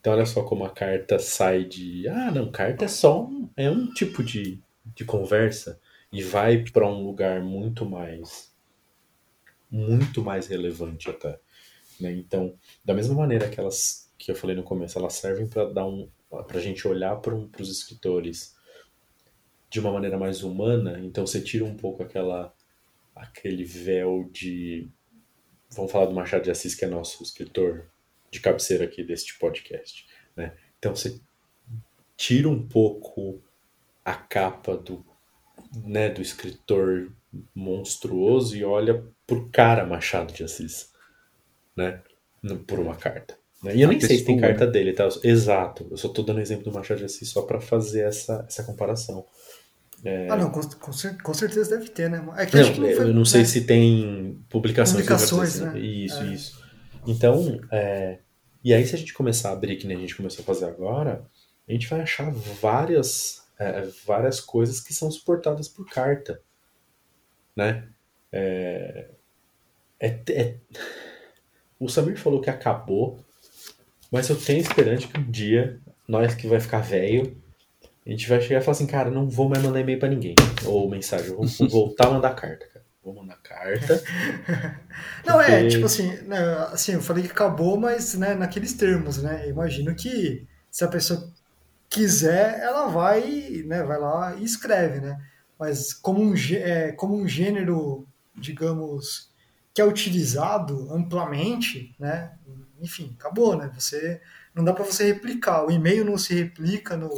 Então 0.00 0.14
olha 0.14 0.24
só 0.24 0.42
como 0.42 0.64
a 0.64 0.70
carta 0.70 1.18
sai 1.18 1.64
de, 1.64 2.08
ah, 2.08 2.30
não, 2.30 2.50
carta 2.50 2.86
é 2.86 2.88
só 2.88 3.24
um, 3.24 3.50
é 3.56 3.70
um 3.70 3.92
tipo 3.92 4.22
de, 4.24 4.58
de 4.94 5.04
conversa 5.04 5.78
e 6.10 6.22
vai 6.22 6.64
para 6.64 6.86
um 6.86 7.04
lugar 7.04 7.42
muito 7.42 7.84
mais 7.84 8.50
muito 9.70 10.22
mais 10.22 10.46
relevante 10.48 11.08
até. 11.08 11.38
Né? 12.00 12.12
Então, 12.12 12.54
da 12.84 12.94
mesma 12.94 13.14
maneira 13.14 13.48
que 13.48 13.60
elas 13.60 14.10
que 14.18 14.30
eu 14.30 14.34
falei 14.34 14.54
no 14.54 14.62
começo, 14.62 14.98
elas 14.98 15.14
servem 15.14 15.46
para 15.46 15.64
dar 15.66 15.86
um 15.86 16.08
para 16.46 16.58
a 16.58 16.60
gente 16.60 16.86
olhar 16.86 17.16
para 17.16 17.34
um, 17.34 17.50
os 17.58 17.70
escritores 17.70 18.56
de 19.70 19.80
uma 19.80 19.92
maneira 19.92 20.18
mais 20.18 20.42
humana. 20.42 20.98
Então, 21.00 21.26
você 21.26 21.40
tira 21.40 21.64
um 21.64 21.76
pouco 21.76 22.02
aquela 22.02 22.52
aquele 23.14 23.64
véu 23.64 24.28
de 24.32 24.88
vamos 25.70 25.92
falar 25.92 26.06
do 26.06 26.14
Machado 26.14 26.44
de 26.44 26.50
Assis 26.50 26.74
que 26.74 26.84
é 26.84 26.88
nosso 26.88 27.22
escritor 27.22 27.86
de 28.30 28.40
cabeceira 28.40 28.84
aqui 28.84 29.02
deste 29.02 29.38
podcast, 29.38 30.06
né? 30.36 30.56
Então 30.78 30.94
você 30.94 31.20
tira 32.16 32.48
um 32.48 32.66
pouco 32.66 33.42
a 34.04 34.14
capa 34.14 34.76
do 34.76 35.04
né, 35.84 36.08
do 36.08 36.22
escritor 36.22 37.12
monstruoso 37.54 38.56
e 38.56 38.64
olha 38.64 39.04
pro 39.26 39.48
cara 39.50 39.86
Machado 39.86 40.32
de 40.32 40.42
Assis 40.42 40.90
né? 41.76 42.02
Por 42.66 42.78
uma 42.78 42.96
carta. 42.96 43.38
Né? 43.62 43.76
E 43.76 43.82
eu 43.82 43.88
nem 43.88 44.00
sei 44.00 44.18
se 44.18 44.24
tem 44.24 44.38
carta 44.38 44.66
né? 44.66 44.72
dele, 44.72 44.92
tá? 44.92 45.08
Exato. 45.22 45.86
Eu 45.90 45.96
só 45.96 46.08
tô 46.08 46.22
dando 46.22 46.40
exemplo 46.40 46.64
do 46.64 46.72
Machado 46.72 46.98
de 46.98 47.04
Assis 47.04 47.28
só 47.28 47.42
para 47.42 47.60
fazer 47.60 48.02
essa, 48.02 48.44
essa 48.48 48.64
comparação. 48.64 49.26
É... 50.04 50.28
Ah, 50.30 50.36
não, 50.36 50.50
com, 50.50 50.60
com, 50.60 51.34
certeza 51.34 51.76
deve 51.76 51.90
ter, 51.90 52.08
né? 52.08 52.18
É 52.36 52.56
não, 52.56 52.68
não 52.68 52.96
foi, 52.96 53.08
eu 53.08 53.14
não 53.14 53.24
sei 53.24 53.40
né? 53.40 53.46
se 53.46 53.60
tem 53.62 54.38
publicações. 54.48 55.02
Publicações, 55.02 55.60
né? 55.60 55.78
Isso, 55.78 56.22
é. 56.22 56.26
isso. 56.26 56.64
Então, 57.06 57.60
é... 57.70 58.18
e 58.64 58.72
aí 58.72 58.86
se 58.86 58.94
a 58.94 58.98
gente 58.98 59.12
começar 59.12 59.50
a 59.50 59.52
abrir, 59.52 59.76
que 59.76 59.86
nem 59.86 59.96
a 59.96 60.00
gente 60.00 60.16
começou 60.16 60.42
a 60.42 60.46
fazer 60.46 60.66
agora, 60.66 61.24
a 61.68 61.72
gente 61.72 61.86
vai 61.86 62.00
achar 62.00 62.30
várias, 62.30 63.42
é, 63.58 63.88
várias 64.06 64.40
coisas 64.40 64.80
que 64.80 64.94
são 64.94 65.10
suportadas 65.10 65.68
por 65.68 65.86
carta. 65.88 66.40
né? 67.54 67.88
É, 68.32 69.08
é... 70.00 70.56
O 71.78 71.88
Samir 71.88 72.18
falou 72.18 72.40
que 72.40 72.50
acabou, 72.50 73.24
mas 74.10 74.28
eu 74.28 74.36
tenho 74.36 74.60
esperança 74.60 75.06
que 75.06 75.18
um 75.18 75.30
dia, 75.30 75.80
nós 76.08 76.34
que 76.34 76.46
vai 76.46 76.60
ficar 76.60 76.80
velho, 76.80 77.40
a 78.06 78.10
gente 78.10 78.28
vai 78.28 78.40
chegar 78.40 78.60
e 78.60 78.64
falar 78.64 78.72
assim, 78.72 78.86
cara, 78.86 79.10
não 79.10 79.28
vou 79.28 79.48
mais 79.48 79.62
mandar 79.62 79.80
e-mail 79.80 79.98
pra 79.98 80.08
ninguém. 80.08 80.34
Ou 80.64 80.88
mensagem, 80.88 81.28
vou 81.30 81.46
voltar 81.68 82.08
a 82.08 82.10
mandar 82.12 82.34
carta, 82.34 82.66
cara. 82.66 82.84
Vou 83.02 83.14
mandar 83.14 83.36
carta. 83.36 84.02
Não, 85.24 85.36
porque... 85.36 85.52
é, 85.52 85.68
tipo 85.68 85.86
assim, 85.86 86.10
né, 86.22 86.38
assim, 86.70 86.92
eu 86.92 87.00
falei 87.00 87.24
que 87.24 87.30
acabou, 87.30 87.78
mas 87.78 88.14
né, 88.14 88.34
naqueles 88.34 88.74
termos, 88.74 89.22
né? 89.22 89.46
Eu 89.46 89.50
imagino 89.50 89.94
que 89.94 90.46
se 90.70 90.84
a 90.84 90.88
pessoa 90.88 91.32
quiser, 91.88 92.60
ela 92.60 92.86
vai, 92.86 93.62
né, 93.64 93.82
vai 93.82 93.98
lá 93.98 94.34
e 94.36 94.44
escreve, 94.44 95.00
né? 95.00 95.18
Mas 95.58 95.94
como 95.94 96.22
um, 96.22 96.34
é, 96.52 96.92
como 96.92 97.16
um 97.16 97.26
gênero, 97.26 98.06
digamos, 98.34 99.30
que 99.74 99.80
é 99.80 99.84
utilizado 99.84 100.92
amplamente, 100.92 101.94
né? 101.98 102.32
Enfim, 102.80 103.14
acabou, 103.18 103.56
né? 103.56 103.70
Você 103.74 104.20
não 104.54 104.64
dá 104.64 104.72
para 104.72 104.84
você 104.84 105.04
replicar. 105.06 105.64
O 105.64 105.70
e-mail 105.70 106.04
não 106.04 106.18
se 106.18 106.34
replica 106.34 106.96
no 106.96 107.08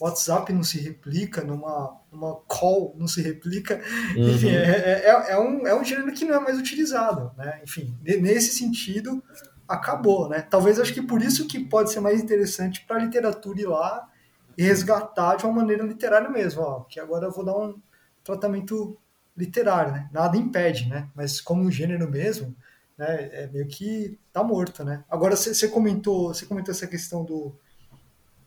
WhatsApp, 0.00 0.52
não 0.52 0.62
se 0.62 0.80
replica 0.80 1.42
numa, 1.42 2.00
numa 2.10 2.36
call, 2.46 2.94
não 2.98 3.06
se 3.06 3.22
replica. 3.22 3.80
Uhum. 4.16 4.30
Enfim, 4.30 4.50
é, 4.50 4.70
é, 4.70 5.02
é, 5.06 5.32
é, 5.32 5.38
um, 5.38 5.66
é 5.66 5.74
um 5.78 5.84
gênero 5.84 6.12
que 6.12 6.24
não 6.24 6.34
é 6.34 6.40
mais 6.40 6.58
utilizado, 6.58 7.32
né? 7.36 7.60
Enfim, 7.62 7.96
nesse 8.02 8.54
sentido, 8.56 9.22
acabou, 9.68 10.28
né? 10.28 10.42
Talvez 10.42 10.80
acho 10.80 10.92
que 10.92 11.02
por 11.02 11.22
isso 11.22 11.46
que 11.46 11.60
pode 11.60 11.92
ser 11.92 12.00
mais 12.00 12.20
interessante 12.20 12.84
para 12.86 12.96
a 12.96 13.04
literatura 13.04 13.60
ir 13.60 13.66
lá 13.66 14.08
e 14.56 14.62
resgatar 14.62 15.36
de 15.36 15.44
uma 15.44 15.54
maneira 15.54 15.84
literária 15.84 16.28
mesmo, 16.28 16.62
ó, 16.62 16.80
que 16.80 17.00
agora 17.00 17.26
eu 17.26 17.32
vou 17.32 17.44
dar 17.44 17.56
um 17.56 17.80
tratamento 18.22 18.98
literário, 19.36 19.92
né? 19.92 20.08
Nada 20.12 20.36
impede, 20.36 20.88
né? 20.88 21.08
Mas 21.14 21.40
como 21.40 21.62
um 21.62 21.70
gênero 21.70 22.10
mesmo, 22.10 22.54
né? 23.02 23.28
É 23.32 23.46
meio 23.48 23.66
que 23.66 24.16
tá 24.32 24.44
morto, 24.44 24.84
né? 24.84 25.04
Agora 25.10 25.34
você 25.34 25.68
comentou, 25.68 26.32
você 26.32 26.46
comentou 26.46 26.72
essa 26.72 26.86
questão 26.86 27.24
do 27.24 27.52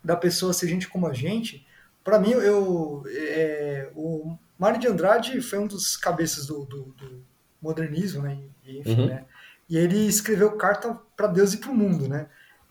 da 0.01 0.15
pessoa 0.15 0.53
ser 0.53 0.67
gente 0.67 0.87
como 0.87 1.07
a 1.07 1.13
gente. 1.13 1.65
Para 2.03 2.19
mim, 2.19 2.31
eu 2.31 3.03
é, 3.07 3.91
o 3.95 4.37
Mário 4.57 4.79
de 4.79 4.87
Andrade 4.87 5.41
foi 5.41 5.59
um 5.59 5.67
dos 5.67 5.97
cabeças 5.97 6.45
do, 6.45 6.63
do, 6.65 6.83
do 6.93 7.25
modernismo, 7.61 8.21
né? 8.21 8.39
E, 8.63 8.79
enfim, 8.79 9.01
uhum. 9.01 9.07
né? 9.07 9.25
E 9.67 9.77
ele 9.77 10.07
escreveu 10.07 10.55
carta 10.55 10.97
para 11.17 11.27
Deus 11.27 11.53
e 11.53 11.57
para 11.57 11.71
o 11.71 11.75
mundo, 11.75 12.07
né? 12.07 12.27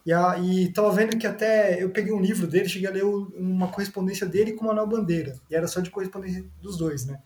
E, 0.07 0.13
a, 0.13 0.39
e 0.39 0.73
tava 0.73 0.91
vendo 0.93 1.19
que 1.19 1.27
até 1.27 1.83
eu 1.83 1.91
peguei 1.91 2.13
um 2.13 2.21
livro 2.21 2.47
dele, 2.47 2.69
cheguei 2.69 2.89
a 2.89 2.93
ler 2.93 3.05
uma 3.05 3.69
correspondência 3.69 4.27
dele 4.27 4.53
com 4.53 4.65
o 4.65 4.69
Manuel 4.69 4.87
Bandeira, 4.87 5.35
e 5.51 5.57
era 5.57 5.67
só 5.67 5.81
de 5.81 5.91
correspondência 5.91 6.45
dos 6.63 6.77
dois, 6.77 7.07
né? 7.07 7.21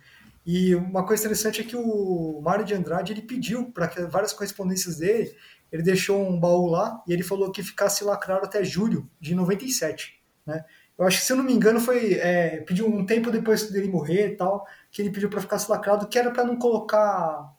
E 0.51 0.75
uma 0.75 1.05
coisa 1.05 1.25
interessante 1.25 1.61
é 1.61 1.65
que 1.65 1.77
o 1.77 2.41
Mário 2.43 2.65
de 2.65 2.73
Andrade 2.73 3.13
ele 3.13 3.21
pediu 3.21 3.71
para 3.71 3.87
que 3.87 4.01
várias 4.07 4.33
correspondências 4.33 4.97
dele, 4.97 5.37
ele 5.71 5.83
deixou 5.83 6.27
um 6.27 6.41
baú 6.41 6.69
lá 6.69 7.05
e 7.07 7.13
ele 7.13 7.23
falou 7.23 7.53
que 7.53 7.63
ficasse 7.63 8.03
lacrado 8.03 8.47
até 8.47 8.65
julho 8.65 9.07
de 9.21 9.35
97, 9.35 10.19
né? 10.47 10.65
Eu 10.97 11.07
acho 11.07 11.19
que, 11.19 11.27
se 11.27 11.35
eu 11.35 11.37
não 11.37 11.45
me 11.45 11.53
engano, 11.53 11.79
foi 11.79 12.15
é, 12.15 12.63
pediu 12.63 12.89
um 12.89 13.05
tempo 13.05 13.31
depois 13.31 13.71
dele 13.71 13.89
morrer 13.89 14.29
e 14.29 14.37
tal, 14.37 14.67
que 14.91 15.03
ele 15.03 15.11
pediu 15.11 15.29
para 15.29 15.43
ficar 15.43 15.63
lacrado, 15.69 16.09
que 16.09 16.19
era 16.19 16.31
para 16.31 16.45
não 16.45 16.57
colocar, 16.57 17.55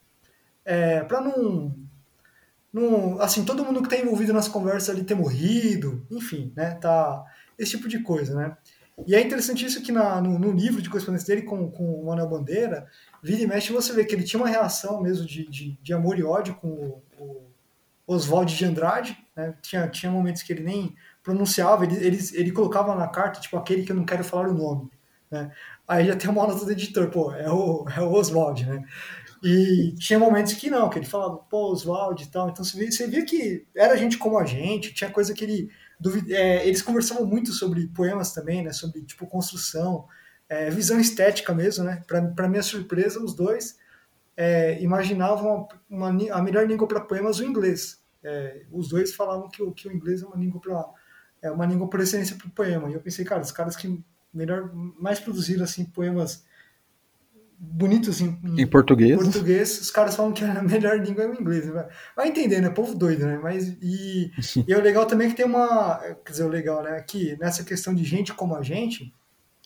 é, 0.65 1.03
para 1.03 1.21
não, 1.21 1.75
assim, 3.21 3.45
todo 3.45 3.63
mundo 3.63 3.83
que 3.83 3.93
está 3.93 4.03
envolvido 4.03 4.33
nas 4.33 4.47
conversas 4.47 4.89
ali 4.89 5.03
ter 5.03 5.13
morrido, 5.13 6.07
enfim, 6.09 6.51
né? 6.55 6.71
Tá 6.81 7.23
esse 7.55 7.77
tipo 7.77 7.87
de 7.87 8.01
coisa, 8.01 8.35
né? 8.35 8.57
E 9.07 9.15
é 9.15 9.21
interessante 9.21 9.65
isso 9.65 9.81
que 9.81 9.91
na, 9.91 10.21
no, 10.21 10.37
no, 10.37 10.51
livro 10.51 10.81
de 10.81 10.89
correspondência 10.89 11.35
dele 11.35 11.47
com, 11.47 11.69
com 11.71 12.01
o 12.01 12.05
Manuel 12.05 12.29
Bandeira, 12.29 12.87
vira 13.21 13.41
e 13.41 13.47
mexe, 13.47 13.71
você 13.71 13.93
vê 13.93 14.05
que 14.05 14.15
ele 14.15 14.23
tinha 14.23 14.39
uma 14.39 14.49
relação 14.49 15.01
mesmo 15.01 15.25
de, 15.25 15.47
de, 15.49 15.79
de 15.81 15.93
amor 15.93 16.17
e 16.17 16.23
ódio 16.23 16.55
com 16.55 16.67
o, 16.67 17.03
o 17.17 17.49
Oswald 18.07 18.55
de 18.55 18.65
Andrade, 18.65 19.17
né? 19.35 19.55
tinha, 19.61 19.87
tinha 19.87 20.11
momentos 20.11 20.41
que 20.41 20.51
ele 20.51 20.63
nem 20.63 20.95
pronunciava, 21.23 21.85
ele, 21.85 21.95
ele, 21.95 22.19
ele 22.33 22.51
colocava 22.51 22.95
na 22.95 23.07
carta, 23.07 23.39
tipo, 23.39 23.57
aquele 23.57 23.83
que 23.83 23.91
eu 23.91 23.95
não 23.95 24.05
quero 24.05 24.23
falar 24.23 24.49
o 24.49 24.53
nome, 24.53 24.89
né? 25.29 25.51
Aí 25.87 26.05
já 26.05 26.15
tem 26.15 26.29
uma 26.29 26.45
nota 26.45 26.65
do 26.65 26.71
editor, 26.71 27.09
pô, 27.09 27.33
é 27.33 27.49
o, 27.51 27.85
é 27.95 28.01
o 28.01 28.11
Oswald, 28.11 28.65
né? 28.65 28.83
E 29.43 29.95
tinha 29.97 30.19
momentos 30.19 30.53
que 30.53 30.69
não, 30.69 30.89
que 30.89 30.99
ele 30.99 31.05
falava, 31.05 31.37
pô, 31.37 31.71
Oswald 31.71 32.21
e 32.21 32.27
tal, 32.27 32.49
então 32.49 32.63
você 32.63 32.77
via, 32.77 32.91
você 32.91 33.07
via 33.07 33.25
que 33.25 33.65
era 33.75 33.97
gente 33.97 34.17
como 34.17 34.37
a 34.37 34.45
gente, 34.45 34.93
tinha 34.93 35.09
coisa 35.09 35.33
que 35.33 35.43
ele 35.43 35.69
é, 36.29 36.67
eles 36.67 36.81
conversavam 36.81 37.25
muito 37.25 37.51
sobre 37.51 37.87
poemas 37.87 38.33
também, 38.33 38.63
né? 38.63 38.71
Sobre 38.71 39.01
tipo 39.03 39.27
construção, 39.27 40.07
é, 40.47 40.69
visão 40.69 40.99
estética 40.99 41.53
mesmo, 41.53 41.83
né? 41.83 42.01
Para 42.07 42.47
minha 42.47 42.63
surpresa, 42.63 43.21
os 43.21 43.35
dois 43.35 43.77
é, 44.35 44.81
imaginavam 44.81 45.67
uma, 45.89 46.09
uma, 46.09 46.33
a 46.33 46.41
melhor 46.41 46.65
língua 46.65 46.87
para 46.87 47.01
poemas 47.01 47.39
o 47.39 47.43
inglês. 47.43 48.01
É, 48.23 48.65
os 48.71 48.87
dois 48.89 49.13
falavam 49.13 49.49
que 49.49 49.61
o, 49.61 49.71
que 49.73 49.87
o 49.87 49.91
inglês 49.91 50.21
é 50.21 50.25
uma 50.25 50.37
língua 50.37 50.61
para 50.61 50.85
é 51.41 51.49
uma 51.49 51.65
língua 51.65 51.89
por 51.89 51.99
excelência 51.99 52.35
para 52.35 52.47
o 52.47 52.51
poema. 52.51 52.89
E 52.89 52.93
eu 52.93 53.01
pensei, 53.01 53.23
cara, 53.23 53.41
os 53.41 53.51
caras 53.51 53.75
que 53.75 54.03
melhor 54.33 54.73
mais 54.73 55.19
produziram 55.19 55.63
assim 55.63 55.85
poemas 55.85 56.45
bonitos 57.59 58.21
em, 58.21 58.39
em, 58.57 58.65
português. 58.65 59.21
português, 59.21 59.81
os 59.81 59.91
caras 59.91 60.15
falam 60.15 60.31
que 60.31 60.45
a 60.45 60.61
melhor 60.63 60.97
língua 61.03 61.23
é 61.23 61.27
o 61.27 61.33
inglês. 61.33 61.65
Né? 61.65 61.87
Vai 62.15 62.29
entender, 62.29 62.61
né? 62.61 62.69
Povo 62.69 62.95
doido, 62.95 63.25
né? 63.25 63.37
Mas, 63.41 63.67
e, 63.81 64.31
e 64.65 64.73
é 64.73 64.77
o 64.77 64.81
legal 64.81 65.05
também 65.05 65.29
que 65.29 65.35
tem 65.35 65.45
uma. 65.45 65.99
Quer 66.25 66.31
dizer, 66.31 66.43
o 66.43 66.47
legal, 66.49 66.81
né? 66.81 67.01
Que 67.01 67.37
nessa 67.37 67.63
questão 67.63 67.93
de 67.93 68.03
gente 68.05 68.33
como 68.33 68.55
a 68.55 68.61
gente, 68.61 69.13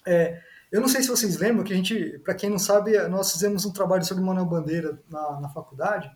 é, 0.06 0.40
eu 0.72 0.82
não 0.82 0.88
sei 0.88 1.04
se 1.04 1.08
vocês 1.08 1.38
lembram 1.38 1.64
que 1.64 1.72
a 1.72 1.76
gente, 1.76 2.20
para 2.24 2.34
quem 2.34 2.50
não 2.50 2.58
sabe, 2.58 2.98
nós 3.08 3.32
fizemos 3.32 3.64
um 3.64 3.72
trabalho 3.72 4.04
sobre 4.04 4.24
Manuel 4.24 4.48
Bandeira 4.48 5.00
na, 5.08 5.42
na 5.42 5.50
faculdade. 5.50 6.10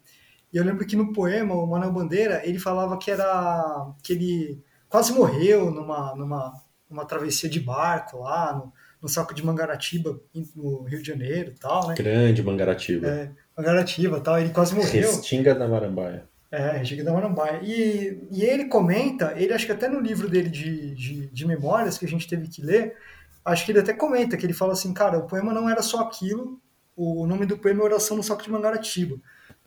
E 0.51 0.57
eu 0.57 0.63
lembro 0.63 0.85
que 0.85 0.95
no 0.95 1.13
poema, 1.13 1.53
o 1.53 1.67
Manuel 1.67 1.91
Bandeira, 1.91 2.41
ele 2.43 2.57
falava 2.57 2.97
que 2.97 3.11
era. 3.11 3.93
que 4.01 4.13
ele 4.13 4.63
quase 4.89 5.13
morreu 5.13 5.69
numa, 5.69 6.15
numa, 6.15 6.53
numa 6.89 7.05
travessia 7.05 7.47
de 7.47 7.59
barco 7.59 8.19
lá, 8.19 8.53
no, 8.53 8.73
no 9.07 9.09
saco 9.09 9.33
de 9.33 9.43
Mangaratiba, 9.43 10.19
no 10.53 10.83
Rio 10.83 11.01
de 11.01 11.07
Janeiro 11.07 11.55
tal, 11.57 11.87
né? 11.87 11.95
Grande 11.95 12.43
Mangaratiba. 12.43 13.07
É, 13.07 13.31
Mangaratiba 13.57 14.19
tal, 14.19 14.37
ele 14.37 14.49
quase 14.49 14.75
morreu. 14.75 15.09
Restinga 15.09 15.55
da 15.55 15.65
Marambaia. 15.65 16.25
É, 16.51 16.71
Restinga 16.71 17.05
da 17.05 17.13
Marambaia. 17.13 17.61
E, 17.63 18.21
e 18.29 18.43
ele 18.43 18.65
comenta, 18.65 19.33
ele 19.37 19.53
acho 19.53 19.65
que 19.65 19.71
até 19.71 19.87
no 19.87 20.01
livro 20.01 20.27
dele 20.27 20.49
de, 20.49 20.93
de, 20.93 21.27
de 21.27 21.47
memórias 21.47 21.97
que 21.97 22.05
a 22.05 22.07
gente 22.07 22.27
teve 22.27 22.49
que 22.49 22.61
ler, 22.61 22.97
acho 23.45 23.65
que 23.65 23.71
ele 23.71 23.79
até 23.79 23.93
comenta 23.93 24.35
que 24.35 24.45
ele 24.45 24.53
fala 24.53 24.73
assim, 24.73 24.93
cara, 24.93 25.17
o 25.17 25.25
poema 25.25 25.53
não 25.53 25.69
era 25.69 25.81
só 25.81 26.01
aquilo, 26.01 26.59
o 26.93 27.25
nome 27.25 27.45
do 27.45 27.57
poema 27.57 27.83
é 27.83 27.85
Oração 27.85 28.17
no 28.17 28.23
Saco 28.23 28.43
de 28.43 28.51
Mangaratiba. 28.51 29.15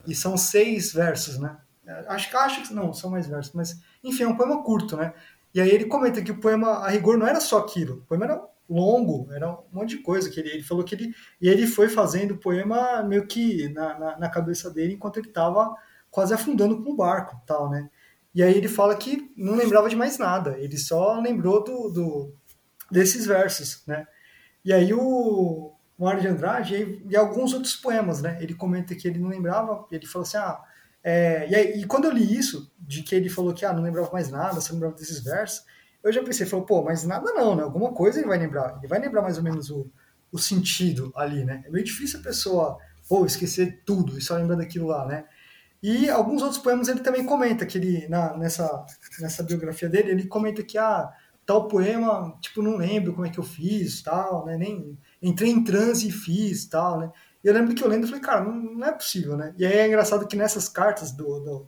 E 0.05 0.13
são 0.13 0.37
seis 0.37 0.93
versos, 0.93 1.39
né? 1.39 1.57
Acho 2.07 2.29
que 2.29 2.37
acho 2.37 2.61
que 2.61 2.73
não, 2.73 2.93
são 2.93 3.09
mais 3.09 3.27
versos, 3.27 3.53
mas 3.53 3.81
enfim, 4.03 4.23
é 4.23 4.27
um 4.27 4.37
poema 4.37 4.63
curto, 4.63 4.95
né? 4.95 5.13
E 5.53 5.59
aí 5.59 5.69
ele 5.69 5.85
comenta 5.85 6.21
que 6.21 6.31
o 6.31 6.39
poema, 6.39 6.85
a 6.85 6.89
rigor, 6.89 7.17
não 7.17 7.27
era 7.27 7.41
só 7.41 7.57
aquilo. 7.57 7.95
O 7.95 8.01
poema 8.05 8.25
era 8.25 8.50
longo, 8.73 9.31
era 9.31 9.51
um 9.51 9.63
monte 9.71 9.97
de 9.97 10.03
coisa 10.03 10.29
que 10.29 10.39
ele, 10.39 10.49
ele 10.49 10.63
falou 10.63 10.83
que 10.83 10.95
ele 10.95 11.13
e 11.39 11.47
ele 11.47 11.67
foi 11.67 11.89
fazendo 11.89 12.31
o 12.31 12.37
poema 12.37 13.03
meio 13.03 13.27
que 13.27 13.69
na, 13.69 13.97
na, 13.99 14.19
na 14.19 14.29
cabeça 14.29 14.69
dele 14.69 14.93
enquanto 14.93 15.17
ele 15.17 15.27
estava 15.27 15.75
quase 16.09 16.33
afundando 16.33 16.83
com 16.83 16.91
o 16.91 16.95
barco, 16.95 17.41
tal, 17.45 17.69
né? 17.69 17.89
E 18.33 18.41
aí 18.41 18.55
ele 18.55 18.67
fala 18.67 18.95
que 18.95 19.31
não 19.35 19.55
lembrava 19.55 19.89
de 19.89 19.95
mais 19.95 20.17
nada, 20.17 20.57
ele 20.57 20.77
só 20.77 21.19
lembrou 21.19 21.63
do, 21.63 21.89
do 21.89 22.33
desses 22.89 23.25
versos, 23.25 23.83
né? 23.87 24.07
E 24.63 24.71
aí 24.71 24.93
o 24.93 25.73
Mário 25.97 26.21
de 26.21 26.27
Andrade 26.27 26.75
e, 26.75 27.05
e, 27.09 27.15
alguns 27.15 27.53
outros 27.53 27.75
poemas, 27.75 28.21
né? 28.21 28.37
Ele 28.41 28.53
comenta 28.53 28.95
que 28.95 29.07
ele 29.07 29.19
não 29.19 29.29
lembrava, 29.29 29.85
ele 29.91 30.05
falou 30.05 30.23
assim, 30.23 30.37
ah, 30.37 30.61
é, 31.03 31.47
e, 31.49 31.55
aí, 31.55 31.81
e 31.81 31.85
quando 31.85 32.05
eu 32.05 32.11
li 32.11 32.37
isso, 32.37 32.71
de 32.79 33.03
que 33.03 33.15
ele 33.15 33.29
falou 33.29 33.53
que 33.53 33.65
ah, 33.65 33.73
não 33.73 33.83
lembrava 33.83 34.11
mais 34.11 34.29
nada, 34.29 34.61
só 34.61 34.73
lembrava 34.73 34.95
desses 34.95 35.23
versos, 35.23 35.63
eu 36.03 36.11
já 36.11 36.23
pensei, 36.23 36.45
falou, 36.45 36.65
pô, 36.65 36.83
mas 36.83 37.03
nada 37.03 37.31
não, 37.33 37.55
né? 37.55 37.63
Alguma 37.63 37.93
coisa 37.93 38.19
ele 38.19 38.27
vai 38.27 38.37
lembrar. 38.37 38.77
Ele 38.77 38.87
vai 38.87 38.99
lembrar 38.99 39.21
mais 39.21 39.37
ou 39.37 39.43
menos 39.43 39.69
o, 39.69 39.89
o 40.31 40.39
sentido 40.39 41.11
ali, 41.15 41.43
né? 41.43 41.63
É 41.65 41.69
meio 41.69 41.85
difícil 41.85 42.19
a 42.19 42.23
pessoa, 42.23 42.77
pô, 43.07 43.25
esquecer 43.25 43.83
tudo 43.85 44.17
e 44.17 44.21
só 44.21 44.35
lembrar 44.35 44.55
daquilo 44.55 44.87
lá, 44.87 45.05
né? 45.05 45.25
E 45.81 46.09
alguns 46.09 46.41
outros 46.41 46.61
poemas 46.61 46.87
ele 46.87 46.99
também 46.99 47.25
comenta 47.25 47.65
que 47.65 47.77
ele, 47.77 48.07
na, 48.07 48.37
nessa, 48.37 48.85
nessa 49.19 49.41
biografia 49.43 49.89
dele, 49.89 50.11
ele 50.11 50.27
comenta 50.27 50.63
que, 50.63 50.77
ah, 50.77 51.09
tal 51.45 51.67
poema, 51.67 52.37
tipo, 52.39 52.61
não 52.61 52.77
lembro 52.77 53.13
como 53.13 53.25
é 53.25 53.29
que 53.29 53.39
eu 53.39 53.43
fiz, 53.43 54.01
tal, 54.01 54.45
né? 54.45 54.57
Nem 54.57 54.97
entrei 55.21 55.51
em 55.51 55.63
transe 55.63 56.07
e 56.07 56.11
fiz, 56.11 56.65
tal, 56.65 56.99
né? 56.99 57.11
E 57.43 57.47
eu 57.47 57.53
lembro 57.53 57.73
que 57.73 57.83
eu 57.83 57.87
lendo 57.87 58.03
e 58.05 58.07
falei, 58.07 58.21
cara, 58.21 58.43
não, 58.43 58.53
não, 58.53 58.87
é 58.87 58.91
possível, 58.91 59.35
né? 59.35 59.53
E 59.57 59.65
aí 59.65 59.73
é 59.73 59.87
engraçado 59.87 60.27
que 60.27 60.35
nessas 60.35 60.69
cartas 60.69 61.11
do, 61.11 61.39
do 61.39 61.67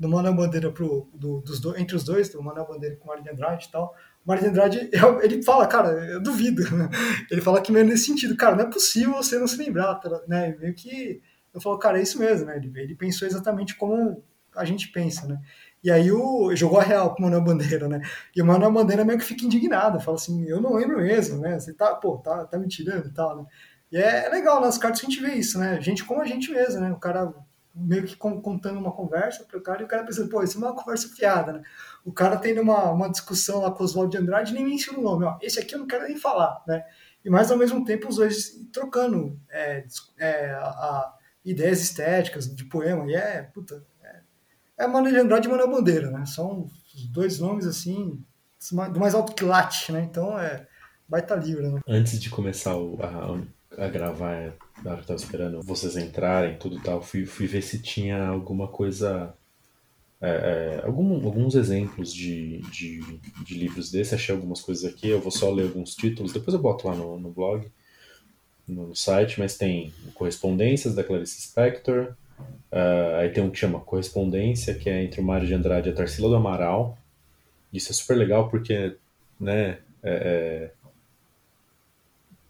do 0.00 0.08
Manuel 0.08 0.34
Bandeira 0.34 0.72
pro, 0.72 1.06
do, 1.12 1.42
dos 1.42 1.60
do, 1.60 1.78
entre 1.78 1.94
os 1.94 2.02
dois, 2.02 2.30
do 2.30 2.42
Manuel 2.42 2.66
Bandeira 2.66 2.96
com 2.96 3.04
o 3.04 3.08
Mário 3.08 3.22
de 3.22 3.28
Andrade 3.28 3.66
e 3.66 3.70
tal. 3.70 3.94
O 4.24 4.28
Mário 4.28 4.42
de 4.42 4.48
Andrade, 4.48 4.90
ele 5.22 5.42
fala, 5.42 5.66
cara, 5.66 5.90
eu 6.10 6.22
duvido. 6.22 6.62
Ele 7.30 7.42
fala 7.42 7.60
que 7.60 7.70
meio 7.70 7.84
nesse 7.84 8.06
sentido, 8.06 8.34
cara, 8.34 8.56
não 8.56 8.64
é 8.64 8.70
possível 8.70 9.12
você 9.12 9.38
não 9.38 9.46
se 9.46 9.58
lembrar, 9.58 9.94
tá, 9.96 10.22
né? 10.26 10.56
Meio 10.58 10.74
que 10.74 11.20
eu 11.52 11.60
falo, 11.60 11.78
cara, 11.78 11.98
é 11.98 12.02
isso 12.02 12.18
mesmo, 12.18 12.46
né? 12.46 12.56
Ele, 12.56 12.72
ele 12.76 12.94
pensou 12.94 13.28
exatamente 13.28 13.76
como 13.76 14.24
a 14.56 14.64
gente 14.64 14.88
pensa, 14.88 15.26
né? 15.26 15.38
E 15.84 15.90
aí 15.90 16.10
o, 16.10 16.54
jogou 16.56 16.80
a 16.80 16.82
real 16.82 17.14
pro 17.14 17.22
Manuel 17.22 17.44
Bandeira, 17.44 17.86
né? 17.86 18.00
E 18.34 18.40
o 18.40 18.46
Manuel 18.46 18.72
Bandeira 18.72 19.04
meio 19.04 19.18
que 19.18 19.24
fica 19.24 19.44
indignado, 19.44 20.00
fala 20.00 20.16
assim, 20.16 20.46
eu 20.46 20.62
não 20.62 20.74
lembro 20.74 20.96
mesmo, 20.96 21.38
né? 21.38 21.58
Você 21.58 21.74
tá, 21.74 21.94
pô, 21.94 22.16
tá, 22.18 22.46
tá 22.46 22.58
me 22.58 22.68
tirando 22.68 23.06
e 23.06 23.12
tal, 23.12 23.36
né? 23.36 23.44
E 23.92 23.98
é, 23.98 24.26
é 24.26 24.28
legal 24.30 24.60
nas 24.60 24.78
cartas 24.78 25.00
que 25.00 25.06
a 25.06 25.10
gente 25.10 25.22
vê 25.22 25.34
isso, 25.34 25.58
né? 25.58 25.78
Gente 25.80 26.04
como 26.04 26.22
a 26.22 26.26
gente 26.26 26.50
mesmo, 26.50 26.80
né? 26.80 26.90
O 26.90 26.98
cara 26.98 27.34
meio 27.74 28.04
que 28.04 28.16
contando 28.16 28.78
uma 28.78 28.92
conversa 28.92 29.44
para 29.44 29.58
o 29.58 29.62
cara 29.62 29.82
e 29.82 29.84
o 29.84 29.88
cara 29.88 30.04
pensando, 30.04 30.28
pô, 30.28 30.42
isso 30.42 30.58
é 30.58 30.66
uma 30.66 30.74
conversa 30.74 31.08
fiada, 31.08 31.52
né? 31.52 31.62
O 32.04 32.12
cara 32.12 32.36
tendo 32.36 32.60
uma, 32.60 32.90
uma 32.90 33.08
discussão 33.08 33.60
lá 33.60 33.70
com 33.70 33.82
o 33.82 33.86
Oswaldo 33.86 34.10
de 34.10 34.18
Andrade 34.18 34.52
nem 34.52 34.64
menciona 34.64 34.98
o 34.98 35.02
nome, 35.02 35.24
ó, 35.24 35.38
esse 35.40 35.58
aqui 35.60 35.74
eu 35.74 35.78
não 35.78 35.86
quero 35.86 36.04
nem 36.04 36.16
falar, 36.16 36.62
né? 36.66 36.84
E 37.24 37.30
mais 37.30 37.50
ao 37.50 37.58
mesmo 37.58 37.84
tempo 37.84 38.08
os 38.08 38.16
dois 38.16 38.58
trocando 38.72 39.38
é, 39.50 39.84
é, 40.18 40.50
a, 40.50 40.68
a, 40.68 41.18
ideias 41.44 41.80
estéticas 41.80 42.52
de 42.54 42.64
poema, 42.64 43.06
e 43.10 43.14
é, 43.14 43.42
puta, 43.42 43.84
é, 44.02 44.20
é 44.78 44.86
Mano 44.86 45.08
de 45.08 45.16
Andrade 45.16 45.46
e 45.46 45.50
Manuel 45.50 45.70
Bandeira, 45.70 46.10
né? 46.10 46.24
São 46.26 46.68
os 46.94 47.06
dois 47.06 47.38
nomes, 47.38 47.66
assim, 47.66 48.22
do 48.92 49.00
mais 49.00 49.14
alto 49.14 49.34
que 49.34 49.44
late, 49.44 49.92
né? 49.92 50.02
Então 50.02 50.38
é 50.38 50.66
baita 51.08 51.34
livre, 51.34 51.68
né? 51.68 51.80
Antes 51.86 52.20
de 52.20 52.30
começar 52.30 52.76
o, 52.76 52.98
a, 53.02 53.40
a 53.80 53.88
gravar, 53.88 54.52
na 54.84 54.92
hora 54.92 55.00
que 55.00 55.06
tava 55.06 55.18
esperando 55.18 55.62
vocês 55.62 55.96
entrarem 55.96 56.58
tudo 56.58 56.80
tal, 56.82 57.00
fui, 57.00 57.24
fui 57.24 57.46
ver 57.46 57.62
se 57.62 57.80
tinha 57.80 58.26
alguma 58.26 58.68
coisa. 58.68 59.34
É, 60.20 60.28
é, 60.82 60.86
algum, 60.86 61.14
alguns 61.24 61.54
exemplos 61.54 62.12
de, 62.12 62.58
de, 62.70 63.00
de, 63.42 63.54
livros 63.54 63.90
desse, 63.90 64.14
achei 64.14 64.34
algumas 64.34 64.60
coisas 64.60 64.84
aqui, 64.84 65.08
eu 65.08 65.18
vou 65.18 65.30
só 65.30 65.50
ler 65.50 65.62
alguns 65.62 65.94
títulos, 65.94 66.30
depois 66.30 66.52
eu 66.52 66.60
boto 66.60 66.86
lá 66.86 66.94
no, 66.94 67.18
no 67.18 67.30
blog, 67.30 67.66
no 68.68 68.94
site, 68.94 69.40
mas 69.40 69.56
tem 69.56 69.94
Correspondências 70.12 70.94
da 70.94 71.02
Clarice 71.02 71.40
Spector, 71.40 72.14
uh, 72.70 73.16
aí 73.18 73.30
tem 73.30 73.42
um 73.42 73.48
que 73.48 73.56
chama 73.56 73.80
Correspondência, 73.80 74.74
que 74.74 74.90
é 74.90 75.02
entre 75.02 75.22
o 75.22 75.24
Mário 75.24 75.46
de 75.46 75.54
Andrade 75.54 75.88
e 75.88 75.92
a 75.92 75.94
Tarsila 75.94 76.28
do 76.28 76.36
Amaral, 76.36 76.98
isso 77.72 77.90
é 77.90 77.94
super 77.94 78.18
legal 78.18 78.50
porque, 78.50 78.98
né, 79.40 79.78
é, 80.02 80.12
é 80.12 80.70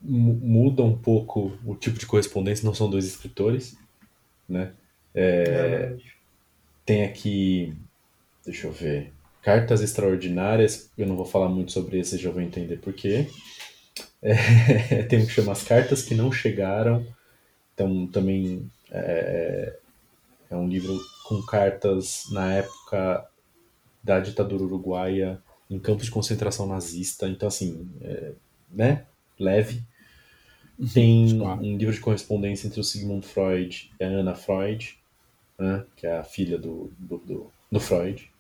muda 0.02 0.82
um 0.82 0.96
pouco 0.96 1.52
o 1.64 1.74
tipo 1.74 1.98
de 1.98 2.06
correspondência, 2.06 2.64
não 2.64 2.74
são 2.74 2.88
dois 2.88 3.04
escritores, 3.04 3.76
né? 4.48 4.72
É, 5.14 5.96
tem 6.84 7.04
aqui, 7.04 7.74
deixa 8.44 8.66
eu 8.66 8.72
ver, 8.72 9.12
cartas 9.42 9.80
extraordinárias, 9.80 10.90
eu 10.96 11.06
não 11.06 11.16
vou 11.16 11.26
falar 11.26 11.48
muito 11.48 11.72
sobre 11.72 11.98
esse, 11.98 12.18
já 12.18 12.30
vou 12.30 12.40
entender 12.40 12.78
porquê. 12.78 13.28
É, 14.22 15.02
tem 15.08 15.20
um 15.20 15.26
que 15.26 15.32
chama 15.32 15.52
As 15.52 15.62
Cartas 15.62 16.02
que 16.02 16.14
Não 16.14 16.30
Chegaram, 16.30 17.06
então 17.74 18.06
também 18.06 18.70
é, 18.90 19.76
é 20.50 20.56
um 20.56 20.68
livro 20.68 20.98
com 21.24 21.42
cartas 21.42 22.24
na 22.30 22.52
época 22.54 23.26
da 24.02 24.18
ditadura 24.20 24.64
uruguaia 24.64 25.40
em 25.70 25.78
campos 25.78 26.06
de 26.06 26.10
concentração 26.10 26.66
nazista, 26.66 27.28
então 27.28 27.46
assim, 27.46 27.88
é, 28.02 28.32
né, 28.70 29.04
leve, 29.38 29.82
tem 30.92 31.38
claro. 31.38 31.60
um 31.60 31.76
livro 31.76 31.94
de 31.94 32.00
correspondência 32.00 32.66
entre 32.66 32.80
o 32.80 32.84
Sigmund 32.84 33.26
Freud 33.26 33.90
e 33.98 34.04
a 34.04 34.08
Anna 34.08 34.34
Freud, 34.34 34.98
né, 35.58 35.84
que 35.96 36.06
é 36.06 36.18
a 36.18 36.24
filha 36.24 36.58
do, 36.58 36.90
do, 36.98 37.18
do, 37.18 37.52
do 37.70 37.80
Freud. 37.80 38.30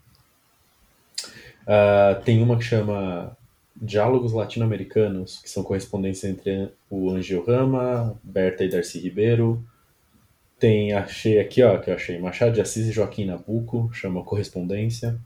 Uh, 1.62 2.22
tem 2.24 2.42
uma 2.42 2.56
que 2.56 2.64
chama 2.64 3.36
Diálogos 3.76 4.32
Latino-Americanos, 4.32 5.40
que 5.40 5.50
são 5.50 5.62
correspondências 5.62 6.30
entre 6.30 6.72
o 6.88 7.10
Angel 7.10 7.44
Rama, 7.44 8.18
Berta 8.22 8.64
e 8.64 8.70
Darcy 8.70 8.98
Ribeiro. 8.98 9.64
Tem, 10.58 10.92
achei 10.92 11.38
aqui, 11.38 11.62
ó, 11.62 11.78
que 11.78 11.90
eu 11.90 11.94
achei, 11.94 12.18
Machado 12.18 12.52
de 12.52 12.60
Assis 12.60 12.86
e 12.86 12.92
Joaquim 12.92 13.24
Nabuco, 13.26 13.90
chama 13.92 14.24
Correspondência. 14.24 15.18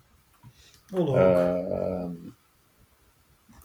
Uh, 0.92 2.32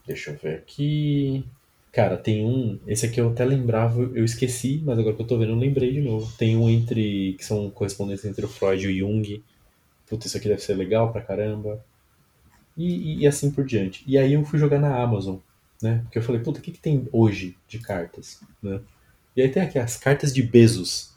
deixa 0.06 0.32
eu 0.32 0.38
ver 0.38 0.56
aqui. 0.56 1.46
Cara, 1.92 2.18
tem 2.18 2.46
um. 2.46 2.80
Esse 2.86 3.06
aqui 3.06 3.20
eu 3.20 3.30
até 3.30 3.44
lembrava, 3.44 4.02
eu 4.14 4.24
esqueci, 4.24 4.82
mas 4.86 5.00
agora 5.00 5.16
que 5.16 5.22
eu 5.22 5.28
tô 5.28 5.38
vendo, 5.38 5.54
eu 5.54 5.58
lembrei 5.58 5.92
de 5.92 6.02
novo. 6.02 6.32
Tem 6.38 6.56
um 6.56 6.70
entre. 6.70 7.34
que 7.34 7.44
são 7.44 7.70
correspondentes 7.72 8.26
entre 8.26 8.46
o 8.46 8.50
Freud 8.50 8.86
e 8.86 8.88
o 8.88 9.08
Jung. 9.08 9.44
Putz, 10.08 10.28
isso 10.28 10.38
aqui 10.38 10.48
deve 10.48 10.62
ser 10.62 10.76
legal 10.76 11.12
pra 11.12 11.22
caramba. 11.22 11.84
E, 12.78 12.86
e, 12.86 13.20
e, 13.22 13.28
assim 13.28 13.52
por 13.52 13.66
diante. 13.66 14.04
E 14.08 14.18
aí 14.18 14.34
eu 14.34 14.46
fui 14.46 14.60
jogar 14.60 14.80
na 14.80 15.02
Amazon, 15.02 15.38
né? 15.82 16.02
Porque 16.04 16.18
eu 16.18 16.24
falei, 16.24 16.42
puta, 16.42 16.60
o 16.60 16.62
que, 16.62 16.72
que 16.72 16.80
tem 16.80 17.08
hoje 17.12 17.58
de 17.68 17.80
cartas? 17.80 18.40
Né? 18.62 18.80
E 19.36 19.42
aí 19.42 19.50
tem 19.50 19.64
aqui 19.64 19.78
as 19.78 19.98
cartas 19.98 20.34
de 20.34 20.42
Bezos. 20.42 21.12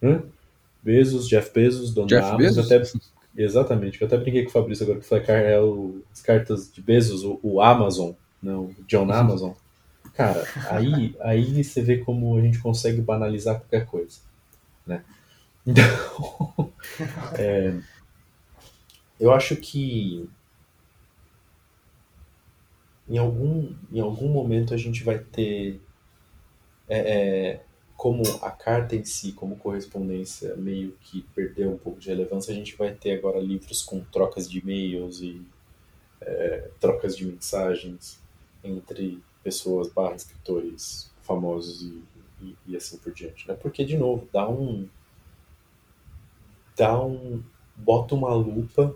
Né? 0.00 0.22
Bezos, 0.82 1.28
Jeff 1.28 1.52
Bezos, 1.52 1.92
dono 1.92 2.08
Jeff 2.08 2.22
da 2.22 2.34
Amazon. 2.34 2.68
Bezos? 2.68 2.72
Até, 2.72 3.08
exatamente, 3.42 4.00
eu 4.00 4.06
até 4.06 4.16
brinquei 4.16 4.42
com 4.42 4.48
o 4.48 4.52
Fabrício 4.52 4.84
agora 4.84 5.00
que 5.00 5.06
foi 5.06 5.18
é 5.18 5.60
o, 5.60 6.02
as 6.12 6.22
cartas 6.22 6.72
de 6.72 6.80
Bezos, 6.80 7.22
o, 7.22 7.38
o 7.42 7.60
Amazon, 7.60 8.12
não, 8.42 8.64
o 8.64 8.84
John 8.86 9.10
Amazon. 9.12 9.52
Cara, 10.16 10.46
aí, 10.70 11.14
aí 11.20 11.62
você 11.62 11.82
vê 11.82 11.98
como 11.98 12.38
a 12.38 12.40
gente 12.40 12.58
consegue 12.58 13.02
banalizar 13.02 13.60
qualquer 13.60 13.84
coisa, 13.84 14.18
né? 14.86 15.04
Então, 15.66 15.84
é, 17.38 17.78
eu 19.20 19.30
acho 19.30 19.56
que 19.56 20.26
em 23.06 23.18
algum, 23.18 23.74
em 23.92 24.00
algum 24.00 24.28
momento 24.28 24.72
a 24.72 24.76
gente 24.78 25.04
vai 25.04 25.18
ter 25.18 25.80
é, 26.88 26.98
é, 26.98 27.60
como 27.94 28.22
a 28.42 28.50
carta 28.50 28.96
em 28.96 29.04
si, 29.04 29.32
como 29.32 29.56
correspondência 29.56 30.56
meio 30.56 30.96
que 31.02 31.22
perdeu 31.34 31.72
um 31.72 31.78
pouco 31.78 32.00
de 32.00 32.08
relevância, 32.08 32.52
a 32.52 32.56
gente 32.56 32.74
vai 32.74 32.92
ter 32.92 33.18
agora 33.18 33.38
livros 33.38 33.82
com 33.82 34.00
trocas 34.00 34.50
de 34.50 34.60
e-mails 34.60 35.20
e 35.20 35.42
é, 36.22 36.70
trocas 36.80 37.16
de 37.16 37.26
mensagens 37.26 38.18
entre 38.64 39.22
pessoas 39.46 39.88
barra 39.88 40.16
escritores 40.16 41.08
famosos 41.22 41.80
e, 41.80 42.02
e, 42.42 42.56
e, 42.66 42.76
assim 42.76 42.98
por 42.98 43.12
diante, 43.12 43.46
né? 43.46 43.54
Porque, 43.54 43.84
de 43.84 43.96
novo, 43.96 44.28
dá 44.32 44.48
um... 44.48 44.88
dá 46.76 47.00
um... 47.00 47.40
bota 47.76 48.16
uma 48.16 48.34
lupa 48.34 48.92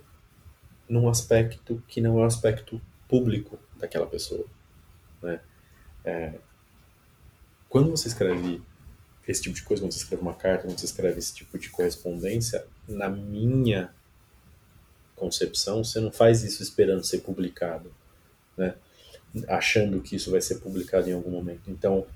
num 0.89 1.09
aspecto 1.09 1.81
que 1.87 2.01
não 2.01 2.19
é 2.19 2.23
um 2.23 2.25
aspecto 2.25 2.81
público 3.07 3.61
daquela 3.79 4.09
pessoa, 4.09 4.45
né? 5.23 5.41
É, 6.05 6.35
quando 7.69 7.89
você 7.89 8.09
escreve 8.09 8.61
esse 9.29 9.43
tipo 9.43 9.55
de 9.55 9.63
coisa, 9.63 9.85
quando 9.85 9.93
você 9.93 9.99
escreve 9.99 10.21
uma 10.21 10.35
carta, 10.35 10.65
quando 10.65 10.77
você 10.77 10.87
escreve 10.87 11.21
esse 11.21 11.33
tipo 11.33 11.57
de 11.61 11.71
correspondência, 11.71 12.67
na 12.89 13.09
minha 13.09 13.95
concepção, 15.15 15.85
você 15.85 16.01
não 16.01 16.11
faz 16.11 16.43
isso 16.43 16.61
esperando 16.61 17.05
ser 17.05 17.19
publicado, 17.19 17.95
né? 18.57 18.75
Achando 19.49 20.01
que 20.01 20.17
isso 20.17 20.31
vai 20.31 20.41
ser 20.41 20.57
publicado 20.57 21.09
em 21.09 21.13
algum 21.13 21.31
momento. 21.31 21.71
Então, 21.71 22.07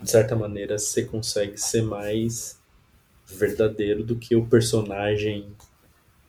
de 0.00 0.10
certa 0.10 0.34
maneira, 0.36 0.78
você 0.78 1.04
consegue 1.04 1.58
ser 1.58 1.82
mais 1.82 2.58
verdadeiro 3.26 4.02
do 4.02 4.16
que 4.16 4.34
o 4.34 4.46
personagem 4.46 5.52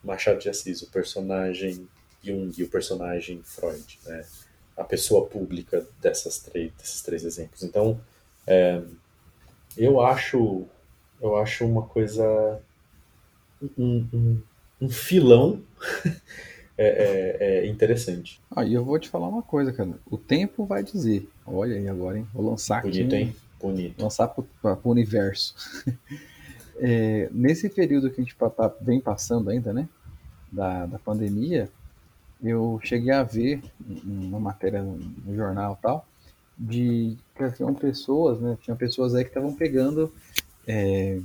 Machado 0.03 0.39
de 0.39 0.49
Assis, 0.49 0.81
o 0.81 0.89
personagem 0.89 1.87
Jung 2.23 2.53
e 2.57 2.63
o 2.63 2.69
personagem 2.69 3.41
Freud, 3.43 3.99
né? 4.05 4.25
a 4.75 4.83
pessoa 4.83 5.27
pública 5.27 5.85
dessas 6.01 6.39
três, 6.39 6.71
desses 6.73 7.01
três 7.01 7.23
exemplos. 7.23 7.63
Então, 7.63 7.99
é, 8.47 8.81
eu 9.77 10.01
acho 10.01 10.65
eu 11.21 11.35
acho 11.35 11.65
uma 11.65 11.83
coisa 11.83 12.59
um, 13.77 14.07
um, 14.11 14.41
um 14.81 14.89
filão 14.89 15.61
é, 16.81 17.37
é, 17.39 17.65
é 17.65 17.67
interessante. 17.67 18.41
Ah, 18.49 18.65
e 18.65 18.73
eu 18.73 18.83
vou 18.83 18.97
te 18.97 19.09
falar 19.09 19.27
uma 19.27 19.41
coisa, 19.41 19.71
cara. 19.71 19.91
O 20.09 20.17
tempo 20.17 20.65
vai 20.65 20.83
dizer. 20.83 21.29
Olha 21.45 21.75
aí 21.75 21.87
agora, 21.87 22.17
hein? 22.17 22.27
Vou 22.33 22.49
lançar 22.49 22.81
Bonito, 22.81 23.13
aqui. 23.13 23.15
hein? 23.15 23.35
Bonito. 23.59 24.01
Lançar 24.01 24.27
para 24.27 24.77
o 24.83 24.89
universo. 24.89 25.55
é, 26.79 27.29
nesse 27.31 27.69
período 27.69 28.09
que 28.09 28.19
a 28.19 28.23
gente 28.23 28.35
tá, 28.35 28.73
vem 28.81 28.99
passando 28.99 29.49
ainda, 29.49 29.71
né? 29.71 29.87
Da, 30.51 30.85
da 30.85 30.99
pandemia, 30.99 31.69
eu 32.43 32.79
cheguei 32.83 33.13
a 33.13 33.23
ver 33.23 33.61
uma 34.03 34.39
matéria 34.39 34.81
no, 34.81 35.35
jornal 35.35 35.77
tal, 35.81 36.05
de 36.57 37.15
que 37.35 37.51
tinham 37.51 37.73
pessoas, 37.73 38.39
né? 38.39 38.57
Tinha 38.61 38.75
pessoas 38.75 39.13
aí 39.13 39.23
que 39.23 39.29
estavam 39.29 39.53
pegando 39.53 40.11
é, 40.67 41.19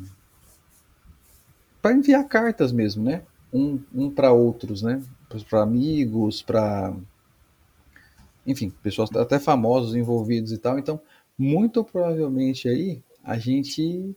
para 1.80 1.94
enviar 1.94 2.26
cartas 2.28 2.72
mesmo, 2.72 3.04
né? 3.04 3.22
Um, 3.52 3.80
um 3.94 4.10
para 4.10 4.32
outros, 4.32 4.82
né? 4.82 5.02
Para 5.48 5.62
amigos, 5.62 6.42
para 6.42 6.94
enfim, 8.46 8.70
pessoas 8.82 9.10
até 9.16 9.38
famosos 9.38 9.96
envolvidos 9.96 10.52
e 10.52 10.58
tal. 10.58 10.78
Então, 10.78 11.00
muito 11.36 11.82
provavelmente 11.82 12.68
aí 12.68 13.02
a 13.24 13.36
gente 13.38 14.16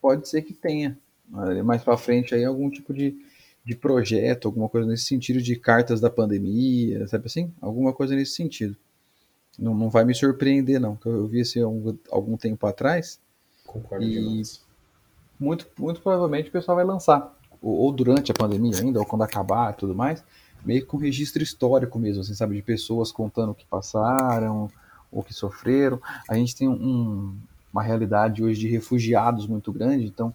pode 0.00 0.28
ser 0.28 0.42
que 0.42 0.52
tenha 0.52 0.98
né, 1.28 1.62
mais 1.62 1.82
para 1.82 1.96
frente 1.96 2.34
aí 2.34 2.44
algum 2.44 2.68
tipo 2.68 2.92
de, 2.92 3.16
de 3.64 3.74
projeto, 3.74 4.46
alguma 4.46 4.68
coisa 4.68 4.86
nesse 4.86 5.04
sentido 5.04 5.40
de 5.40 5.56
cartas 5.56 6.00
da 6.00 6.10
pandemia, 6.10 7.06
sabe 7.08 7.26
assim? 7.26 7.52
Alguma 7.60 7.92
coisa 7.92 8.14
nesse 8.14 8.32
sentido. 8.32 8.76
Não, 9.58 9.74
não 9.74 9.88
vai 9.88 10.04
me 10.04 10.14
surpreender, 10.14 10.80
não, 10.80 10.96
que 10.96 11.06
eu 11.06 11.26
vi 11.26 11.40
isso 11.40 11.62
algum, 11.64 11.96
algum 12.10 12.36
tempo 12.36 12.66
atrás. 12.66 13.18
Concordo 13.66 14.04
e 14.04 14.42
muito, 15.38 15.66
muito 15.78 16.02
provavelmente 16.02 16.50
o 16.50 16.52
pessoal 16.52 16.76
vai 16.76 16.84
lançar 16.84 17.39
ou, 17.62 17.74
ou, 17.76 17.92
durante 17.92 18.30
a 18.30 18.34
pandemia 18.34 18.78
ainda, 18.78 18.98
ou 18.98 19.06
quando 19.06 19.22
acabar 19.22 19.72
e 19.72 19.76
tudo 19.76 19.94
mais, 19.94 20.22
meio 20.64 20.84
com 20.86 20.96
registro 20.96 21.42
histórico 21.42 21.98
mesmo, 21.98 22.22
assim, 22.22 22.34
sabe, 22.34 22.56
de 22.56 22.62
pessoas 22.62 23.10
contando 23.12 23.50
o 23.50 23.54
que 23.54 23.66
passaram, 23.66 24.70
o 25.10 25.22
que 25.22 25.32
sofreram. 25.32 26.00
A 26.28 26.34
gente 26.34 26.54
tem 26.56 26.68
um, 26.68 27.36
uma 27.72 27.82
realidade 27.82 28.42
hoje 28.42 28.60
de 28.60 28.68
refugiados 28.68 29.46
muito 29.46 29.72
grande, 29.72 30.06
então 30.06 30.34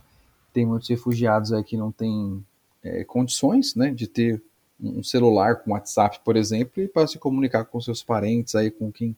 tem 0.54 0.66
muitos 0.66 0.90
refugiados 0.90 1.52
aí 1.52 1.64
que 1.64 1.78
não 1.78 1.92
têm 1.92 2.44
é, 2.84 3.04
condições 3.04 3.76
né, 3.76 3.92
de 3.92 4.08
ter 4.08 4.42
um 4.80 5.04
celular 5.04 5.58
com 5.58 5.72
WhatsApp, 5.72 6.20
por 6.24 6.36
exemplo, 6.36 6.84
e 6.84 6.88
para 6.88 7.08
se 7.08 7.18
comunicar 7.18 7.66
com 7.66 7.80
seus 7.80 8.04
parentes, 8.04 8.56
aí, 8.56 8.70
com 8.70 8.92
quem 8.92 9.16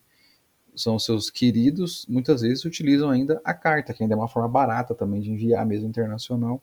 são 0.74 0.98
seus 0.98 1.30
queridos, 1.30 2.06
muitas 2.08 2.42
vezes 2.42 2.64
utilizam 2.64 3.10
ainda 3.10 3.40
a 3.44 3.52
carta, 3.52 3.92
que 3.92 4.02
ainda 4.02 4.14
é 4.14 4.16
uma 4.16 4.28
forma 4.28 4.48
barata 4.48 4.94
também 4.94 5.20
de 5.20 5.30
enviar 5.30 5.66
mesmo 5.66 5.88
internacional, 5.88 6.62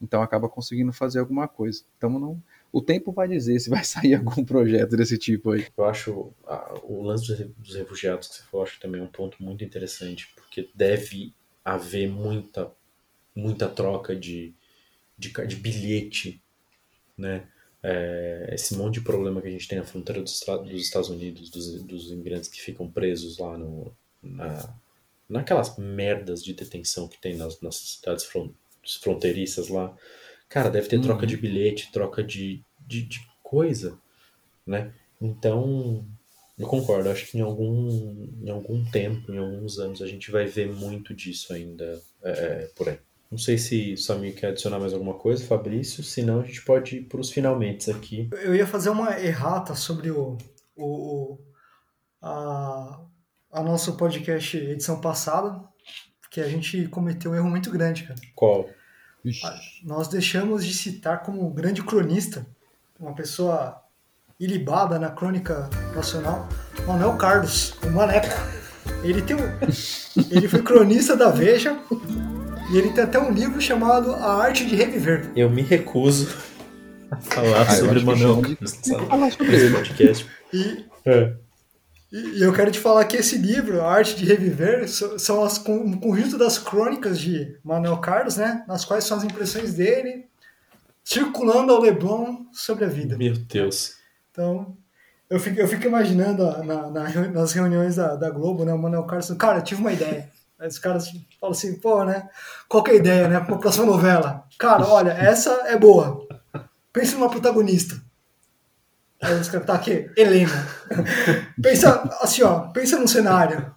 então 0.00 0.22
acaba 0.22 0.48
conseguindo 0.48 0.92
fazer 0.92 1.20
alguma 1.20 1.48
coisa. 1.48 1.82
Então 1.96 2.10
não, 2.18 2.42
o 2.72 2.82
tempo 2.82 3.12
vai 3.12 3.28
dizer 3.28 3.58
se 3.58 3.70
vai 3.70 3.82
sair 3.84 4.14
algum 4.14 4.44
projeto 4.44 4.96
desse 4.96 5.18
tipo 5.18 5.52
aí. 5.52 5.66
Eu 5.76 5.84
acho 5.84 6.32
a, 6.46 6.74
o 6.82 7.02
lance 7.02 7.32
dos 7.58 7.74
refugiados 7.74 8.28
que 8.28 8.34
você 8.36 8.42
falou, 8.42 8.64
acho 8.64 8.80
também 8.80 9.00
é 9.00 9.04
um 9.04 9.08
ponto 9.08 9.42
muito 9.42 9.64
interessante, 9.64 10.32
porque 10.34 10.68
deve 10.74 11.32
haver 11.64 12.08
muita, 12.08 12.70
muita 13.34 13.68
troca 13.68 14.14
de, 14.14 14.54
de, 15.18 15.32
de 15.46 15.56
bilhete, 15.56 16.40
né? 17.16 17.48
É, 17.82 18.50
esse 18.52 18.74
monte 18.74 18.94
de 18.94 19.02
problema 19.02 19.40
que 19.40 19.46
a 19.46 19.50
gente 19.50 19.68
tem 19.68 19.78
na 19.78 19.84
fronteira 19.84 20.20
dos, 20.20 20.40
dos 20.40 20.82
Estados 20.82 21.08
Unidos, 21.08 21.50
dos, 21.50 21.82
dos, 21.82 22.10
imigrantes 22.10 22.48
que 22.48 22.60
ficam 22.60 22.90
presos 22.90 23.38
lá 23.38 23.56
no, 23.56 23.94
na, 24.20 24.74
naquelas 25.28 25.76
merdas 25.78 26.42
de 26.42 26.52
detenção 26.52 27.06
que 27.06 27.20
tem 27.20 27.36
nas, 27.36 27.60
nas 27.60 27.76
cidades 27.76 28.24
fronteiriças 28.94 29.68
lá. 29.68 29.94
Cara, 30.48 30.70
deve 30.70 30.88
ter 30.88 30.96
uhum. 30.96 31.02
troca 31.02 31.26
de 31.26 31.36
bilhete, 31.36 31.90
troca 31.90 32.22
de, 32.22 32.62
de, 32.86 33.02
de, 33.02 33.20
coisa, 33.42 33.98
né? 34.64 34.92
Então, 35.20 36.06
eu 36.58 36.66
concordo. 36.66 37.10
Acho 37.10 37.26
que 37.26 37.38
em 37.38 37.40
algum, 37.40 38.28
em 38.42 38.50
algum 38.50 38.84
tempo, 38.84 39.32
em 39.32 39.38
alguns 39.38 39.78
anos, 39.78 40.00
a 40.00 40.06
gente 40.06 40.30
vai 40.30 40.46
ver 40.46 40.72
muito 40.72 41.12
disso 41.12 41.52
ainda 41.52 42.00
é, 42.22 42.70
por 42.76 42.88
aí. 42.88 42.98
Não 43.30 43.38
sei 43.38 43.58
se 43.58 43.94
o 43.94 43.98
Samir 43.98 44.36
quer 44.36 44.48
adicionar 44.48 44.78
mais 44.78 44.92
alguma 44.92 45.14
coisa, 45.14 45.44
Fabrício. 45.44 46.02
Senão 46.02 46.40
a 46.40 46.44
gente 46.44 46.62
pode 46.62 46.98
ir 46.98 47.02
para 47.02 47.20
os 47.20 47.30
finalmente 47.30 47.90
aqui. 47.90 48.28
Eu 48.42 48.54
ia 48.54 48.66
fazer 48.66 48.90
uma 48.90 49.18
errata 49.20 49.74
sobre 49.74 50.10
o, 50.10 50.38
o, 50.76 51.38
a, 52.22 53.00
a 53.50 53.62
nosso 53.62 53.96
podcast 53.96 54.56
edição 54.56 55.00
passada, 55.00 55.60
porque 56.36 56.40
a 56.42 56.48
gente 56.48 56.86
cometeu 56.88 57.30
um 57.30 57.34
erro 57.34 57.48
muito 57.48 57.70
grande, 57.70 58.02
cara. 58.02 58.20
Qual? 58.34 58.68
Nós 59.82 60.06
deixamos 60.06 60.66
de 60.66 60.74
citar 60.74 61.22
como 61.22 61.48
grande 61.48 61.82
cronista, 61.82 62.46
uma 63.00 63.14
pessoa 63.14 63.82
ilibada 64.38 64.98
na 64.98 65.08
crônica 65.08 65.70
nacional, 65.94 66.46
Manuel 66.86 67.16
Carlos, 67.16 67.72
o 67.82 67.90
Maneco. 67.90 68.28
Ele, 69.02 69.22
tem 69.22 69.34
um, 69.34 69.40
ele 70.30 70.46
foi 70.46 70.62
cronista 70.62 71.16
da 71.16 71.30
Veja 71.30 71.80
e 72.70 72.76
ele 72.76 72.92
tem 72.92 73.04
até 73.04 73.18
um 73.18 73.32
livro 73.32 73.58
chamado 73.58 74.12
A 74.14 74.34
Arte 74.34 74.66
de 74.66 74.76
Reviver. 74.76 75.30
Eu 75.34 75.48
me 75.48 75.62
recuso 75.62 76.36
a 77.10 77.16
falar 77.16 77.62
ah, 77.62 77.70
sobre 77.70 78.04
Manuel 78.04 78.42
Carlos 78.42 78.78
nesse 79.40 79.70
podcast. 79.72 80.26
E, 80.52 80.84
é. 81.06 81.34
E 82.10 82.40
eu 82.40 82.52
quero 82.52 82.70
te 82.70 82.78
falar 82.78 83.04
que 83.04 83.16
esse 83.16 83.36
livro, 83.36 83.82
A 83.82 83.92
Arte 83.92 84.14
de 84.14 84.24
Reviver, 84.24 84.88
são 84.88 85.42
as, 85.42 85.58
um 85.66 85.98
conjunto 85.98 86.38
das 86.38 86.56
crônicas 86.56 87.18
de 87.18 87.58
Manuel 87.64 87.98
Carlos, 87.98 88.36
né? 88.36 88.64
Nas 88.68 88.84
quais 88.84 89.04
são 89.04 89.18
as 89.18 89.24
impressões 89.24 89.74
dele 89.74 90.26
circulando 91.02 91.72
ao 91.72 91.80
Leblon 91.80 92.46
sobre 92.52 92.84
a 92.84 92.88
vida. 92.88 93.16
Meu 93.16 93.34
Deus. 93.34 93.96
Então, 94.30 94.76
eu 95.28 95.40
fico, 95.40 95.60
eu 95.60 95.66
fico 95.66 95.86
imaginando 95.86 96.44
na, 96.64 96.90
na, 96.90 97.28
nas 97.28 97.52
reuniões 97.52 97.96
da, 97.96 98.14
da 98.14 98.30
Globo, 98.30 98.64
né? 98.64 98.72
O 98.72 98.78
Manuel 98.78 99.04
Carlos, 99.04 99.30
cara, 99.32 99.58
eu 99.58 99.64
tive 99.64 99.80
uma 99.80 99.92
ideia. 99.92 100.30
Aí 100.58 100.68
os 100.68 100.78
caras 100.78 101.08
falam 101.40 101.52
assim, 101.52 101.78
pô, 101.78 102.04
né? 102.04 102.28
Qual 102.68 102.82
que 102.82 102.92
é 102.92 102.94
a 102.94 102.96
ideia, 102.96 103.28
né? 103.28 103.40
Para 103.40 103.56
a 103.56 103.58
próxima 103.58 103.84
novela. 103.84 104.44
Cara, 104.58 104.86
olha, 104.86 105.10
essa 105.10 105.50
é 105.66 105.76
boa. 105.76 106.26
Pense 106.92 107.14
numa 107.14 107.28
protagonista. 107.28 108.00
Aí 109.26 109.40
os 109.40 109.48
caras, 109.48 109.66
tá 109.66 109.74
aqui, 109.74 110.08
Helena. 110.16 110.66
pensa 111.60 112.08
assim, 112.20 112.42
ó, 112.42 112.60
pensa 112.68 112.96
num 112.96 113.08
cenário. 113.08 113.74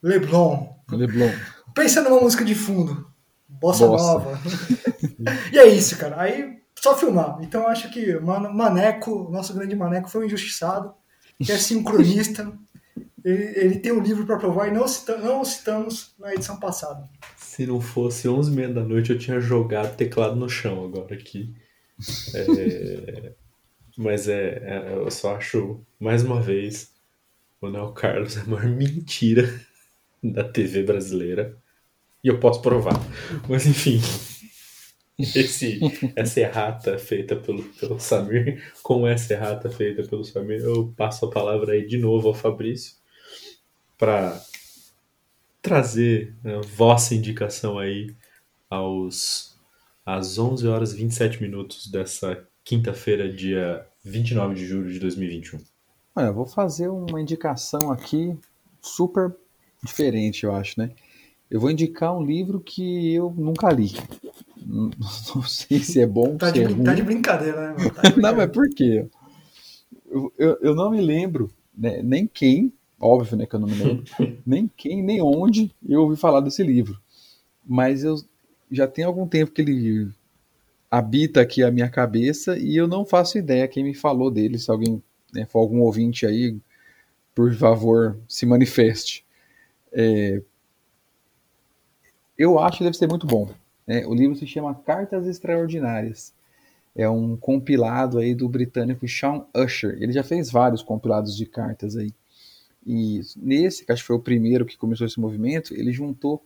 Leblon. 0.00 0.76
Leblon. 0.90 1.30
Pensa 1.74 2.02
numa 2.02 2.20
música 2.20 2.44
de 2.44 2.54
fundo. 2.54 3.10
Bossa, 3.48 3.86
Bossa. 3.86 4.04
nova. 4.04 4.40
e 5.52 5.58
é 5.58 5.66
isso, 5.66 5.96
cara. 5.98 6.20
Aí 6.20 6.60
só 6.78 6.96
filmar. 6.96 7.38
Então 7.42 7.62
eu 7.62 7.68
acho 7.68 7.90
que 7.90 8.14
Maneco, 8.20 9.28
nosso 9.30 9.54
grande 9.54 9.74
Maneco, 9.74 10.08
foi 10.08 10.22
um 10.22 10.26
injustiçado, 10.26 10.94
que 11.42 11.50
é 11.50 11.58
sincronista. 11.58 12.52
Ele, 13.24 13.52
ele 13.56 13.78
tem 13.78 13.92
um 13.92 14.02
livro 14.02 14.26
para 14.26 14.36
provar 14.36 14.66
e 14.66 14.72
não, 14.72 14.88
cita, 14.88 15.16
não 15.16 15.44
citamos 15.44 16.12
na 16.18 16.34
edição 16.34 16.58
passada. 16.58 17.08
Se 17.36 17.64
não 17.64 17.80
fosse 17.80 18.28
11 18.28 18.50
h 18.50 18.56
30 18.56 18.74
da 18.80 18.84
noite, 18.84 19.10
eu 19.10 19.18
tinha 19.18 19.38
jogado 19.38 19.94
teclado 19.94 20.34
no 20.34 20.48
chão 20.48 20.84
agora 20.84 21.14
aqui. 21.14 21.54
É... 22.34 23.32
Mas 23.96 24.28
é, 24.28 24.58
é, 24.64 24.94
eu 24.94 25.10
só 25.10 25.36
acho, 25.36 25.80
mais 26.00 26.22
uma 26.22 26.40
vez, 26.40 26.92
o 27.60 27.68
Neo 27.68 27.92
Carlos 27.92 28.36
é 28.36 28.40
a 28.42 28.44
maior 28.44 28.68
mentira 28.68 29.60
da 30.22 30.44
TV 30.44 30.82
brasileira. 30.82 31.56
E 32.22 32.28
eu 32.28 32.38
posso 32.38 32.62
provar. 32.62 32.94
Mas 33.48 33.66
enfim. 33.66 34.00
Esse, 35.18 35.78
essa 36.16 36.40
errata 36.40 36.98
feita 36.98 37.36
pelo, 37.36 37.62
pelo 37.74 38.00
Samir, 38.00 38.72
com 38.82 39.06
essa 39.06 39.34
errata 39.34 39.70
feita 39.70 40.02
pelo 40.02 40.24
Samir, 40.24 40.60
eu 40.60 40.92
passo 40.96 41.26
a 41.26 41.30
palavra 41.30 41.74
aí 41.74 41.86
de 41.86 41.98
novo 41.98 42.28
ao 42.28 42.34
Fabrício 42.34 42.96
para 43.96 44.42
trazer 45.60 46.34
a 46.44 46.60
vossa 46.66 47.14
indicação 47.14 47.78
aí 47.78 48.12
aos 48.68 49.56
às 50.04 50.38
11 50.38 50.66
horas 50.66 50.92
e 50.92 50.96
27 50.96 51.40
minutos 51.40 51.86
dessa 51.86 52.44
quinta-feira, 52.64 53.32
dia 53.32 53.86
29 54.04 54.54
de 54.54 54.66
julho 54.66 54.92
de 54.92 54.98
2021. 54.98 55.60
Olha, 56.14 56.26
eu 56.26 56.34
vou 56.34 56.46
fazer 56.46 56.88
uma 56.88 57.20
indicação 57.20 57.90
aqui 57.90 58.36
super 58.80 59.34
diferente, 59.82 60.44
eu 60.44 60.54
acho, 60.54 60.78
né? 60.78 60.90
Eu 61.50 61.60
vou 61.60 61.70
indicar 61.70 62.16
um 62.16 62.24
livro 62.24 62.60
que 62.60 63.14
eu 63.14 63.30
nunca 63.36 63.70
li. 63.70 63.92
Não, 64.64 65.42
sei 65.42 65.80
se 65.80 66.00
é 66.00 66.06
bom, 66.06 66.36
tá, 66.36 66.46
se 66.46 66.52
de, 66.52 66.62
é 66.62 66.66
ruim. 66.66 66.84
tá 66.84 66.94
de 66.94 67.02
brincadeira, 67.02 67.72
né? 67.72 67.74
Tá 67.74 68.02
de 68.02 68.12
brincadeira. 68.12 68.22
não, 68.22 68.36
mas 68.36 68.50
por 68.50 68.68
quê? 68.70 69.06
Eu, 70.08 70.32
eu, 70.38 70.58
eu 70.62 70.74
não 70.74 70.90
me 70.90 71.00
lembro 71.00 71.50
né, 71.76 72.00
nem 72.02 72.26
quem, 72.26 72.72
óbvio 73.00 73.36
né, 73.36 73.44
que 73.44 73.54
eu 73.56 73.60
não 73.60 73.66
me 73.66 73.74
lembro, 73.74 74.04
nem 74.46 74.70
quem, 74.76 75.02
nem 75.02 75.20
onde 75.20 75.74
eu 75.86 76.02
ouvi 76.02 76.16
falar 76.16 76.40
desse 76.40 76.62
livro. 76.62 76.96
Mas 77.66 78.04
eu 78.04 78.16
já 78.70 78.86
tem 78.86 79.04
algum 79.04 79.26
tempo 79.26 79.50
que 79.50 79.60
ele 79.60 80.08
habita 80.92 81.40
aqui 81.40 81.62
a 81.62 81.70
minha 81.70 81.88
cabeça 81.88 82.58
e 82.58 82.76
eu 82.76 82.86
não 82.86 83.06
faço 83.06 83.38
ideia 83.38 83.66
quem 83.66 83.82
me 83.82 83.94
falou 83.94 84.30
dele. 84.30 84.58
Se 84.58 84.70
alguém 84.70 85.02
né, 85.32 85.46
for 85.46 85.60
algum 85.60 85.80
ouvinte 85.80 86.26
aí, 86.26 86.54
por 87.34 87.50
favor, 87.54 88.18
se 88.28 88.44
manifeste. 88.44 89.24
É, 89.90 90.42
eu 92.36 92.58
acho 92.58 92.76
que 92.76 92.84
deve 92.84 92.98
ser 92.98 93.08
muito 93.08 93.26
bom. 93.26 93.48
Né? 93.86 94.04
O 94.06 94.14
livro 94.14 94.36
se 94.36 94.46
chama 94.46 94.74
Cartas 94.74 95.26
Extraordinárias. 95.26 96.34
É 96.94 97.08
um 97.08 97.38
compilado 97.38 98.18
aí 98.18 98.34
do 98.34 98.46
britânico 98.46 99.08
Sean 99.08 99.46
Usher. 99.56 99.96
Ele 99.98 100.12
já 100.12 100.22
fez 100.22 100.50
vários 100.50 100.82
compilados 100.82 101.34
de 101.34 101.46
cartas 101.46 101.96
aí. 101.96 102.12
E 102.86 103.22
nesse, 103.34 103.86
que 103.86 103.92
acho 103.92 104.02
que 104.02 104.08
foi 104.08 104.16
o 104.16 104.20
primeiro 104.20 104.66
que 104.66 104.76
começou 104.76 105.06
esse 105.06 105.18
movimento, 105.18 105.72
ele 105.72 105.90
juntou 105.90 106.44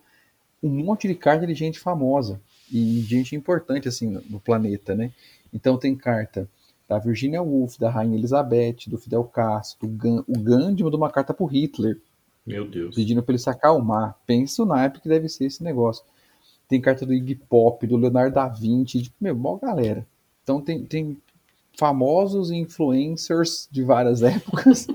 um 0.62 0.70
monte 0.70 1.08
de 1.08 1.16
cartas 1.16 1.48
de 1.48 1.54
gente 1.54 1.80
famosa 1.80 2.40
e 2.70 3.00
gente 3.02 3.36
importante 3.36 3.88
assim 3.88 4.08
no 4.28 4.40
planeta, 4.40 4.94
né? 4.94 5.12
Então 5.52 5.78
tem 5.78 5.94
carta 5.94 6.48
da 6.88 6.98
Virginia 6.98 7.42
Woolf, 7.42 7.78
da 7.78 7.90
Rainha 7.90 8.16
Elizabeth, 8.16 8.88
do 8.88 8.98
Fidel 8.98 9.24
Castro, 9.24 9.88
do 9.88 10.24
o 10.28 10.38
Gandhi 10.38 10.84
mandou 10.84 11.00
uma 11.00 11.10
carta 11.10 11.34
pro 11.34 11.46
Hitler. 11.46 12.00
Meu 12.46 12.68
Deus. 12.68 12.94
Pedindo 12.94 13.22
para 13.22 13.32
ele 13.32 13.38
se 13.38 13.50
acalmar. 13.50 14.16
Pensa 14.24 14.62
o 14.62 14.66
naipe 14.66 15.00
que 15.00 15.08
deve 15.08 15.28
ser 15.28 15.46
esse 15.46 15.64
negócio. 15.64 16.04
Tem 16.68 16.80
carta 16.80 17.04
do 17.04 17.12
Iggy 17.12 17.34
Pop, 17.34 17.84
do 17.86 17.96
Leonardo 17.96 18.34
da 18.34 18.48
Vinci, 18.48 19.02
de, 19.02 19.12
meu, 19.20 19.34
mó 19.34 19.56
galera. 19.56 20.06
Então 20.42 20.60
tem, 20.60 20.84
tem 20.84 21.16
famosos 21.76 22.50
influencers 22.50 23.68
de 23.70 23.82
várias 23.82 24.22
épocas. 24.22 24.86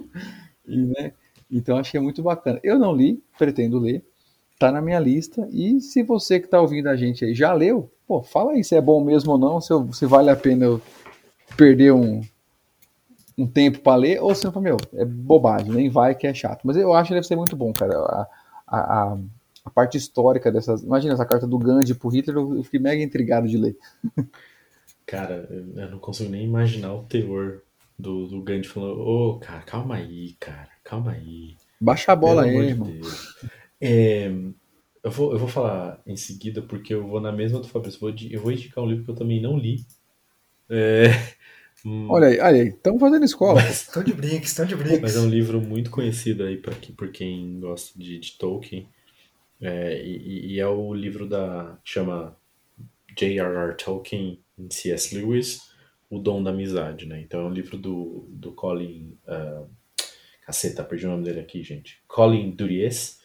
e, 0.65 0.77
né, 0.77 1.13
então 1.49 1.77
achei 1.77 1.99
muito 1.99 2.23
bacana. 2.23 2.59
Eu 2.63 2.79
não 2.79 2.95
li, 2.95 3.21
pretendo 3.37 3.79
ler 3.79 4.05
tá 4.61 4.71
na 4.71 4.81
minha 4.81 4.99
lista. 4.99 5.47
E 5.51 5.81
se 5.81 6.03
você 6.03 6.39
que 6.39 6.47
tá 6.47 6.61
ouvindo 6.61 6.87
a 6.87 6.95
gente 6.95 7.25
aí 7.25 7.33
já 7.33 7.51
leu, 7.51 7.91
pô, 8.07 8.21
fala 8.21 8.51
aí 8.51 8.63
se 8.63 8.75
é 8.75 8.81
bom 8.81 9.03
mesmo 9.03 9.31
ou 9.31 9.37
não, 9.37 9.59
se, 9.59 9.73
eu, 9.73 9.91
se 9.91 10.05
vale 10.05 10.29
a 10.29 10.35
pena 10.35 10.65
eu 10.65 10.81
perder 11.57 11.91
um, 11.91 12.21
um 13.37 13.47
tempo 13.47 13.79
para 13.79 13.95
ler, 13.95 14.21
ou 14.21 14.35
se 14.35 14.45
não, 14.45 14.61
meu, 14.61 14.77
é 14.93 15.03
bobagem, 15.03 15.71
nem 15.71 15.89
vai 15.89 16.13
que 16.13 16.27
é 16.27 16.33
chato. 16.33 16.61
Mas 16.63 16.77
eu 16.77 16.93
acho 16.93 17.07
que 17.07 17.15
deve 17.15 17.25
ser 17.25 17.35
muito 17.35 17.55
bom, 17.55 17.73
cara. 17.73 17.97
A, 17.97 18.27
a, 18.67 19.17
a 19.65 19.69
parte 19.69 19.97
histórica 19.97 20.51
dessas. 20.51 20.83
Imagina 20.83 21.13
essa 21.13 21.25
carta 21.25 21.47
do 21.47 21.57
Gandhi 21.57 21.95
pro 21.95 22.09
Hitler, 22.09 22.37
eu 22.37 22.63
fiquei 22.63 22.79
mega 22.79 23.01
intrigado 23.01 23.47
de 23.47 23.57
ler. 23.57 23.75
Cara, 25.03 25.45
eu 25.75 25.89
não 25.89 25.99
consigo 25.99 26.29
nem 26.29 26.45
imaginar 26.45 26.93
o 26.93 27.03
teor 27.03 27.63
do, 27.99 28.27
do 28.27 28.41
Gandhi 28.41 28.69
falando: 28.69 29.01
Ô, 29.01 29.31
oh, 29.31 29.39
cara, 29.39 29.61
calma 29.63 29.95
aí, 29.95 30.37
cara, 30.39 30.69
calma 30.85 31.11
aí. 31.11 31.57
Baixa 31.81 32.13
a 32.13 32.15
bola 32.15 32.43
aí, 32.43 32.55
irmão. 32.55 32.87
De 32.87 33.01
é, 33.81 34.31
eu 35.03 35.09
vou, 35.11 35.33
eu 35.33 35.39
vou 35.39 35.47
falar 35.47 36.01
em 36.05 36.15
seguida, 36.15 36.61
porque 36.61 36.93
eu 36.93 37.07
vou 37.07 37.19
na 37.19 37.31
mesma 37.31 37.59
do 37.59 37.67
Fabrício. 37.67 37.99
Vou, 37.99 38.13
eu 38.29 38.41
vou 38.41 38.51
indicar 38.51 38.83
um 38.83 38.87
livro 38.87 39.03
que 39.03 39.11
eu 39.11 39.15
também 39.15 39.41
não 39.41 39.57
li. 39.57 39.83
É, 40.69 41.05
olha 42.07 42.27
aí, 42.27 42.39
olha 42.39 42.61
aí, 42.61 42.67
estão 42.69 42.99
fazendo 42.99 43.25
escola. 43.25 43.61
Estão 43.67 44.03
de 44.03 44.13
brinks, 44.13 44.49
estão 44.49 44.65
de 44.65 44.75
brinks. 44.75 45.01
Mas 45.01 45.15
é 45.15 45.19
um 45.19 45.29
livro 45.29 45.59
muito 45.59 45.89
conhecido 45.89 46.43
aí 46.43 46.57
pra, 46.57 46.73
por 46.95 47.11
quem 47.11 47.59
gosta 47.59 47.97
de, 47.97 48.19
de 48.19 48.37
Tolkien. 48.37 48.87
É, 49.59 50.01
e, 50.03 50.53
e, 50.53 50.59
é 50.59 50.67
o 50.67 50.93
livro 50.93 51.27
da. 51.27 51.77
chama 51.83 52.37
J.R.R. 53.17 53.75
Tolkien 53.75 54.39
em 54.57 54.69
C.S. 54.69 55.15
Lewis, 55.15 55.59
O 56.09 56.19
Dom 56.19 56.43
da 56.43 56.51
Amizade, 56.51 57.05
né? 57.07 57.19
Então 57.21 57.41
é 57.41 57.45
um 57.45 57.53
livro 57.53 57.77
do, 57.77 58.27
do 58.29 58.51
Colin. 58.51 59.17
Uh, 59.27 59.67
caceta, 60.45 60.83
perdi 60.83 61.05
o 61.05 61.09
nome 61.09 61.23
dele 61.23 61.39
aqui, 61.39 61.63
gente. 61.63 62.01
Colin 62.07 62.51
Duries. 62.51 63.20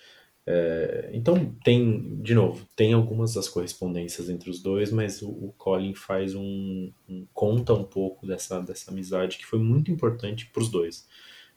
É, 0.49 1.11
então 1.13 1.53
tem, 1.65 2.23
de 2.23 2.33
novo, 2.33 2.65
tem 2.77 2.93
algumas 2.93 3.35
das 3.35 3.49
correspondências 3.49 4.31
entre 4.31 4.49
os 4.49 4.63
dois, 4.63 4.93
mas 4.93 5.21
o, 5.21 5.29
o 5.29 5.55
Colin 5.59 5.93
faz 5.93 6.37
um, 6.37 6.93
um, 7.09 7.27
conta 7.35 7.75
um 7.75 7.83
pouco 7.83 8.25
dessa, 8.25 8.61
dessa 8.61 8.93
amizade 8.93 9.39
que 9.39 9.45
foi 9.45 9.59
muito 9.59 9.91
importante 9.91 10.47
para 10.47 10.63
os 10.63 10.71
dois, 10.71 11.07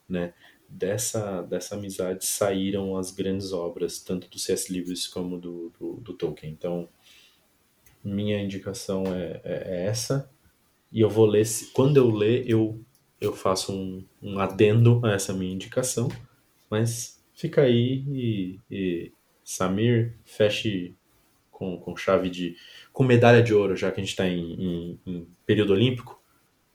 né? 0.08 0.34
Dessa, 0.68 1.42
dessa 1.44 1.76
amizade 1.76 2.26
saíram 2.26 2.96
as 2.96 3.12
grandes 3.12 3.52
obras, 3.54 4.00
tanto 4.00 4.30
do 4.30 4.38
C.S. 4.38 4.72
Lewis 4.72 5.08
como 5.08 5.40
do, 5.40 5.72
do, 5.80 5.94
do, 5.96 6.14
Tolkien. 6.14 6.52
Então, 6.52 6.88
minha 8.04 8.40
indicação 8.40 9.04
é, 9.08 9.42
é, 9.44 9.64
é 9.66 9.86
essa, 9.86 10.30
e 10.92 11.02
eu 11.02 11.10
vou 11.10 11.26
ler, 11.26 11.46
quando 11.74 11.98
eu 11.98 12.10
ler, 12.12 12.48
eu, 12.48 12.80
eu 13.20 13.34
faço 13.34 13.72
um, 13.72 14.06
um 14.22 14.40
adendo 14.40 15.02
a 15.04 15.14
essa 15.14 15.34
minha 15.34 15.54
indicação, 15.54 16.08
mas 16.70 17.19
fica 17.40 17.62
aí 17.62 18.04
e, 18.10 18.60
e 18.70 19.12
Samir 19.46 20.14
feche 20.26 20.94
com, 21.50 21.80
com 21.80 21.96
chave 21.96 22.30
de. 22.30 22.56
com 22.92 23.04
medalha 23.04 23.42
de 23.42 23.54
ouro, 23.54 23.78
já 23.78 23.90
que 23.92 24.00
a 24.00 24.04
gente 24.04 24.12
está 24.12 24.28
em, 24.28 24.54
em, 24.54 25.00
em, 25.08 25.28
período 25.46 25.72
olímpico. 25.72 26.22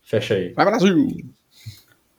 Fecha 0.03 0.35
aí. 0.35 0.53
Vai 0.53 0.65
Brasil! 0.65 1.09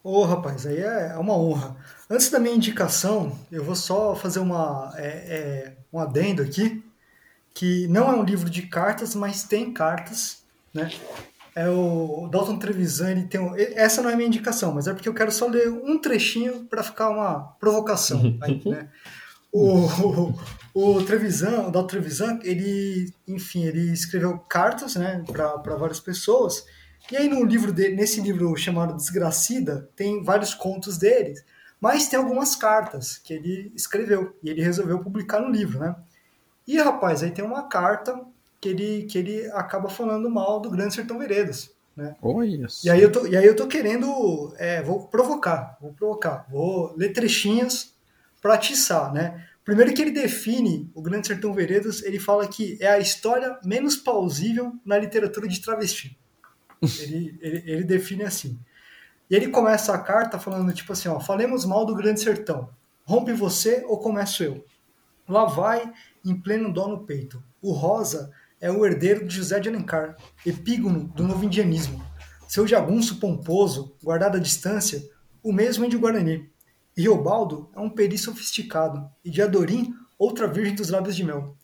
Ô, 0.04 0.20
oh, 0.20 0.24
rapaz, 0.24 0.68
aí 0.68 0.78
é, 0.78 1.14
é 1.14 1.18
uma 1.18 1.36
honra. 1.36 1.76
Antes 2.10 2.30
da 2.30 2.40
minha 2.40 2.56
indicação, 2.56 3.38
eu 3.52 3.64
vou 3.64 3.76
só 3.76 4.16
fazer 4.16 4.40
uma, 4.40 4.94
é, 4.96 5.08
é, 5.08 5.78
um 5.92 6.00
adendo 6.00 6.44
aqui, 6.44 6.84
que 7.54 7.88
não 7.88 8.12
é 8.12 8.16
um 8.16 8.24
livro 8.24 8.50
de 8.50 8.64
cartas, 8.64 9.16
mas 9.16 9.44
tem 9.44 9.74
cartas, 9.74 10.44
né? 10.72 10.92
É 11.56 11.70
o 11.70 12.28
Dalton 12.30 12.60
Trevisan, 12.60 13.12
ele 13.12 13.24
tem 13.24 13.40
um, 13.40 13.56
essa 13.56 14.02
não 14.02 14.10
é 14.10 14.16
minha 14.16 14.28
indicação, 14.28 14.74
mas 14.74 14.88
é 14.88 14.94
porque 14.94 15.08
eu 15.08 15.14
quero 15.14 15.32
só 15.32 15.48
ler 15.48 15.70
um 15.70 15.98
trechinho 15.98 16.66
para 16.66 16.84
ficar 16.84 17.10
uma 17.10 17.56
provocação 17.60 18.38
aí, 18.42 18.62
né? 18.66 18.90
O, 19.54 19.86
o, 20.74 20.98
o 20.98 21.04
Trevisan, 21.06 21.62
o 21.62 21.72
Dalton 21.72 21.88
Trevisan, 21.88 22.40
ele, 22.44 23.10
enfim, 23.26 23.64
ele 23.64 23.94
escreveu 23.94 24.38
cartas, 24.38 24.96
né, 24.96 25.24
para 25.32 25.78
várias 25.78 26.02
pessoas. 26.02 26.66
E 27.10 27.16
aí 27.16 27.30
no 27.30 27.46
livro 27.46 27.72
dele, 27.72 27.96
nesse 27.96 28.20
livro 28.20 28.54
chamado 28.58 28.98
Desgracida, 28.98 29.90
tem 29.96 30.22
vários 30.22 30.54
contos 30.54 30.98
dele, 30.98 31.36
mas 31.80 32.10
tem 32.10 32.20
algumas 32.20 32.54
cartas 32.54 33.18
que 33.18 33.34
ele 33.34 33.72
escreveu 33.74 34.38
e 34.44 34.50
ele 34.50 34.62
resolveu 34.62 35.00
publicar 35.00 35.40
no 35.40 35.50
livro, 35.50 35.80
né? 35.80 35.96
E 36.68 36.78
rapaz, 36.78 37.24
aí 37.24 37.32
tem 37.32 37.46
uma 37.46 37.70
carta 37.70 38.20
que 38.66 38.70
ele, 38.70 39.04
que 39.04 39.18
ele 39.20 39.52
acaba 39.52 39.88
falando 39.88 40.28
mal 40.28 40.60
do 40.60 40.72
Grande 40.72 40.96
Sertão 40.96 41.20
Veredas. 41.20 41.72
Né? 41.96 42.16
Oh, 42.20 42.42
isso. 42.42 42.86
E 42.86 42.90
aí 42.90 43.00
eu 43.00 43.12
tô, 43.12 43.28
e 43.28 43.38
aí 43.38 43.46
eu 43.46 43.56
tô 43.56 43.68
querendo, 43.68 44.54
é, 44.58 44.82
vou 44.82 45.08
provocar, 45.08 45.78
vou 45.80 45.94
provocar, 45.94 46.48
vou 46.50 46.92
ler 46.98 47.14
trechinhas 47.14 47.94
para 48.42 48.56
atiçar, 48.56 49.14
né? 49.14 49.46
Primeiro 49.64 49.94
que 49.94 50.02
ele 50.02 50.12
define 50.12 50.90
o 50.96 51.02
Grande 51.02 51.28
Sertão 51.28 51.54
Veredas, 51.54 52.02
ele 52.02 52.20
fala 52.20 52.48
que 52.48 52.78
é 52.82 52.88
a 52.88 53.00
história 53.00 53.58
menos 53.64 53.96
plausível 53.96 54.74
na 54.84 54.98
literatura 54.98 55.48
de 55.48 55.62
travesti. 55.62 56.18
ele, 57.02 57.38
ele, 57.42 57.72
ele 57.72 57.84
define 57.84 58.24
assim. 58.24 58.60
E 59.30 59.36
ele 59.36 59.50
começa 59.50 59.94
a 59.94 60.00
carta 60.00 60.40
falando 60.40 60.74
tipo 60.74 60.92
assim, 60.92 61.08
ó, 61.08 61.20
falemos 61.20 61.66
mal 61.66 61.86
do 61.86 61.96
Grande 61.96 62.20
Sertão. 62.20 62.70
Rompe 63.04 63.32
você 63.32 63.86
ou 63.88 64.00
começo 64.00 64.44
eu? 64.44 64.66
Lá 65.28 65.46
vai, 65.46 65.92
em 66.24 66.40
pleno 66.40 66.74
dó 66.74 66.88
no 66.88 67.06
peito. 67.06 67.42
O 67.62 67.72
rosa 67.72 68.32
é 68.66 68.72
o 68.72 68.84
herdeiro 68.84 69.28
de 69.28 69.36
José 69.36 69.60
de 69.60 69.70
Alencar, 69.70 70.18
epígono 70.44 71.04
do 71.10 71.22
novo 71.22 71.46
indianismo. 71.46 72.04
Seu 72.48 72.68
jagunço 72.68 73.20
pomposo, 73.20 73.96
guardado 74.04 74.38
à 74.38 74.40
distância, 74.40 75.08
o 75.44 75.54
mesmo 75.54 75.86
índio 75.86 76.00
Guarani. 76.00 76.50
E 76.98 77.02
Riobaldo 77.02 77.70
é 77.76 77.80
um 77.80 77.92
peri 77.92 78.18
sofisticado, 78.18 79.08
e 79.24 79.30
de 79.30 79.40
Adorim, 79.40 79.94
outra 80.18 80.48
virgem 80.48 80.74
dos 80.74 80.90
lábios 80.90 81.16
de 81.16 81.24
mel. 81.24 81.56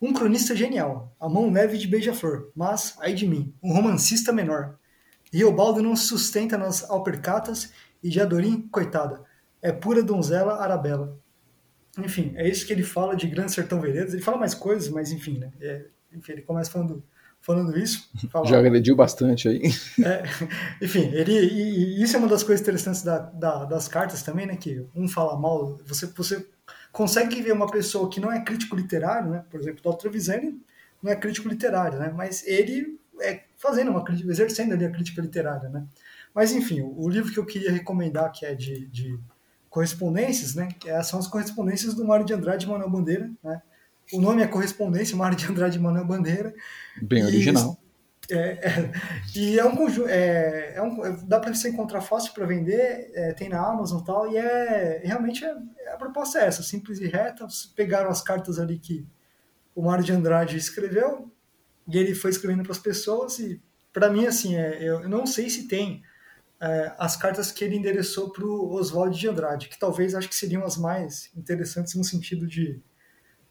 Um 0.00 0.14
cronista 0.14 0.56
genial, 0.56 1.14
a 1.20 1.28
mão 1.28 1.52
leve 1.52 1.76
de 1.76 1.86
beija-flor, 1.86 2.50
mas, 2.56 2.96
ai 3.00 3.12
de 3.12 3.28
mim, 3.28 3.52
um 3.62 3.74
romancista 3.74 4.32
menor. 4.32 4.78
Riobaldo 5.30 5.82
não 5.82 5.94
se 5.94 6.04
sustenta 6.04 6.56
nas 6.56 6.88
alpercatas, 6.88 7.70
e 8.02 8.08
de 8.08 8.18
Adorim, 8.18 8.66
coitada, 8.68 9.22
é 9.60 9.72
pura 9.72 10.02
donzela 10.02 10.62
arabella. 10.62 11.20
Enfim, 11.98 12.32
é 12.34 12.48
isso 12.48 12.66
que 12.66 12.72
ele 12.72 12.82
fala 12.82 13.14
de 13.14 13.26
Grande 13.26 13.52
Sertão 13.52 13.78
Veredas. 13.78 14.14
Ele 14.14 14.22
fala 14.22 14.38
mais 14.38 14.54
coisas, 14.54 14.88
mas 14.88 15.12
enfim, 15.12 15.38
né? 15.38 15.52
É, 15.60 15.86
enfim, 16.16 16.32
ele 16.32 16.42
começa 16.42 16.70
falando, 16.70 17.02
falando 17.40 17.78
isso. 17.78 18.10
Fala, 18.30 18.46
Já 18.46 18.58
agrediu 18.58 18.96
bastante 18.96 19.48
aí. 19.48 19.62
É, 20.04 20.22
enfim, 20.82 21.10
ele, 21.12 21.32
e, 21.32 21.98
e, 21.98 22.02
isso 22.02 22.16
é 22.16 22.18
uma 22.18 22.28
das 22.28 22.42
coisas 22.42 22.62
interessantes 22.62 23.02
da, 23.02 23.18
da, 23.18 23.64
das 23.64 23.88
cartas 23.88 24.22
também, 24.22 24.46
né? 24.46 24.56
Que 24.56 24.86
um 24.94 25.08
fala 25.08 25.38
mal, 25.38 25.78
você, 25.86 26.06
você 26.06 26.46
consegue 26.92 27.42
ver 27.42 27.52
uma 27.52 27.70
pessoa 27.70 28.08
que 28.08 28.20
não 28.20 28.32
é 28.32 28.40
crítico 28.42 28.76
literário, 28.76 29.30
né? 29.30 29.44
Por 29.50 29.60
exemplo, 29.60 29.80
o 29.84 29.92
Dr. 29.92 29.98
Trevisan 29.98 30.54
não 31.02 31.12
é 31.12 31.16
crítico 31.16 31.48
literário, 31.48 31.98
né? 31.98 32.12
Mas 32.14 32.46
ele 32.46 32.98
é 33.20 33.44
fazendo 33.56 33.90
uma 33.90 34.04
crítica, 34.04 34.30
exercendo 34.30 34.72
ali 34.72 34.84
a 34.84 34.90
crítica 34.90 35.20
literária, 35.20 35.68
né? 35.68 35.86
Mas 36.34 36.52
enfim, 36.52 36.80
o, 36.80 37.04
o 37.04 37.08
livro 37.08 37.32
que 37.32 37.38
eu 37.38 37.46
queria 37.46 37.72
recomendar, 37.72 38.30
que 38.32 38.44
é 38.44 38.54
de, 38.54 38.86
de 38.86 39.18
correspondências, 39.70 40.54
né? 40.54 40.68
É, 40.86 41.02
são 41.02 41.18
as 41.18 41.26
correspondências 41.26 41.94
do 41.94 42.04
Mário 42.04 42.24
de 42.24 42.32
Andrade 42.32 42.64
e 42.64 42.68
Manuel 42.68 42.90
Bandeira, 42.90 43.30
né? 43.42 43.62
O 44.12 44.20
nome 44.20 44.42
é 44.42 44.46
Correspondência, 44.46 45.16
Mário 45.16 45.36
de 45.36 45.46
Andrade 45.46 45.78
e 45.78 45.80
Manuel 45.80 46.06
Bandeira. 46.06 46.54
Bem 47.02 47.22
e, 47.22 47.26
original. 47.26 47.78
É, 48.30 48.36
é, 48.36 48.92
e 49.34 49.58
é 49.58 49.64
um 49.64 49.76
conjunto. 49.76 50.08
É, 50.08 50.74
é 50.76 50.82
um, 50.82 51.26
dá 51.26 51.40
para 51.40 51.54
você 51.54 51.68
encontrar 51.68 52.00
fácil 52.00 52.32
para 52.32 52.46
vender, 52.46 53.10
é, 53.14 53.32
tem 53.32 53.48
na 53.48 53.60
Amazon 53.60 54.00
e 54.00 54.04
tal, 54.04 54.32
e 54.32 54.36
é 54.36 55.02
realmente 55.04 55.44
é, 55.44 55.54
a 55.92 55.96
proposta 55.96 56.38
é 56.38 56.46
essa, 56.46 56.62
simples 56.62 56.98
e 57.00 57.06
reta. 57.06 57.46
Pegaram 57.74 58.10
as 58.10 58.22
cartas 58.22 58.58
ali 58.58 58.78
que 58.78 59.06
o 59.74 59.82
Mário 59.82 60.04
de 60.04 60.12
Andrade 60.12 60.56
escreveu, 60.56 61.30
e 61.88 61.98
ele 61.98 62.14
foi 62.14 62.30
escrevendo 62.30 62.62
para 62.62 62.72
as 62.72 62.78
pessoas, 62.78 63.38
e 63.38 63.62
para 63.92 64.10
mim, 64.10 64.26
assim, 64.26 64.56
é, 64.56 64.82
eu 64.82 65.08
não 65.08 65.26
sei 65.26 65.48
se 65.48 65.68
tem 65.68 66.02
é, 66.60 66.92
as 66.98 67.16
cartas 67.16 67.52
que 67.52 67.64
ele 67.64 67.76
endereçou 67.76 68.32
para 68.32 68.44
o 68.44 68.72
Oswald 68.74 69.18
de 69.18 69.28
Andrade, 69.28 69.68
que 69.68 69.78
talvez 69.78 70.14
acho 70.14 70.28
que 70.28 70.34
seriam 70.34 70.64
as 70.64 70.76
mais 70.76 71.30
interessantes 71.36 71.94
no 71.94 72.04
sentido 72.04 72.46
de 72.46 72.80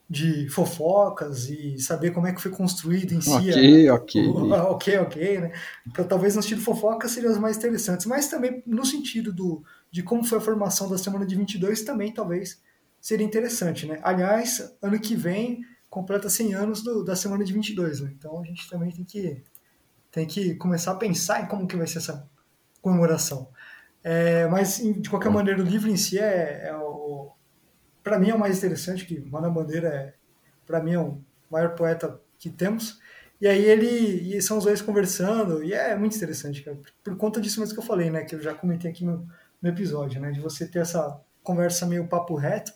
de 0.10 0.47
fofocas 0.49 1.49
e 1.49 1.80
saber 1.80 2.12
como 2.12 2.28
é 2.28 2.34
que 2.34 2.41
foi 2.41 2.51
construído 2.51 3.14
em 3.14 3.22
si. 3.22 3.30
Ok, 3.30 3.89
a, 3.89 3.93
ok. 3.95 4.28
O, 4.30 4.51
ok, 4.74 4.97
ok, 4.99 5.41
né? 5.41 5.51
Então, 5.88 6.08
talvez 6.08 6.36
no 6.36 6.43
sentido 6.43 6.62
fofoca 6.62 7.08
seriam 7.08 7.32
as 7.32 7.39
mais 7.39 7.58
interessantes, 7.58 8.06
mas 8.06 8.28
também 8.28 8.62
no 8.66 8.86
sentido 8.86 9.34
do, 9.34 9.64
de 9.91 10.03
como 10.03 10.24
foi 10.24 10.38
a 10.38 10.41
formação 10.41 10.89
da 10.89 10.97
semana 10.97 11.26
de 11.26 11.36
22 11.36 11.82
também 11.84 12.14
talvez 12.14 12.62
seria 13.01 13.26
interessante, 13.26 13.86
né? 13.86 13.99
Aliás, 14.03 14.76
ano 14.82 14.99
que 14.99 15.16
vem 15.16 15.62
completa 15.89 16.30
100 16.30 16.53
anos 16.53 16.84
do, 16.84 17.03
da 17.03 17.16
semana 17.16 17.43
de 17.43 17.53
22, 17.53 18.01
né? 18.01 18.14
Então 18.18 18.39
a 18.39 18.45
gente 18.45 18.70
também 18.70 18.91
tem 18.91 19.06
que 19.06 19.43
tem 20.12 20.26
que 20.26 20.56
começar 20.56 20.91
a 20.91 20.95
pensar 20.95 21.43
em 21.43 21.47
como 21.47 21.68
que 21.68 21.76
vai 21.76 21.88
ser 21.88 21.97
essa 21.97 22.30
comemoração. 22.82 23.49
É, 24.03 24.47
mas 24.47 24.78
de 24.78 25.10
qualquer 25.10 25.30
maneira 25.30 25.62
o 25.62 25.66
livro 25.66 25.89
em 25.89 25.97
si 25.97 26.20
é, 26.20 26.68
é 26.68 26.76
o, 26.76 27.32
para 28.06 28.20
mim 28.20 28.30
é 28.30 28.36
o 28.36 28.39
mais 28.39 28.60
interessante, 28.60 29.03
que 29.03 29.20
Manuel 29.20 29.51
Bandeira 29.51 29.88
é, 29.88 30.14
para 30.64 30.80
mim, 30.80 30.93
é 30.93 30.99
o 30.99 31.20
maior 31.49 31.74
poeta 31.74 32.22
que 32.38 32.51
temos. 32.51 32.99
E 33.41 33.47
aí 33.47 33.66
ele 33.66 34.36
e 34.38 34.39
são 34.43 34.60
os 34.60 34.64
dois 34.64 34.80
conversando, 34.80 35.64
e 35.64 35.74
é 35.74 35.97
muito 35.97 36.16
interessante, 36.16 36.62
cara, 36.62 36.78
por 37.03 37.18
conta 37.18 37.41
disso 37.41 37.60
mesmo 37.60 37.74
que 37.74 37.80
eu 37.80 37.86
falei, 37.86 38.12
né, 38.12 38.24
que 38.24 38.36
eu 38.36 38.41
já 38.41 38.53
comentei 38.53 38.91
aqui 38.91 39.03
no, 39.03 39.28
no 39.60 39.70
episódio, 39.70 40.22
né, 40.22 40.32
de 40.32 40.39
você 40.39 40.68
ter 40.68 40.80
essa 40.80 41.20
conversa 41.43 41.88
meio 41.88 42.08
papo 42.08 42.36
reto, 42.36 42.72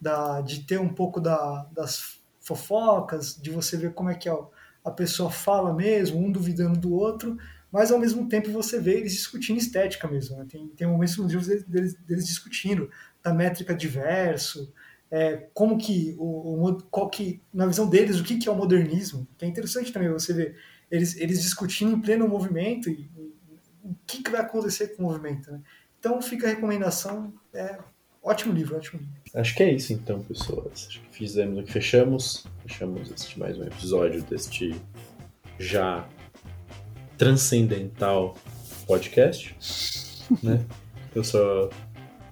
da, 0.00 0.40
de 0.40 0.64
ter 0.64 0.80
um 0.80 0.92
pouco 0.92 1.20
da, 1.20 1.64
das 1.70 2.20
fofocas, 2.40 3.40
de 3.40 3.50
você 3.50 3.76
ver 3.76 3.94
como 3.94 4.10
é 4.10 4.16
que 4.16 4.28
a, 4.28 4.36
a 4.84 4.90
pessoa 4.90 5.30
fala 5.30 5.72
mesmo, 5.72 6.18
um 6.18 6.30
duvidando 6.30 6.78
do 6.78 6.92
outro, 6.92 7.38
mas 7.70 7.92
ao 7.92 8.00
mesmo 8.00 8.28
tempo 8.28 8.50
você 8.50 8.80
vê 8.80 8.98
eles 8.98 9.12
discutindo 9.12 9.58
estética 9.58 10.08
mesmo. 10.08 10.36
Né? 10.36 10.46
Tem, 10.48 10.66
tem 10.68 10.86
momentos 10.88 11.16
nos 11.16 11.46
deles, 11.46 11.94
deles 11.94 12.26
discutindo 12.26 12.90
da 13.22 13.32
métrica 13.32 13.74
de 13.74 13.88
verso, 13.88 14.72
é, 15.10 15.48
como 15.52 15.78
que, 15.78 16.16
o, 16.18 16.68
o, 16.68 16.82
qual 16.84 17.10
que, 17.10 17.42
na 17.52 17.66
visão 17.66 17.88
deles, 17.88 18.18
o 18.18 18.24
que, 18.24 18.38
que 18.38 18.48
é 18.48 18.52
o 18.52 18.56
modernismo, 18.56 19.28
que 19.36 19.44
é 19.44 19.48
interessante 19.48 19.92
também 19.92 20.08
você 20.08 20.32
ver 20.32 20.56
eles, 20.90 21.16
eles 21.16 21.42
discutindo 21.42 21.92
em 21.92 22.00
pleno 22.00 22.28
movimento 22.28 22.90
e, 22.90 23.10
e 23.16 23.32
o 23.84 23.96
que, 24.06 24.22
que 24.22 24.30
vai 24.30 24.40
acontecer 24.40 24.88
com 24.88 25.04
o 25.04 25.06
movimento. 25.06 25.50
Né? 25.50 25.60
Então 25.98 26.20
fica 26.20 26.46
a 26.46 26.50
recomendação, 26.50 27.32
é, 27.52 27.78
Ótimo 28.24 28.54
livro, 28.54 28.76
ótimo 28.76 29.00
livro. 29.00 29.20
Acho 29.34 29.54
que 29.56 29.64
é 29.64 29.72
isso 29.72 29.92
então, 29.92 30.22
pessoas. 30.22 30.86
Acho 30.88 31.00
que 31.00 31.16
fizemos 31.16 31.58
o 31.58 31.62
que 31.64 31.72
fechamos. 31.72 32.46
Fechamos 32.64 33.10
este 33.10 33.36
mais 33.36 33.58
um 33.58 33.64
episódio 33.64 34.22
deste 34.22 34.80
já 35.58 36.08
transcendental 37.18 38.36
podcast. 38.86 39.56
né? 40.40 40.64
Eu 41.12 41.24
só 41.24 41.68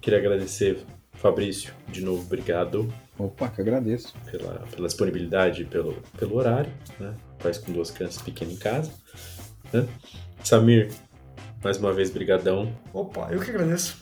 queria 0.01 0.19
agradecer, 0.19 0.79
Fabrício, 1.13 1.73
de 1.87 2.01
novo, 2.01 2.23
obrigado. 2.23 2.91
Opa, 3.17 3.47
que 3.49 3.61
agradeço. 3.61 4.13
Pela, 4.29 4.65
pela 4.75 4.87
disponibilidade, 4.87 5.65
pelo, 5.65 6.01
pelo 6.17 6.35
horário, 6.35 6.71
né? 6.99 7.13
Faz 7.39 7.57
com 7.57 7.71
duas 7.71 7.91
crianças 7.91 8.21
pequenas 8.21 8.53
em 8.55 8.57
casa. 8.57 8.91
Né? 9.71 9.87
Samir, 10.43 10.89
mais 11.63 11.77
uma 11.77 11.93
vez, 11.93 12.09
brigadão. 12.09 12.75
Opa, 12.91 13.29
eu 13.31 13.39
que 13.39 13.51
agradeço. 13.51 14.01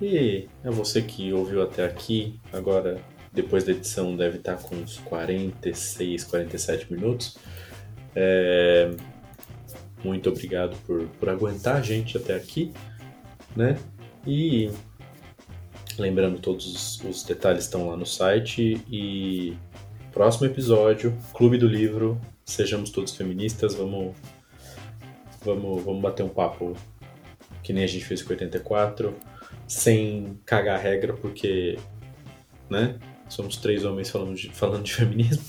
E 0.00 0.48
é 0.62 0.70
você 0.70 1.00
que 1.00 1.32
ouviu 1.32 1.62
até 1.62 1.84
aqui, 1.84 2.38
agora 2.52 3.00
depois 3.32 3.64
da 3.64 3.72
edição 3.72 4.14
deve 4.14 4.38
estar 4.38 4.56
com 4.56 4.76
uns 4.76 4.98
46, 4.98 6.24
47 6.24 6.92
minutos. 6.92 7.38
É... 8.14 8.90
Muito 10.04 10.28
obrigado 10.28 10.76
por, 10.84 11.06
por 11.08 11.28
aguentar 11.28 11.76
a 11.76 11.80
gente 11.80 12.16
até 12.18 12.34
aqui, 12.34 12.72
né? 13.56 13.78
E 14.26 14.70
lembrando, 16.02 16.38
todos 16.38 17.00
os, 17.02 17.22
detalhes 17.22 17.64
estão 17.64 17.88
lá 17.88 17.96
no 17.96 18.04
site 18.04 18.82
e 18.90 19.56
próximo 20.12 20.46
episódio, 20.46 21.16
Clube 21.32 21.56
do 21.56 21.66
Livro, 21.66 22.20
sejamos 22.44 22.90
todos 22.90 23.14
feministas, 23.14 23.74
vamos 23.74 24.14
vamos, 25.44 25.82
vamos 25.82 26.00
bater 26.00 26.22
um 26.22 26.28
papo 26.28 26.76
que 27.62 27.72
nem 27.72 27.84
a 27.84 27.86
gente 27.86 28.04
fez 28.04 28.22
com 28.22 28.32
84, 28.32 29.14
sem 29.66 30.38
cagar 30.44 30.76
a 30.76 30.82
regra, 30.82 31.14
porque, 31.14 31.78
né, 32.68 32.98
somos 33.28 33.56
três 33.56 33.84
homens 33.84 34.10
falando 34.10 34.34
de, 34.34 34.50
falando 34.50 34.82
de 34.82 34.94
feminismo. 34.94 35.44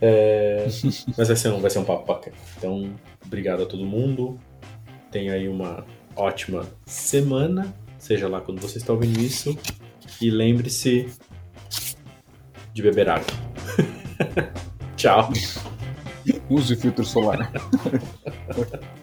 É, 0.00 0.66
mas 1.16 1.28
vai 1.28 1.36
ser, 1.36 1.48
um, 1.50 1.60
vai 1.60 1.70
ser 1.70 1.78
um 1.78 1.84
papo 1.84 2.04
bacana. 2.04 2.36
Então, 2.58 2.94
obrigado 3.24 3.62
a 3.62 3.66
todo 3.66 3.84
mundo. 3.84 4.38
Tenha 5.10 5.32
aí 5.34 5.48
uma 5.48 5.86
ótima 6.16 6.66
semana, 6.84 7.72
seja 7.98 8.28
lá 8.28 8.40
quando 8.40 8.60
você 8.60 8.78
está 8.78 8.92
ouvindo 8.92 9.20
isso. 9.20 9.56
E 10.20 10.30
lembre-se 10.30 11.08
de 12.72 12.82
beber 12.82 13.08
água. 13.08 13.26
Tchau. 14.96 15.30
Use 16.48 16.76
filtro 16.76 17.04
solar. 17.04 17.50